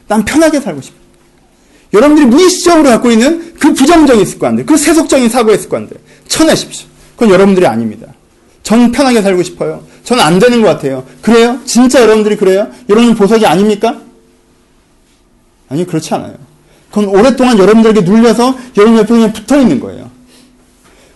난 0.08 0.24
편하게 0.24 0.60
살고 0.60 0.80
싶어. 0.80 0.96
여러분들이 1.92 2.26
무의식적으로 2.26 2.88
갖고 2.88 3.10
있는 3.10 3.54
그 3.58 3.72
부정적인 3.74 4.24
습관들, 4.24 4.66
그 4.66 4.76
세속적인 4.76 5.28
사고의 5.28 5.58
습관들, 5.58 5.96
쳐내십시오. 6.26 6.88
그건 7.14 7.30
여러분들이 7.34 7.66
아닙니다. 7.66 8.06
전 8.62 8.90
편하게 8.90 9.20
살고 9.20 9.42
싶어요. 9.42 9.84
저는 10.04 10.22
안 10.22 10.38
되는 10.38 10.62
것 10.62 10.68
같아요. 10.68 11.06
그래요? 11.20 11.60
진짜 11.66 12.00
여러분들이 12.00 12.36
그래요? 12.36 12.70
여러분 12.88 13.14
보석이 13.14 13.44
아닙니까? 13.46 14.00
아니, 15.68 15.86
그렇지 15.86 16.14
않아요. 16.14 16.34
그건 16.88 17.06
오랫동안 17.06 17.58
여러분들에게 17.58 18.00
눌려서 18.02 18.56
여러분 18.78 18.98
옆에 18.98 19.08
그냥 19.08 19.32
붙어 19.32 19.60
있는 19.60 19.78
거예요. 19.80 20.10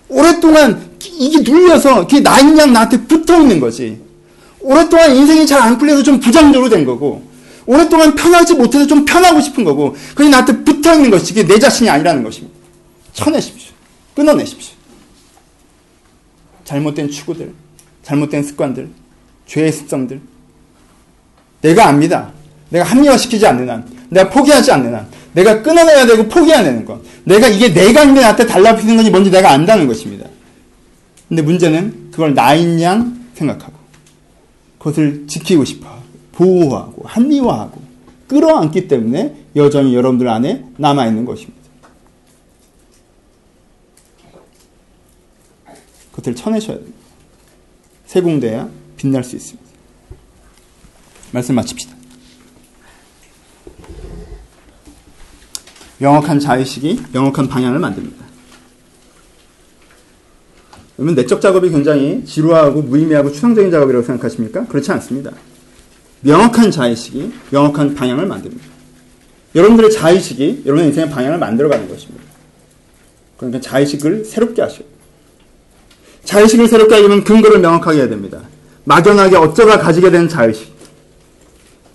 오랫동안 0.09 0.86
이게 1.09 1.40
눌려서 1.40 2.07
그게 2.07 2.20
나인 2.20 2.57
양 2.59 2.72
나한테 2.72 3.02
붙어 3.02 3.40
있는 3.40 3.61
거지. 3.61 4.00
오랫동안 4.61 5.14
인생이 5.14 5.46
잘 5.46 5.61
안 5.61 5.78
풀려서 5.78 6.02
좀 6.02 6.18
부정적으로 6.20 6.68
된 6.68 6.84
거고, 6.84 7.22
오랫동안 7.66 8.14
편하지 8.14 8.54
못해서 8.54 8.86
좀 8.86 9.04
편하고 9.04 9.40
싶은 9.40 9.64
거고, 9.64 9.96
그게 10.14 10.28
나한테 10.28 10.64
붙어 10.64 10.94
있는 10.94 11.11
것이 11.11 11.34
그게 11.34 11.46
내 11.46 11.59
자신이 11.59 11.88
아니라는 11.88 12.22
것입니다. 12.22 12.54
쳐내십시오. 13.12 13.72
끊어내십시오. 14.14 14.74
잘못된 16.64 17.11
추구들, 17.11 17.52
잘못된 18.02 18.42
습관들, 18.42 18.88
죄의 19.46 19.72
습성들. 19.72 20.20
내가 21.62 21.88
압니다. 21.88 22.32
내가 22.70 22.84
합리화시키지 22.84 23.46
않는 23.46 23.70
한, 23.70 23.86
내가 24.11 24.28
포기하지 24.30 24.72
않는 24.72 24.94
한, 24.94 25.07
내가 25.32 25.62
끊어내야 25.62 26.07
되고 26.07 26.26
포기해야 26.28 26.64
되는 26.64 26.84
것. 26.84 27.00
내가 27.24 27.46
이게 27.46 27.72
내가 27.72 28.02
있는 28.02 28.20
나한테 28.20 28.46
달라붙는 28.46 28.96
건지 28.96 29.11
뭔지 29.11 29.30
내가 29.30 29.50
안다는 29.50 29.86
것입니다. 29.86 30.26
근데 31.29 31.43
문제는 31.43 32.11
그걸 32.11 32.35
나인 32.35 32.81
양 32.81 33.27
생각하고 33.35 33.74
그것을 34.79 35.27
지키고 35.27 35.64
싶어 35.64 36.03
보호하고 36.33 37.07
합리화하고 37.07 37.83
끌어안기 38.29 38.89
때문에 38.89 39.47
여전히 39.57 39.95
여러분들 39.95 40.29
안에 40.29 40.64
남아 40.77 41.07
있는 41.07 41.24
것입니다. 41.24 41.57
그것을 46.11 46.35
쳐내셔야 46.35 46.77
됩니다. 46.79 46.99
세공돼야 48.07 48.68
빛날 48.97 49.24
수 49.24 49.37
있습니다. 49.37 49.70
말씀 51.33 51.55
마칩시다. 51.55 51.97
명확한 55.99 56.41
자의식이 56.41 57.05
명확한 57.12 57.49
방향을 57.49 57.79
만듭니다. 57.79 58.26
그러면 60.97 61.14
내적 61.14 61.40
작업이 61.40 61.70
굉장히 61.70 62.24
지루하고 62.24 62.82
무의미하고 62.82 63.30
추상적인 63.30 63.70
작업이라고 63.70 64.05
생각하십니까? 64.05 64.66
그렇지 64.66 64.90
않습니다. 64.92 65.30
명확한 66.20 66.70
자의식이 66.70 67.32
명확한 67.51 67.94
방향을 67.94 68.26
만듭니다. 68.26 68.64
여러분들의 69.55 69.90
자의식이 69.92 70.62
여러분의 70.64 70.88
인생의 70.88 71.11
방향을 71.11 71.38
만들어가는 71.38 71.88
것입니다. 71.88 72.24
그러니까 73.36 73.61
자의식을 73.61 74.24
새롭게 74.24 74.55
돼요. 74.57 74.68
자의식을 76.24 76.66
새롭게 76.68 76.94
하려면 76.94 77.24
근거를 77.24 77.61
명확하게 77.61 77.99
해야 77.99 78.09
됩니다. 78.09 78.40
막연하게 78.84 79.36
어쩌다 79.36 79.78
가지게 79.78 80.11
된 80.11 80.28
자의식. 80.28 80.74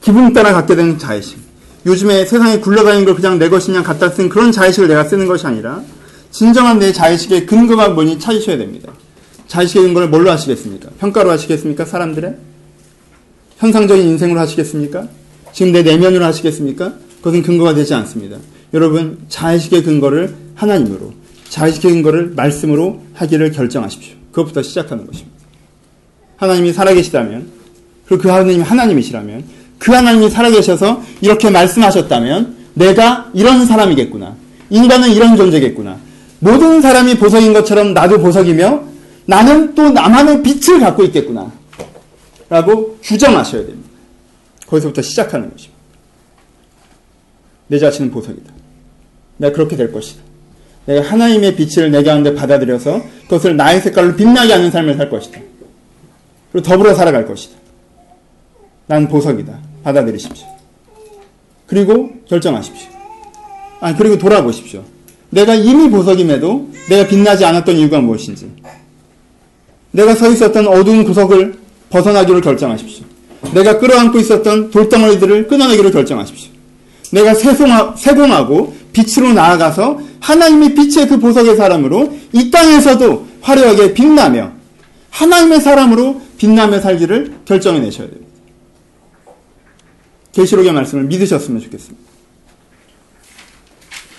기분 0.02 0.34
따라 0.34 0.54
갖게 0.54 0.76
된 0.76 0.98
자의식. 0.98 1.38
요즘에 1.86 2.26
세상에 2.26 2.60
굴러다니는 2.60 3.06
걸 3.06 3.16
그냥 3.16 3.40
내 3.40 3.50
것이냐 3.50 3.84
갖다 3.84 4.10
쓴 4.10 4.30
그런 4.30 4.52
자의식을 4.52 4.88
내가 4.88 5.04
쓰는 5.04 5.28
것이 5.28 5.48
아니라 5.48 5.82
진정한 6.32 6.80
내 6.80 6.92
자의식의 6.92 7.46
근거가 7.46 7.90
뭐니 7.90 8.20
찾으셔야 8.20 8.58
됩니다. 8.58 8.94
자의식의 9.48 9.84
근거를 9.84 10.10
뭘로 10.10 10.32
하시겠습니까? 10.32 10.90
평가로 11.00 11.30
하시겠습니까? 11.30 11.86
사람들의? 11.86 12.36
현상적인 13.58 14.08
인생으로 14.08 14.40
하시겠습니까? 14.40 15.08
지금 15.54 15.72
내 15.74 15.84
내면으로 15.84 16.24
하시겠습니까? 16.26 16.94
그것은 17.18 17.44
근거가 17.44 17.74
되지 17.74 17.94
않습니다. 17.94 18.38
여러분, 18.74 19.20
자의식의 19.28 19.84
근거를 19.84 20.34
하나님으로, 20.56 21.14
자의식의 21.50 21.92
근거를 21.92 22.34
말씀으로 22.36 23.02
하기를 23.14 23.52
결정하십시오. 23.52 24.16
그것부터 24.32 24.64
시작하는 24.64 25.06
것입니다. 25.06 25.38
하나님이 26.38 26.72
살아계시다면, 26.72 27.48
그리고 28.08 28.24
그 28.24 28.30
하나님이 28.30 28.64
하나님이시라면, 28.64 29.44
그 29.78 29.92
하나님이 29.92 30.30
살아계셔서 30.30 31.04
이렇게 31.20 31.50
말씀하셨다면, 31.50 32.56
내가 32.74 33.30
이런 33.34 33.66
사람이겠구나. 33.66 34.36
인간은 34.70 35.12
이런 35.12 35.36
존재겠구나. 35.36 35.98
모든 36.42 36.82
사람이 36.82 37.18
보석인 37.18 37.54
것처럼 37.54 37.94
나도 37.94 38.20
보석이며 38.20 38.84
나는 39.26 39.76
또 39.76 39.90
나만의 39.92 40.42
빛을 40.44 40.80
갖고 40.80 41.04
있겠구나. 41.04 41.52
라고 42.50 42.98
규정하셔야 43.02 43.66
됩니다. 43.66 43.90
거기서부터 44.68 45.02
시작하는 45.02 45.52
것입니다. 45.52 45.80
내 47.68 47.80
자신은 47.80 48.12
보석이다. 48.12 48.52
내가 49.38 49.54
그렇게 49.54 49.76
될 49.76 49.92
것이다. 49.94 50.22
내가 50.88 51.08
하나님의 51.10 51.56
빛을 51.56 51.92
내 51.92 52.04
가운데 52.04 52.34
받아들여서 52.34 53.02
그것을 53.24 53.56
나의 53.56 53.80
색깔로 53.80 54.16
빛나게 54.16 54.52
하는 54.52 54.72
삶을 54.72 54.98
살 54.98 55.10
것이다. 55.10 55.40
그리고 56.52 56.68
더불어 56.68 56.96
살아갈 56.96 57.28
것이다. 57.28 57.56
난 58.88 59.08
보석이다. 59.08 59.58
받아들이십시오. 59.84 60.48
그리고 61.68 62.10
결정하십시오. 62.28 62.90
아, 63.80 63.96
그리고 63.96 64.18
돌아보십시오. 64.18 64.84
내가 65.32 65.56
이미 65.56 65.90
보석임에도 65.90 66.70
내가 66.90 67.08
빛나지 67.08 67.44
않았던 67.44 67.76
이유가 67.76 68.00
무엇인지. 68.00 68.52
내가 69.92 70.14
서 70.16 70.30
있었던 70.30 70.68
어두운 70.68 71.04
구석을 71.04 71.56
벗어나기로 71.90 72.42
결정하십시오. 72.42 73.06
내가 73.54 73.80
끌어안고 73.80 74.20
있었던 74.20 74.72
돌덩어리들을 74.72 75.48
끊어내기로 75.48 75.92
결정하십시오. 75.92 76.52
내가 77.12 77.34
세공하고 77.34 78.76
빛으로 78.94 79.34
나아가서 79.34 80.00
하나님의 80.20 80.76
빛의 80.76 81.08
그 81.08 81.20
보석의 81.20 81.58
사람으로 81.58 82.14
이 82.34 82.52
땅에서도 82.52 83.28
화려하게 83.42 83.94
빛나며 83.94 84.52
하나님의 85.10 85.60
사람으로 85.60 86.22
빛나며 86.38 86.80
살기를 86.80 87.40
결정해 87.46 87.80
내셔야 87.80 88.08
됩니다. 88.08 88.32
계시록의 90.32 90.72
말씀을 90.72 91.06
믿으셨으면 91.06 91.62
좋겠습니다. 91.62 92.11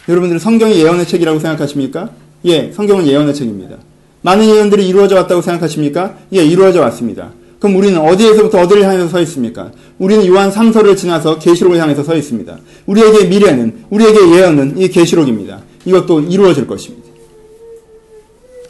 여러분들 0.09 0.41
성경이 0.41 0.79
예언의 0.81 1.07
책이라고 1.07 1.39
생각하십니까? 1.39 2.11
예, 2.45 2.73
성경은 2.73 3.07
예언의 3.07 3.35
책입니다. 3.35 3.77
많은 4.23 4.45
예언들이 4.45 4.87
이루어져 4.87 5.17
왔다고 5.17 5.43
생각하십니까? 5.43 6.17
예, 6.35 6.45
이루어져 6.45 6.81
왔습니다. 6.81 7.33
그럼 7.59 7.77
우리는 7.77 8.01
어디에서부터 8.01 8.61
어디를 8.61 8.85
향해서 8.85 9.09
서 9.09 9.21
있습니까? 9.21 9.71
우리는 9.99 10.27
요한 10.27 10.51
3서를 10.51 10.97
지나서 10.97 11.39
계시록을 11.39 11.81
향해서 11.81 12.03
서 12.03 12.17
있습니다. 12.17 12.59
우리에게 12.87 13.27
미래는 13.27 13.85
우리에게 13.91 14.37
예언은 14.37 14.79
이 14.79 14.89
계시록입니다. 14.89 15.63
이것도 15.85 16.23
이루어질 16.23 16.67
것입니다. 16.67 17.09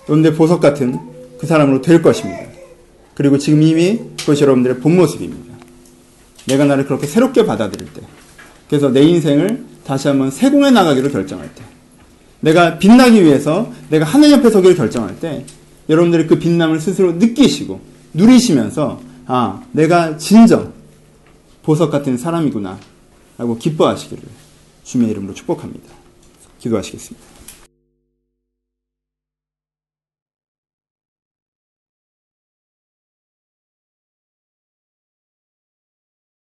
그런데 0.05 0.35
보석 0.35 0.61
같은 0.61 0.99
그 1.39 1.47
사람으로 1.47 1.81
될 1.81 2.03
것입니다. 2.03 2.41
그리고 3.15 3.39
지금 3.39 3.63
이미 3.63 3.99
그것이 4.19 4.43
여러분들의 4.43 4.81
본 4.81 4.97
모습입니다. 4.97 5.55
내가 6.47 6.65
나를 6.67 6.85
그렇게 6.85 7.07
새롭게 7.07 7.47
받아들일 7.47 7.93
때. 7.95 8.03
그래서 8.69 8.91
내 8.91 9.03
인생을 9.03 9.65
다시 9.85 10.09
한번 10.09 10.31
세공해 10.31 10.71
나가기로 10.71 11.11
결정할 11.11 11.53
때. 11.55 11.63
내가 12.41 12.79
빛나기 12.79 13.23
위해서 13.23 13.73
내가 13.89 14.05
하나님 14.05 14.39
앞에 14.39 14.51
서기를 14.51 14.77
결정할 14.77 15.19
때 15.21 15.45
여러분들이 15.89 16.27
그 16.27 16.39
빛남을 16.39 16.81
스스로 16.81 17.13
느끼시고 17.13 17.81
누리시면서 18.15 19.01
아, 19.27 19.63
내가 19.73 20.17
진정 20.19 20.73
보석 21.63 21.91
같은 21.91 22.19
사람이구나 22.19 22.79
라고 23.39 23.57
기뻐하시기를 23.57 24.23
주님의 24.85 25.13
이름으로 25.13 25.35
축복합니다. 25.35 25.93
기도하시겠습니다. 26.61 27.32